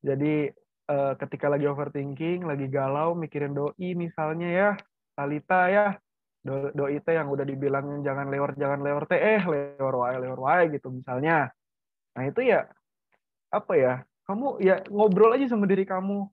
jadi 0.00 0.56
eh, 0.88 1.12
ketika 1.20 1.52
lagi 1.52 1.68
overthinking 1.68 2.48
lagi 2.48 2.66
galau 2.72 3.12
mikirin 3.12 3.52
doi 3.52 3.92
misalnya 3.92 4.48
ya 4.48 4.70
Talita 5.12 5.68
ya 5.68 5.86
Do- 6.40 6.72
doi 6.72 6.96
teh 7.04 7.20
yang 7.20 7.28
udah 7.28 7.44
dibilangin 7.44 8.00
jangan 8.00 8.32
lewat 8.32 8.56
jangan 8.56 8.80
lewat 8.80 9.12
teh 9.12 9.20
eh 9.20 9.44
lewat 9.44 9.94
wae 10.00 10.16
lewat 10.16 10.40
wae 10.40 10.62
gitu 10.72 10.88
misalnya 10.88 11.52
nah 12.16 12.24
itu 12.24 12.40
ya 12.40 12.64
apa 13.52 13.72
ya 13.76 13.94
kamu 14.24 14.56
ya 14.64 14.80
ngobrol 14.88 15.36
aja 15.36 15.52
sama 15.52 15.68
diri 15.68 15.84
kamu 15.84 16.24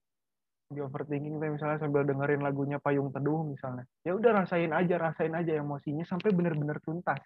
di 0.68 0.84
overthinking 0.84 1.39
teh 1.39 1.47
misalnya 1.47 1.80
sambil 1.80 2.03
dengerin 2.03 2.43
lagunya 2.43 2.78
Payung 2.78 3.15
Teduh 3.15 3.47
misalnya. 3.47 3.88
Ya 4.03 4.11
udah 4.15 4.43
rasain 4.43 4.76
aja, 4.76 4.99
rasain 4.99 5.32
aja 5.32 5.55
emosinya 5.55 6.03
sampai 6.03 6.36
benar-benar 6.36 6.84
tuntas. 6.84 7.20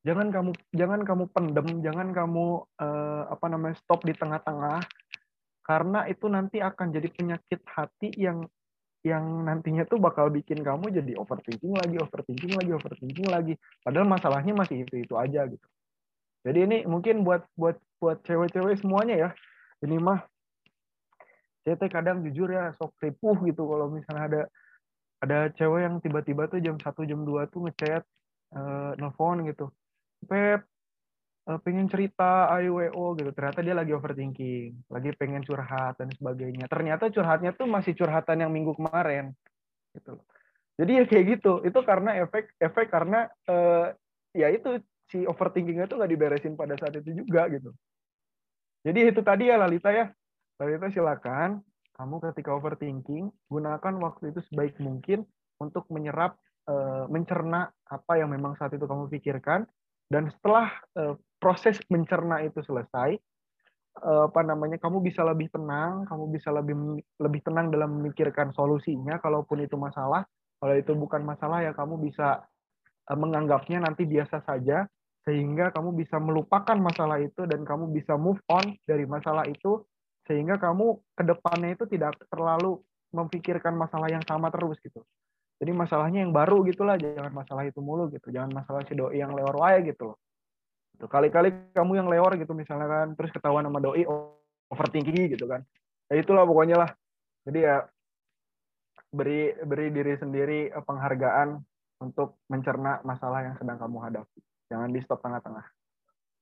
Jangan 0.00 0.32
kamu 0.32 0.50
jangan 0.72 1.00
kamu 1.04 1.24
pendem, 1.28 1.68
jangan 1.84 2.08
kamu 2.16 2.64
eh, 2.80 3.22
apa 3.28 3.46
namanya 3.52 3.76
stop 3.76 4.00
di 4.08 4.16
tengah-tengah 4.16 4.80
karena 5.60 6.08
itu 6.08 6.26
nanti 6.32 6.56
akan 6.64 6.88
jadi 6.88 7.08
penyakit 7.12 7.60
hati 7.68 8.08
yang 8.16 8.48
yang 9.00 9.44
nantinya 9.48 9.84
tuh 9.88 9.96
bakal 9.96 10.28
bikin 10.28 10.60
kamu 10.60 10.92
jadi 10.92 11.16
overthinking 11.20 11.72
lagi, 11.72 11.96
overthinking 12.00 12.52
lagi, 12.56 12.70
overthinking 12.76 13.28
lagi. 13.28 13.54
Padahal 13.84 14.08
masalahnya 14.08 14.52
masih 14.56 14.88
itu-itu 14.88 15.16
aja 15.20 15.44
gitu. 15.48 15.68
Jadi 16.48 16.58
ini 16.64 16.76
mungkin 16.88 17.20
buat 17.20 17.44
buat 17.56 17.76
buat 18.00 18.24
cewek-cewek 18.24 18.80
semuanya 18.80 19.28
ya. 19.28 19.30
Ini 19.84 19.96
mah 20.00 20.24
teh 21.76 21.90
kadang 21.90 22.22
jujur 22.26 22.48
ya 22.50 22.72
sok 22.78 22.96
ripuh 23.02 23.36
gitu 23.46 23.66
kalau 23.66 23.86
misalnya 23.92 24.24
ada 24.26 24.42
ada 25.20 25.38
cewek 25.52 25.80
yang 25.84 25.94
tiba-tiba 26.00 26.48
tuh 26.48 26.64
jam 26.64 26.80
1 26.80 27.02
jam 27.04 27.20
2 27.22 27.50
tuh 27.52 27.68
ngechat 27.68 28.02
eh, 28.56 28.90
nelfon 28.96 29.44
gitu. 29.44 29.68
Pep 30.24 30.64
eh, 31.50 31.58
pengen 31.60 31.86
cerita 31.92 32.48
AIWO 32.56 33.18
gitu. 33.20 33.30
Ternyata 33.36 33.60
dia 33.60 33.74
lagi 33.76 33.92
overthinking 33.92 34.88
lagi 34.88 35.10
pengen 35.20 35.44
curhat 35.44 36.00
dan 36.00 36.08
sebagainya. 36.16 36.66
Ternyata 36.72 37.12
curhatnya 37.12 37.52
tuh 37.52 37.68
masih 37.68 37.92
curhatan 37.92 38.40
yang 38.42 38.52
minggu 38.54 38.72
kemarin 38.78 39.36
gitu 39.90 40.22
jadi 40.80 40.92
ya 40.96 41.04
kayak 41.04 41.24
gitu 41.36 41.52
itu 41.60 41.78
karena 41.84 42.16
efek 42.24 42.56
efek 42.56 42.88
karena 42.88 43.28
eh, 43.44 43.92
ya 44.32 44.48
itu 44.48 44.80
si 45.12 45.28
overthinkingnya 45.28 45.84
tuh 45.84 46.00
nggak 46.00 46.12
diberesin 46.16 46.56
pada 46.56 46.72
saat 46.80 46.96
itu 46.96 47.20
juga 47.20 47.44
gitu. 47.52 47.76
Jadi 48.80 49.12
itu 49.12 49.20
tadi 49.20 49.52
ya 49.52 49.60
Lalita 49.60 49.92
ya 49.92 50.08
Lalita 50.60 50.92
silakan. 50.92 51.64
Kamu 51.96 52.20
ketika 52.20 52.52
overthinking 52.52 53.32
gunakan 53.48 53.94
waktu 54.00 54.32
itu 54.32 54.40
sebaik 54.48 54.76
mungkin 54.80 55.24
untuk 55.60 55.88
menyerap 55.92 56.36
eh, 56.68 57.04
mencerna 57.08 57.68
apa 57.88 58.12
yang 58.20 58.32
memang 58.32 58.56
saat 58.60 58.76
itu 58.76 58.84
kamu 58.84 59.08
pikirkan. 59.08 59.64
Dan 60.08 60.28
setelah 60.28 60.68
eh, 61.00 61.16
proses 61.40 61.80
mencerna 61.88 62.44
itu 62.44 62.60
selesai 62.60 63.16
eh, 64.04 64.22
apa 64.28 64.40
namanya 64.44 64.76
kamu 64.76 65.00
bisa 65.00 65.24
lebih 65.24 65.48
tenang 65.48 66.04
kamu 66.08 66.24
bisa 66.36 66.48
lebih 66.52 66.76
lebih 67.20 67.40
tenang 67.40 67.72
dalam 67.72 68.00
memikirkan 68.00 68.52
solusinya 68.52 69.16
kalaupun 69.20 69.64
itu 69.64 69.80
masalah. 69.80 70.28
Kalau 70.60 70.76
itu 70.76 70.92
bukan 70.92 71.24
masalah 71.24 71.64
ya 71.64 71.72
kamu 71.72 72.04
bisa 72.04 72.44
menganggapnya 73.08 73.80
nanti 73.80 74.04
biasa 74.04 74.44
saja 74.44 74.84
sehingga 75.24 75.72
kamu 75.72 75.96
bisa 75.96 76.20
melupakan 76.20 76.76
masalah 76.76 77.16
itu 77.16 77.48
dan 77.48 77.64
kamu 77.64 77.90
bisa 77.96 78.14
move 78.20 78.38
on 78.46 78.76
dari 78.84 79.08
masalah 79.08 79.48
itu 79.48 79.82
sehingga 80.28 80.60
kamu 80.60 81.00
ke 81.16 81.22
depannya 81.24 81.76
itu 81.76 81.84
tidak 81.88 82.16
terlalu 82.28 82.80
memikirkan 83.10 83.74
masalah 83.74 84.08
yang 84.10 84.22
sama 84.24 84.48
terus 84.52 84.78
gitu. 84.82 85.02
Jadi 85.60 85.76
masalahnya 85.76 86.24
yang 86.24 86.32
baru 86.32 86.64
gitulah, 86.64 86.96
jangan 86.96 87.36
masalah 87.36 87.68
itu 87.68 87.84
mulu 87.84 88.08
gitu. 88.08 88.32
Jangan 88.32 88.48
masalah 88.48 88.80
si 88.88 88.96
doi 88.96 89.20
yang 89.20 89.36
lewat 89.36 89.54
wae 89.60 89.92
gitu 89.92 90.12
loh. 90.12 90.16
Tuh, 90.96 91.08
Kali-kali 91.08 91.76
kamu 91.76 91.92
yang 92.00 92.08
lewat 92.08 92.40
gitu 92.40 92.56
misalnya 92.56 92.88
kan, 92.88 93.06
terus 93.12 93.28
ketahuan 93.28 93.68
sama 93.68 93.76
doi 93.76 94.08
overthinking 94.72 95.36
gitu 95.36 95.44
kan. 95.44 95.60
Ya 96.08 96.16
itulah 96.24 96.48
pokoknya 96.48 96.80
lah. 96.80 96.90
Jadi 97.44 97.60
ya 97.60 97.84
beri 99.12 99.52
beri 99.60 99.86
diri 99.92 100.14
sendiri 100.16 100.60
eh, 100.72 100.84
penghargaan 100.86 101.60
untuk 102.00 102.40
mencerna 102.48 103.04
masalah 103.04 103.44
yang 103.44 103.54
sedang 103.60 103.76
kamu 103.76 103.98
hadapi. 104.00 104.40
Jangan 104.72 104.88
di 104.88 105.00
stop 105.04 105.20
tengah-tengah. 105.20 105.66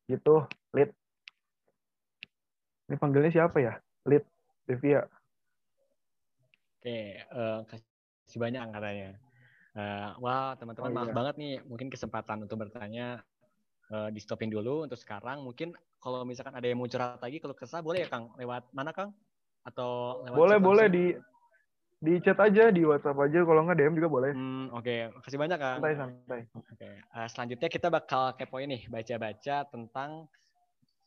Gitu, 0.07 0.47
Lid. 0.79 0.95
Ini 2.89 2.97
panggilnya 2.97 3.29
siapa 3.29 3.61
ya? 3.61 3.77
Lid, 4.09 4.25
Devia. 4.65 5.05
Oke, 6.79 7.21
eh, 7.21 7.59
kasih 7.69 8.41
banyak 8.41 8.65
katanya. 8.73 9.11
Eh, 9.77 10.11
wah, 10.25 10.57
teman-teman 10.57 10.91
Oh, 10.91 10.97
maaf 10.97 11.09
iya. 11.13 11.15
banget 11.15 11.35
nih, 11.37 11.55
mungkin 11.69 11.93
kesempatan 11.93 12.49
untuk 12.49 12.57
bertanya 12.65 13.21
eh, 13.93 14.09
di 14.09 14.21
stopin 14.25 14.49
dulu 14.49 14.89
untuk 14.89 14.97
sekarang. 14.97 15.45
Mungkin 15.45 15.77
kalau 16.01 16.25
misalkan 16.25 16.57
ada 16.57 16.65
yang 16.65 16.81
mau 16.81 16.89
curhat 16.89 17.21
lagi, 17.21 17.41
kalau 17.45 17.53
kesah 17.53 17.85
boleh 17.85 18.05
ya 18.05 18.09
Kang? 18.09 18.33
Lewat 18.41 18.73
mana 18.73 18.97
Kang? 18.97 19.13
Atau 19.69 20.25
lewat 20.25 20.39
Boleh, 20.39 20.57
boleh 20.57 20.87
langsung? 20.89 20.97
di 20.97 21.05
di 21.99 22.15
chat 22.23 22.39
aja 22.39 22.71
di 22.71 22.87
WhatsApp 22.87 23.19
aja 23.27 23.43
kalau 23.43 23.67
nggak 23.67 23.77
DM 23.77 23.99
juga 23.99 24.09
boleh. 24.09 24.31
Hmm, 24.33 24.71
Oke, 24.73 25.13
kasih 25.29 25.37
banyak 25.37 25.59
Kang. 25.61 25.83
Santai 25.83 25.95
santai. 25.99 26.41
Oke, 26.57 26.89
eh, 27.05 27.29
selanjutnya 27.29 27.69
kita 27.69 27.89
bakal 27.93 28.33
kepoin 28.39 28.71
nih, 28.71 28.89
baca-baca 28.89 29.67
tentang 29.69 30.31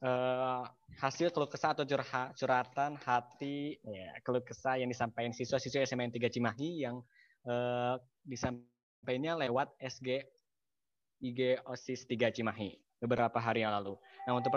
eh, 0.02 0.64
hasil 0.98 1.30
keluh 1.30 1.50
kesah 1.50 1.78
atau 1.78 1.86
curha- 1.86 2.34
curhatan 2.34 2.98
hati, 3.02 3.78
ya, 3.86 4.18
keluh 4.26 4.42
kesah 4.42 4.82
yang 4.82 4.90
disampaikan 4.90 5.32
siswa-siswa 5.32 5.86
SMN 5.86 6.12
3 6.14 6.28
Cimahi 6.30 6.86
yang 6.86 7.02
eh, 7.46 7.96
disampaikannya 8.26 9.48
lewat 9.48 9.78
SG 9.78 10.26
IG 11.22 11.62
OSIS 11.70 12.10
3 12.10 12.34
Cimahi 12.34 12.74
beberapa 13.02 13.38
hari 13.38 13.62
yang 13.62 13.74
lalu. 13.78 13.98
Nah, 14.26 14.34
untuk 14.38 14.54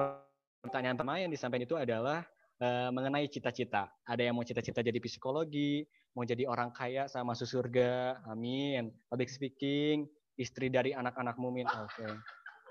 pertanyaan 0.65 0.97
pertama 0.97 1.21
yang 1.21 1.33
disampaikan 1.33 1.65
itu 1.69 1.77
adalah 1.77 2.25
eh, 2.61 2.89
mengenai 2.89 3.29
cita-cita. 3.29 3.93
Ada 4.09 4.29
yang 4.29 4.37
mau 4.37 4.45
cita-cita 4.45 4.81
jadi 4.81 4.97
psikologi, 4.97 5.85
mau 6.17 6.25
jadi 6.25 6.49
orang 6.49 6.73
kaya 6.73 7.05
sama 7.05 7.37
masuk 7.37 7.49
surga, 7.61 8.25
amin. 8.29 8.89
Public 9.13 9.29
speaking, 9.29 10.09
istri 10.41 10.73
dari 10.73 10.97
anak-anak 10.97 11.37
mumin, 11.37 11.69
oke. 11.69 12.09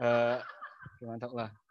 Eh, 0.02 0.38
mantap 1.06 1.32
lah. 1.38 1.63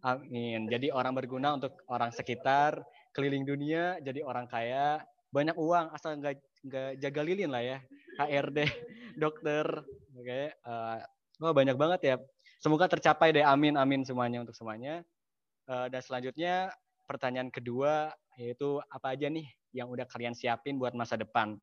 Amin. 0.00 0.64
Jadi 0.72 0.88
orang 0.88 1.12
berguna 1.12 1.60
untuk 1.60 1.76
orang 1.92 2.08
sekitar, 2.08 2.80
keliling 3.12 3.44
dunia, 3.44 4.00
jadi 4.00 4.24
orang 4.24 4.48
kaya, 4.48 5.04
banyak 5.28 5.52
uang 5.60 5.92
asal 5.92 6.16
nggak 6.16 6.40
nggak 6.64 6.90
jaga 7.04 7.20
lilin 7.20 7.52
lah 7.52 7.60
ya. 7.60 7.78
HRD, 8.16 8.58
dokter, 9.22 9.64
oke. 10.16 10.40
eh, 10.56 10.98
wah 11.40 11.52
banyak 11.52 11.76
banget 11.76 12.00
ya. 12.04 12.16
Semoga 12.60 12.88
tercapai 12.88 13.32
deh. 13.32 13.44
Amin, 13.44 13.76
amin 13.76 14.04
semuanya 14.04 14.40
untuk 14.40 14.56
semuanya. 14.56 15.04
Eh, 15.68 15.86
dan 15.92 16.00
selanjutnya 16.00 16.72
pertanyaan 17.04 17.52
kedua 17.52 18.12
yaitu 18.40 18.80
apa 18.88 19.12
aja 19.12 19.28
nih 19.28 19.44
yang 19.76 19.92
udah 19.92 20.08
kalian 20.08 20.32
siapin 20.32 20.80
buat 20.80 20.96
masa 20.96 21.20
depan? 21.20 21.60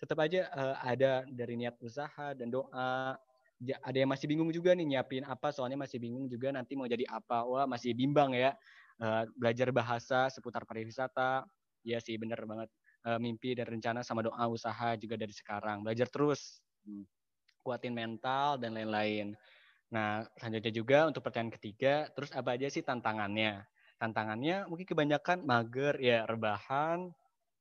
Tetap 0.00 0.18
aja 0.24 0.48
eh, 0.48 0.76
ada 0.80 1.24
dari 1.28 1.60
niat 1.60 1.76
usaha 1.84 2.32
dan 2.32 2.48
doa. 2.48 3.16
Ada 3.58 4.04
yang 4.04 4.10
masih 4.12 4.26
bingung 4.28 4.52
juga 4.52 4.76
nih 4.76 4.84
nyiapin 4.84 5.24
apa, 5.24 5.48
soalnya 5.48 5.80
masih 5.80 5.96
bingung 5.96 6.28
juga 6.28 6.52
nanti 6.52 6.76
mau 6.76 6.84
jadi 6.84 7.08
apa. 7.08 7.48
Wah 7.48 7.64
masih 7.64 7.96
bimbang 7.96 8.36
ya. 8.36 8.52
Eh, 9.00 9.24
belajar 9.36 9.72
bahasa 9.72 10.28
seputar 10.28 10.68
pariwisata. 10.68 11.48
Iya 11.84 11.98
sih 12.04 12.20
bener 12.20 12.36
banget. 12.44 12.68
Eh, 13.06 13.18
mimpi 13.20 13.56
dan 13.56 13.66
rencana 13.68 14.00
sama 14.04 14.20
doa 14.24 14.44
usaha 14.52 14.96
juga 15.00 15.16
dari 15.16 15.32
sekarang. 15.32 15.80
Belajar 15.84 16.08
terus. 16.12 16.60
Hmm. 16.84 17.08
Kuatin 17.64 17.96
mental 17.96 18.60
dan 18.62 18.76
lain-lain. 18.78 19.34
Nah, 19.90 20.26
selanjutnya 20.38 20.72
juga 20.74 20.98
untuk 21.06 21.22
pertanyaan 21.22 21.54
ketiga, 21.54 22.10
terus 22.14 22.34
apa 22.34 22.58
aja 22.58 22.66
sih 22.66 22.82
tantangannya? 22.82 23.66
Tantangannya 24.02 24.66
mungkin 24.66 24.86
kebanyakan 24.86 25.46
mager, 25.46 25.94
ya 26.02 26.26
rebahan, 26.26 27.14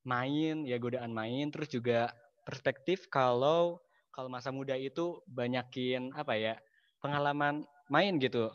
main, 0.06 0.66
ya 0.66 0.78
godaan 0.82 1.14
main, 1.14 1.54
terus 1.54 1.70
juga 1.70 2.14
perspektif 2.46 3.10
kalau 3.14 3.82
kalau 4.16 4.32
masa 4.32 4.50
muda 4.56 4.80
itu 4.80 5.20
banyakin 5.28 6.16
apa 6.16 6.40
ya 6.40 6.56
pengalaman 7.04 7.68
main 7.92 8.16
gitu. 8.16 8.48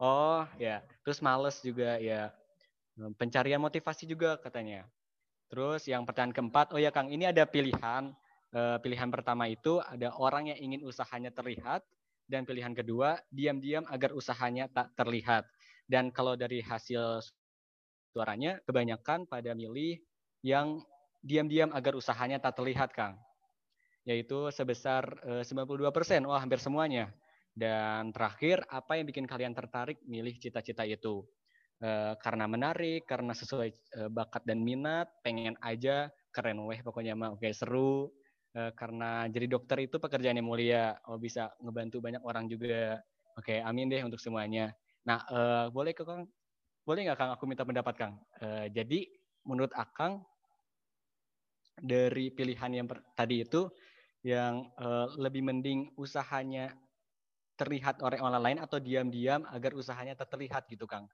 Oh 0.00 0.42
ya, 0.56 0.80
terus 1.04 1.20
males 1.20 1.60
juga 1.60 2.00
ya 2.00 2.32
pencarian 3.20 3.60
motivasi 3.60 4.08
juga 4.08 4.40
katanya. 4.40 4.88
Terus 5.52 5.86
yang 5.86 6.02
pertanyaan 6.08 6.34
keempat, 6.34 6.72
oh 6.74 6.80
ya 6.80 6.90
Kang, 6.90 7.12
ini 7.12 7.28
ada 7.28 7.44
pilihan. 7.46 8.10
Eh, 8.54 8.78
pilihan 8.82 9.10
pertama 9.10 9.50
itu 9.50 9.82
ada 9.82 10.14
orang 10.14 10.50
yang 10.50 10.58
ingin 10.58 10.86
usahanya 10.86 11.30
terlihat, 11.34 11.82
dan 12.30 12.46
pilihan 12.48 12.72
kedua 12.72 13.20
diam-diam 13.28 13.84
agar 13.90 14.14
usahanya 14.16 14.70
tak 14.70 14.94
terlihat. 14.96 15.44
Dan 15.84 16.08
kalau 16.14 16.38
dari 16.38 16.64
hasil 16.64 17.20
suaranya, 18.14 18.62
kebanyakan 18.64 19.28
pada 19.28 19.52
milih 19.52 20.00
yang 20.40 20.80
diam-diam 21.20 21.74
agar 21.74 21.98
usahanya 21.98 22.40
tak 22.40 22.56
terlihat, 22.62 22.94
Kang. 22.94 23.18
Yaitu 24.04 24.52
sebesar 24.52 25.04
eh, 25.24 25.44
92 25.44 25.90
persen, 25.92 26.24
wah 26.28 26.40
hampir 26.40 26.60
semuanya. 26.60 27.12
Dan 27.54 28.10
terakhir, 28.10 28.66
apa 28.68 28.98
yang 28.98 29.06
bikin 29.08 29.24
kalian 29.30 29.54
tertarik 29.56 30.02
milih 30.04 30.34
cita-cita 30.36 30.84
itu? 30.84 31.24
Eh, 31.82 32.14
karena 32.20 32.44
menarik, 32.48 33.04
karena 33.08 33.32
sesuai 33.36 33.68
eh, 33.72 34.10
bakat 34.12 34.44
dan 34.48 34.60
minat, 34.64 35.08
pengen 35.24 35.56
aja, 35.64 36.08
keren 36.34 36.60
weh 36.68 36.80
pokoknya 36.84 37.14
mah, 37.16 37.34
oke 37.36 37.48
seru. 37.52 38.10
Eh, 38.54 38.70
karena 38.78 39.26
jadi 39.26 39.46
dokter 39.50 39.82
itu 39.82 39.96
pekerjaan 39.98 40.38
yang 40.38 40.46
mulia, 40.46 40.94
oh 41.10 41.18
bisa 41.18 41.50
ngebantu 41.62 41.98
banyak 42.04 42.22
orang 42.22 42.46
juga. 42.46 43.02
Oke, 43.34 43.58
amin 43.58 43.90
deh 43.90 44.02
untuk 44.06 44.22
semuanya. 44.22 44.70
Nah, 45.08 45.20
eh, 45.26 45.66
boleh 45.74 45.92
ke 45.96 46.06
Kang? 46.06 46.28
Boleh 46.86 47.00
nggak 47.08 47.18
Kang 47.18 47.30
aku 47.34 47.44
minta 47.50 47.64
pendapat 47.66 47.94
Kang? 47.98 48.14
Eh, 48.40 48.68
jadi 48.70 49.00
menurut 49.48 49.72
Akang 49.74 50.22
dari 51.78 52.30
pilihan 52.30 52.70
yang 52.70 52.86
tadi 53.18 53.42
itu 53.42 53.66
yang 54.24 54.72
eh, 54.80 55.08
lebih 55.20 55.44
mending 55.44 55.92
usahanya 56.00 56.72
terlihat 57.54 58.02
oleh 58.02 58.18
orang 58.18 58.42
lain 58.42 58.58
atau 58.58 58.80
diam-diam 58.82 59.46
agar 59.52 59.76
usahanya 59.76 60.18
terlihat 60.18 60.66
gitu 60.66 60.88
Kang. 60.88 61.06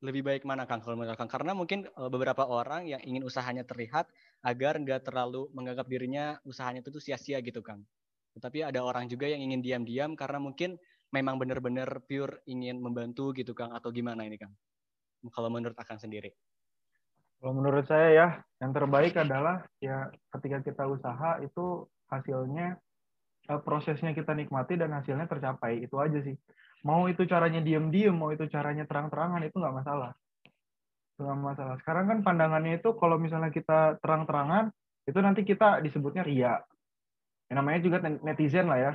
Lebih 0.00 0.24
baik 0.24 0.42
mana 0.48 0.64
Kang 0.64 0.80
kalau 0.80 0.96
menurut 0.96 1.18
Kang? 1.18 1.28
Karena 1.28 1.52
mungkin 1.52 1.84
eh, 1.84 2.10
beberapa 2.10 2.46
orang 2.46 2.86
yang 2.86 3.02
ingin 3.02 3.26
usahanya 3.26 3.66
terlihat 3.66 4.08
agar 4.46 4.78
nggak 4.80 5.04
terlalu 5.04 5.50
menganggap 5.52 5.90
dirinya 5.90 6.38
usahanya 6.46 6.80
itu 6.80 7.02
sia-sia 7.02 7.42
gitu 7.42 7.60
Kang. 7.60 7.82
Tetapi 8.38 8.62
ada 8.70 8.80
orang 8.86 9.10
juga 9.10 9.26
yang 9.26 9.42
ingin 9.50 9.60
diam-diam 9.60 10.14
karena 10.14 10.38
mungkin 10.38 10.78
memang 11.10 11.42
benar-benar 11.42 11.90
pure 12.06 12.46
ingin 12.46 12.78
membantu 12.78 13.34
gitu 13.34 13.50
Kang 13.52 13.74
atau 13.74 13.90
gimana 13.90 14.22
ini 14.24 14.38
Kang? 14.38 14.54
Kalau 15.34 15.50
menurut 15.52 15.76
Akang 15.76 15.98
sendiri. 15.98 16.32
Kalau 17.40 17.52
menurut 17.56 17.88
saya 17.88 18.08
ya, 18.12 18.28
yang 18.60 18.76
terbaik 18.76 19.16
adalah 19.16 19.64
ya 19.80 20.12
ketika 20.36 20.60
kita 20.60 20.84
usaha 20.84 21.40
itu 21.40 21.88
hasilnya 22.12 22.76
Eh, 23.50 23.60
prosesnya 23.66 24.14
kita 24.14 24.30
nikmati 24.30 24.78
dan 24.78 24.94
hasilnya 24.94 25.26
tercapai. 25.26 25.82
Itu 25.82 25.98
aja 25.98 26.22
sih. 26.22 26.38
Mau 26.86 27.10
itu 27.10 27.26
caranya 27.26 27.58
diem-diem 27.58 28.14
mau 28.14 28.30
itu 28.30 28.46
caranya 28.46 28.86
terang-terangan 28.86 29.42
itu 29.42 29.58
nggak 29.58 29.76
masalah. 29.82 30.10
Itu 31.18 31.26
nggak 31.26 31.40
masalah. 31.42 31.74
Sekarang 31.82 32.04
kan 32.06 32.18
pandangannya 32.22 32.78
itu 32.78 32.94
kalau 32.94 33.18
misalnya 33.18 33.50
kita 33.50 33.98
terang-terangan 33.98 34.70
itu 35.02 35.18
nanti 35.18 35.42
kita 35.42 35.82
disebutnya 35.82 36.22
ria. 36.22 36.54
Yang 37.50 37.56
namanya 37.58 37.80
juga 37.82 37.98
netizen 38.22 38.70
lah 38.70 38.78
ya. 38.78 38.92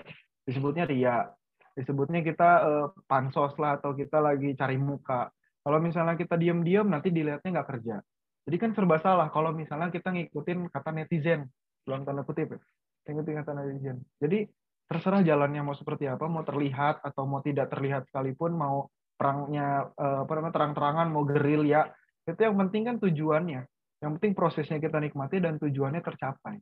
Disebutnya 0.47 0.87
ria. 0.87 1.27
Disebutnya 1.75 2.23
kita 2.23 2.49
uh, 2.63 2.87
pansos 3.11 3.51
lah 3.59 3.75
atau 3.75 3.91
kita 3.91 4.23
lagi 4.23 4.55
cari 4.55 4.79
muka. 4.79 5.27
Kalau 5.59 5.83
misalnya 5.83 6.15
kita 6.15 6.39
diem-diem 6.39 6.87
nanti 6.87 7.11
dilihatnya 7.11 7.59
nggak 7.59 7.69
kerja 7.75 7.99
jadi 8.45 8.57
kan 8.61 8.71
serba 8.77 9.01
salah 9.01 9.27
kalau 9.33 9.49
misalnya 9.51 9.89
kita 9.89 10.13
ngikutin 10.13 10.69
kata 10.69 10.89
netizen 10.93 11.49
dalam 11.81 12.05
tanda 12.05 12.21
kutip 12.21 12.53
ya 12.53 12.61
tingkat 13.05 13.23
tingkatan 13.29 13.55
netizen. 13.61 13.97
Jadi 14.17 14.49
terserah 14.89 15.21
jalannya 15.21 15.61
mau 15.61 15.77
seperti 15.77 16.09
apa, 16.09 16.25
mau 16.25 16.41
terlihat 16.41 17.05
atau 17.05 17.29
mau 17.29 17.39
tidak 17.45 17.69
terlihat 17.69 18.09
sekalipun, 18.09 18.57
mau 18.57 18.89
perangnya 19.15 19.93
eh, 19.93 20.17
apa 20.25 20.31
namanya 20.35 20.53
terang-terangan, 20.57 21.07
mau 21.13 21.23
gerilya, 21.23 21.87
itu 22.25 22.41
yang 22.41 22.57
penting 22.57 22.81
kan 22.89 22.95
tujuannya. 22.97 23.61
Yang 24.03 24.11
penting 24.19 24.33
prosesnya 24.35 24.77
kita 24.81 24.97
nikmati 24.99 25.39
dan 25.39 25.55
tujuannya 25.61 26.01
tercapai. 26.03 26.59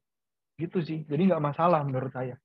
Gitu 0.59 0.83
sih. 0.85 0.99
Jadi 1.07 1.31
nggak 1.33 1.41
masalah 1.41 1.81
menurut 1.81 2.13
saya. 2.13 2.37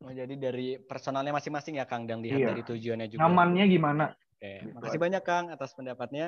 Oh, 0.00 0.12
jadi 0.12 0.32
dari 0.36 0.80
personalnya 0.80 1.32
masing-masing 1.32 1.76
ya 1.76 1.84
Kang 1.84 2.08
dan 2.08 2.24
lihat 2.24 2.40
Iya. 2.40 2.48
dari 2.52 2.62
tujuannya 2.64 3.06
juga. 3.08 3.20
Nyamannya 3.20 3.64
gimana? 3.68 4.04
Oke, 4.36 4.52
Gitu 4.64 4.72
makasih 4.76 4.96
aja. 4.96 5.04
banyak 5.04 5.22
Kang 5.24 5.44
atas 5.52 5.70
pendapatnya. 5.76 6.26